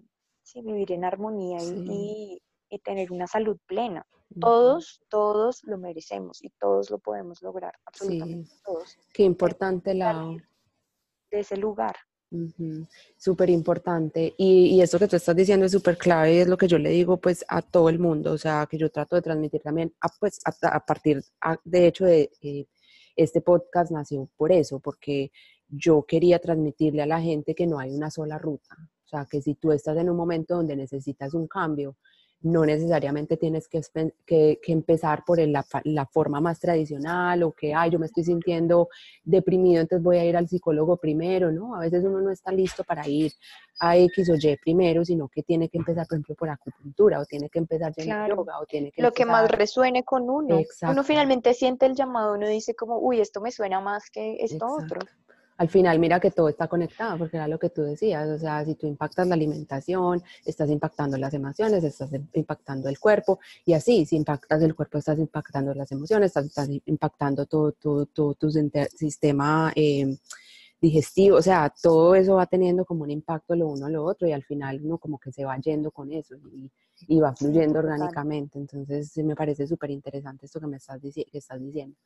vivir 0.55 0.93
en 0.93 1.05
armonía 1.05 1.59
y, 1.63 2.41
y, 2.69 2.79
tener 2.81 3.13
una 3.13 3.27
salud 3.27 3.59
plena. 3.67 4.07
Todos, 4.41 5.01
todos 5.09 5.63
lo 5.65 5.77
merecemos 5.77 6.43
y 6.43 6.51
todos 6.51 6.91
lo 6.91 6.99
podemos 6.99 7.43
lograr, 7.43 7.75
absolutamente 7.85 8.51
todos. 8.65 8.97
Qué 9.13 9.25
importante 9.25 9.93
la... 9.95 10.37
De 11.31 11.41
ese 11.41 11.57
lugar. 11.57 11.97
Súper 13.17 13.51
importante. 13.51 14.35
Y, 14.39 14.77
y, 14.77 14.83
esto 14.83 14.99
que 14.99 15.09
tú 15.09 15.17
estás 15.17 15.35
diciendo 15.35 15.67
es 15.67 15.73
súper 15.73 15.99
clave 15.99 16.35
y 16.35 16.39
es 16.39 16.49
lo 16.49 16.57
que 16.57 16.69
yo 16.69 16.79
le 16.79 16.91
digo 16.91 17.17
pues 17.17 17.45
a 17.49 17.61
todo 17.61 17.89
el 17.89 17.99
mundo, 17.99 18.33
o 18.33 18.39
sea, 18.39 18.67
que 18.71 18.79
yo 18.79 18.91
trato 18.91 19.17
de 19.17 19.23
transmitir 19.23 19.61
también, 19.63 19.93
a, 20.01 20.09
pues 20.09 20.41
a, 20.45 20.81
partir, 20.85 21.23
de 21.65 21.87
hecho, 21.87 22.05
de 22.05 22.31
eh, 22.41 22.67
este 23.17 23.41
podcast 23.41 23.91
nació 23.91 24.31
por 24.37 24.53
eso, 24.53 24.79
porque 24.79 25.33
yo 25.69 26.05
quería 26.07 26.39
transmitirle 26.39 27.03
a 27.03 27.07
la 27.07 27.21
gente 27.21 27.55
que 27.55 27.67
no 27.67 27.81
hay 27.81 27.91
una 27.91 28.11
sola 28.11 28.39
ruta, 28.39 28.77
o 29.11 29.17
sea, 29.17 29.27
que 29.29 29.43
si 29.43 29.55
tú 29.57 29.73
estás 29.73 29.97
en 29.97 30.09
un 30.09 30.17
momento 30.17 30.55
donde 30.55 30.77
necesitas 30.77 31.35
un 31.35 31.49
cambio, 31.49 31.97
no 32.43 32.65
necesariamente 32.65 33.37
tienes 33.37 33.69
que, 33.69 33.83
que, 34.25 34.59
empezar 34.69 35.25
por 35.27 35.41
la, 35.41 35.67
la, 35.85 36.07
forma 36.07 36.41
más 36.41 36.61
tradicional 36.61 37.43
o 37.43 37.53
que, 37.53 37.75
ay, 37.75 37.91
yo 37.91 37.99
me 37.99 38.07
estoy 38.07 38.23
sintiendo 38.23 38.89
deprimido, 39.25 39.81
entonces 39.81 40.03
voy 40.03 40.19
a 40.19 40.25
ir 40.25 40.37
al 40.37 40.49
psicólogo 40.49 40.97
primero, 40.97 41.51
¿no? 41.51 41.75
A 41.75 41.81
veces 41.81 42.05
uno 42.05 42.21
no 42.21 42.31
está 42.31 42.53
listo 42.53 42.85
para 42.85 43.07
ir 43.09 43.33
a 43.81 43.97
X 43.97 44.31
o 44.31 44.37
Y 44.37 44.57
primero, 44.59 45.05
sino 45.05 45.29
que 45.29 45.43
tiene 45.43 45.69
que 45.69 45.79
empezar, 45.79 46.07
por 46.07 46.17
ejemplo, 46.17 46.37
por 46.37 46.49
acupuntura 46.51 47.21
o 47.21 47.25
tiene 47.25 47.51
que 47.51 47.59
empezar 47.59 47.93
ya 47.97 48.29
yoga 48.29 48.61
o 48.61 48.65
tiene 48.65 48.93
que... 48.93 49.03
Lo 49.03 49.13
que 49.13 49.27
más 49.27 49.51
resuene 49.51 50.05
con 50.05 50.31
uno. 50.31 50.61
Uno 50.83 51.03
finalmente 51.03 51.53
siente 51.53 51.85
el 51.85 51.95
llamado, 51.95 52.35
uno 52.35 52.47
dice 52.47 52.77
como, 52.77 53.01
uy, 53.01 53.21
esto 53.21 53.41
me 53.41 53.51
suena 53.51 53.81
más 53.81 54.09
que 54.09 54.37
esto 54.41 54.67
otro 54.67 55.01
al 55.61 55.69
final 55.69 55.99
mira 55.99 56.19
que 56.19 56.31
todo 56.31 56.49
está 56.49 56.69
conectado, 56.69 57.19
porque 57.19 57.37
era 57.37 57.47
lo 57.47 57.59
que 57.59 57.69
tú 57.69 57.83
decías, 57.83 58.27
o 58.27 58.39
sea, 58.39 58.65
si 58.65 58.77
tú 58.77 58.87
impactas 58.87 59.29
la 59.29 59.35
alimentación, 59.35 60.23
estás 60.43 60.71
impactando 60.71 61.19
las 61.19 61.35
emociones, 61.35 61.85
estás 61.85 62.09
impactando 62.33 62.89
el 62.89 62.99
cuerpo, 62.99 63.41
y 63.67 63.75
así, 63.75 64.07
si 64.07 64.17
impactas 64.17 64.63
el 64.63 64.75
cuerpo, 64.75 64.97
estás 64.97 65.19
impactando 65.19 65.75
las 65.75 65.93
emociones, 65.93 66.35
estás, 66.35 66.71
impactando 66.87 67.45
todo, 67.45 67.73
tu 67.73 68.51
sistema 68.97 69.71
eh, 69.77 70.17
digestivo, 70.81 71.37
o 71.37 71.43
sea, 71.43 71.71
todo 71.83 72.15
eso 72.15 72.37
va 72.37 72.47
teniendo 72.47 72.87
como 72.87 73.03
un 73.03 73.11
impacto 73.11 73.55
lo 73.55 73.69
uno 73.69 73.85
a 73.85 73.91
lo 73.91 74.03
otro, 74.03 74.27
y 74.27 74.33
al 74.33 74.43
final 74.43 74.81
uno 74.83 74.97
como 74.97 75.19
que 75.19 75.31
se 75.31 75.45
va 75.45 75.59
yendo 75.59 75.91
con 75.91 76.11
eso, 76.11 76.37
y, 77.07 77.21
va 77.21 77.35
fluyendo 77.35 77.81
orgánicamente. 77.81 78.59
Entonces, 78.59 79.15
me 79.19 79.35
parece 79.35 79.67
súper 79.67 79.91
interesante 79.91 80.47
esto 80.47 80.59
que 80.59 80.67
me 80.67 80.79
estás, 80.79 81.01
que 81.01 81.27
estás 81.33 81.61
diciendo. 81.61 81.97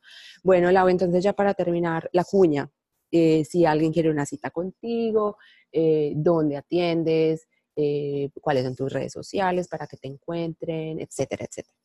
Bueno, 0.43 0.71
Lau, 0.71 0.89
entonces 0.89 1.23
ya 1.23 1.33
para 1.33 1.53
terminar, 1.53 2.09
la 2.13 2.23
cuña, 2.25 2.69
eh, 3.17 3.45
si 3.45 3.65
alguien 3.65 3.93
quiere 3.93 4.09
una 4.09 4.25
cita 4.25 4.51
contigo, 4.51 5.37
eh, 5.71 6.11
dónde 6.17 6.57
atiendes, 6.57 7.47
eh, 7.73 8.29
cuáles 8.41 8.65
son 8.65 8.75
tus 8.75 8.91
redes 8.91 9.13
sociales 9.13 9.69
para 9.69 9.87
que 9.87 9.95
te 9.95 10.09
encuentren, 10.09 10.99
etcétera, 10.99 11.45
etcétera. 11.45 11.77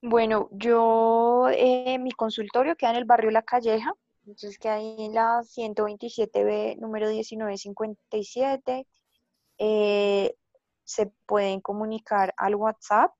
Bueno, 0.00 0.48
yo, 0.52 1.48
mi 2.00 2.12
consultorio 2.12 2.76
queda 2.76 2.92
en 2.92 2.96
el 2.96 3.04
barrio 3.04 3.30
La 3.30 3.42
Calleja, 3.42 3.92
entonces 4.20 4.58
queda 4.58 4.76
ahí 4.76 4.96
en 4.98 5.12
la 5.12 5.42
127B, 5.42 6.78
número 6.78 7.08
1957. 7.08 8.86
se 10.84 11.12
pueden 11.26 11.60
comunicar 11.60 12.32
al 12.38 12.54
WhatsApp 12.54 13.12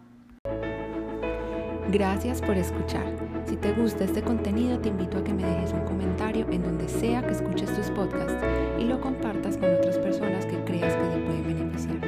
Gracias 1.91 2.41
por 2.41 2.57
escuchar. 2.57 3.17
Si 3.45 3.57
te 3.57 3.73
gusta 3.73 4.05
este 4.05 4.23
contenido, 4.23 4.79
te 4.79 4.91
invito 4.91 5.19
a 5.19 5.25
que 5.25 5.35
me 5.35 5.43
dejes 5.43 5.73
un 5.73 5.81
comentario 5.81 6.47
en 6.53 6.63
donde 6.63 6.89
sea 6.89 7.27
que 7.27 7.33
escuches 7.33 7.75
tus 7.75 7.91
podcasts 7.91 8.45
y 8.79 8.85
lo 8.85 9.01
compartas 9.01 9.57
con 9.57 9.75
otras 9.75 9.99
personas 9.99 10.47
que 10.47 10.63
creas 10.63 10.95
que 10.95 11.03
te 11.03 11.19
pueden 11.19 11.47
beneficiar. 11.49 11.99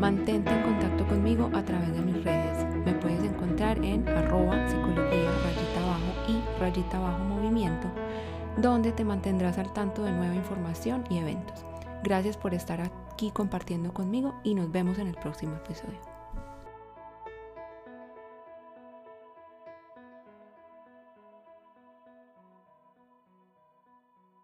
Mantente 0.00 0.50
en 0.50 0.62
contacto 0.62 1.06
conmigo 1.06 1.48
a 1.54 1.62
través 1.64 1.94
de 1.94 2.01
en 3.82 4.08
arroba 4.08 4.68
psicología 4.68 5.30
rayita 5.44 5.82
abajo 5.82 6.12
y 6.28 6.60
rayita 6.60 6.96
abajo 6.98 7.24
movimiento, 7.24 7.88
donde 8.56 8.92
te 8.92 9.04
mantendrás 9.04 9.58
al 9.58 9.72
tanto 9.72 10.02
de 10.04 10.12
nueva 10.12 10.34
información 10.34 11.04
y 11.10 11.18
eventos. 11.18 11.64
Gracias 12.02 12.36
por 12.36 12.54
estar 12.54 12.80
aquí 12.80 13.30
compartiendo 13.30 13.92
conmigo 13.92 14.34
y 14.42 14.54
nos 14.54 14.70
vemos 14.70 14.98
en 14.98 15.08
el 15.08 15.14
próximo 15.14 15.54
episodio. 15.56 16.11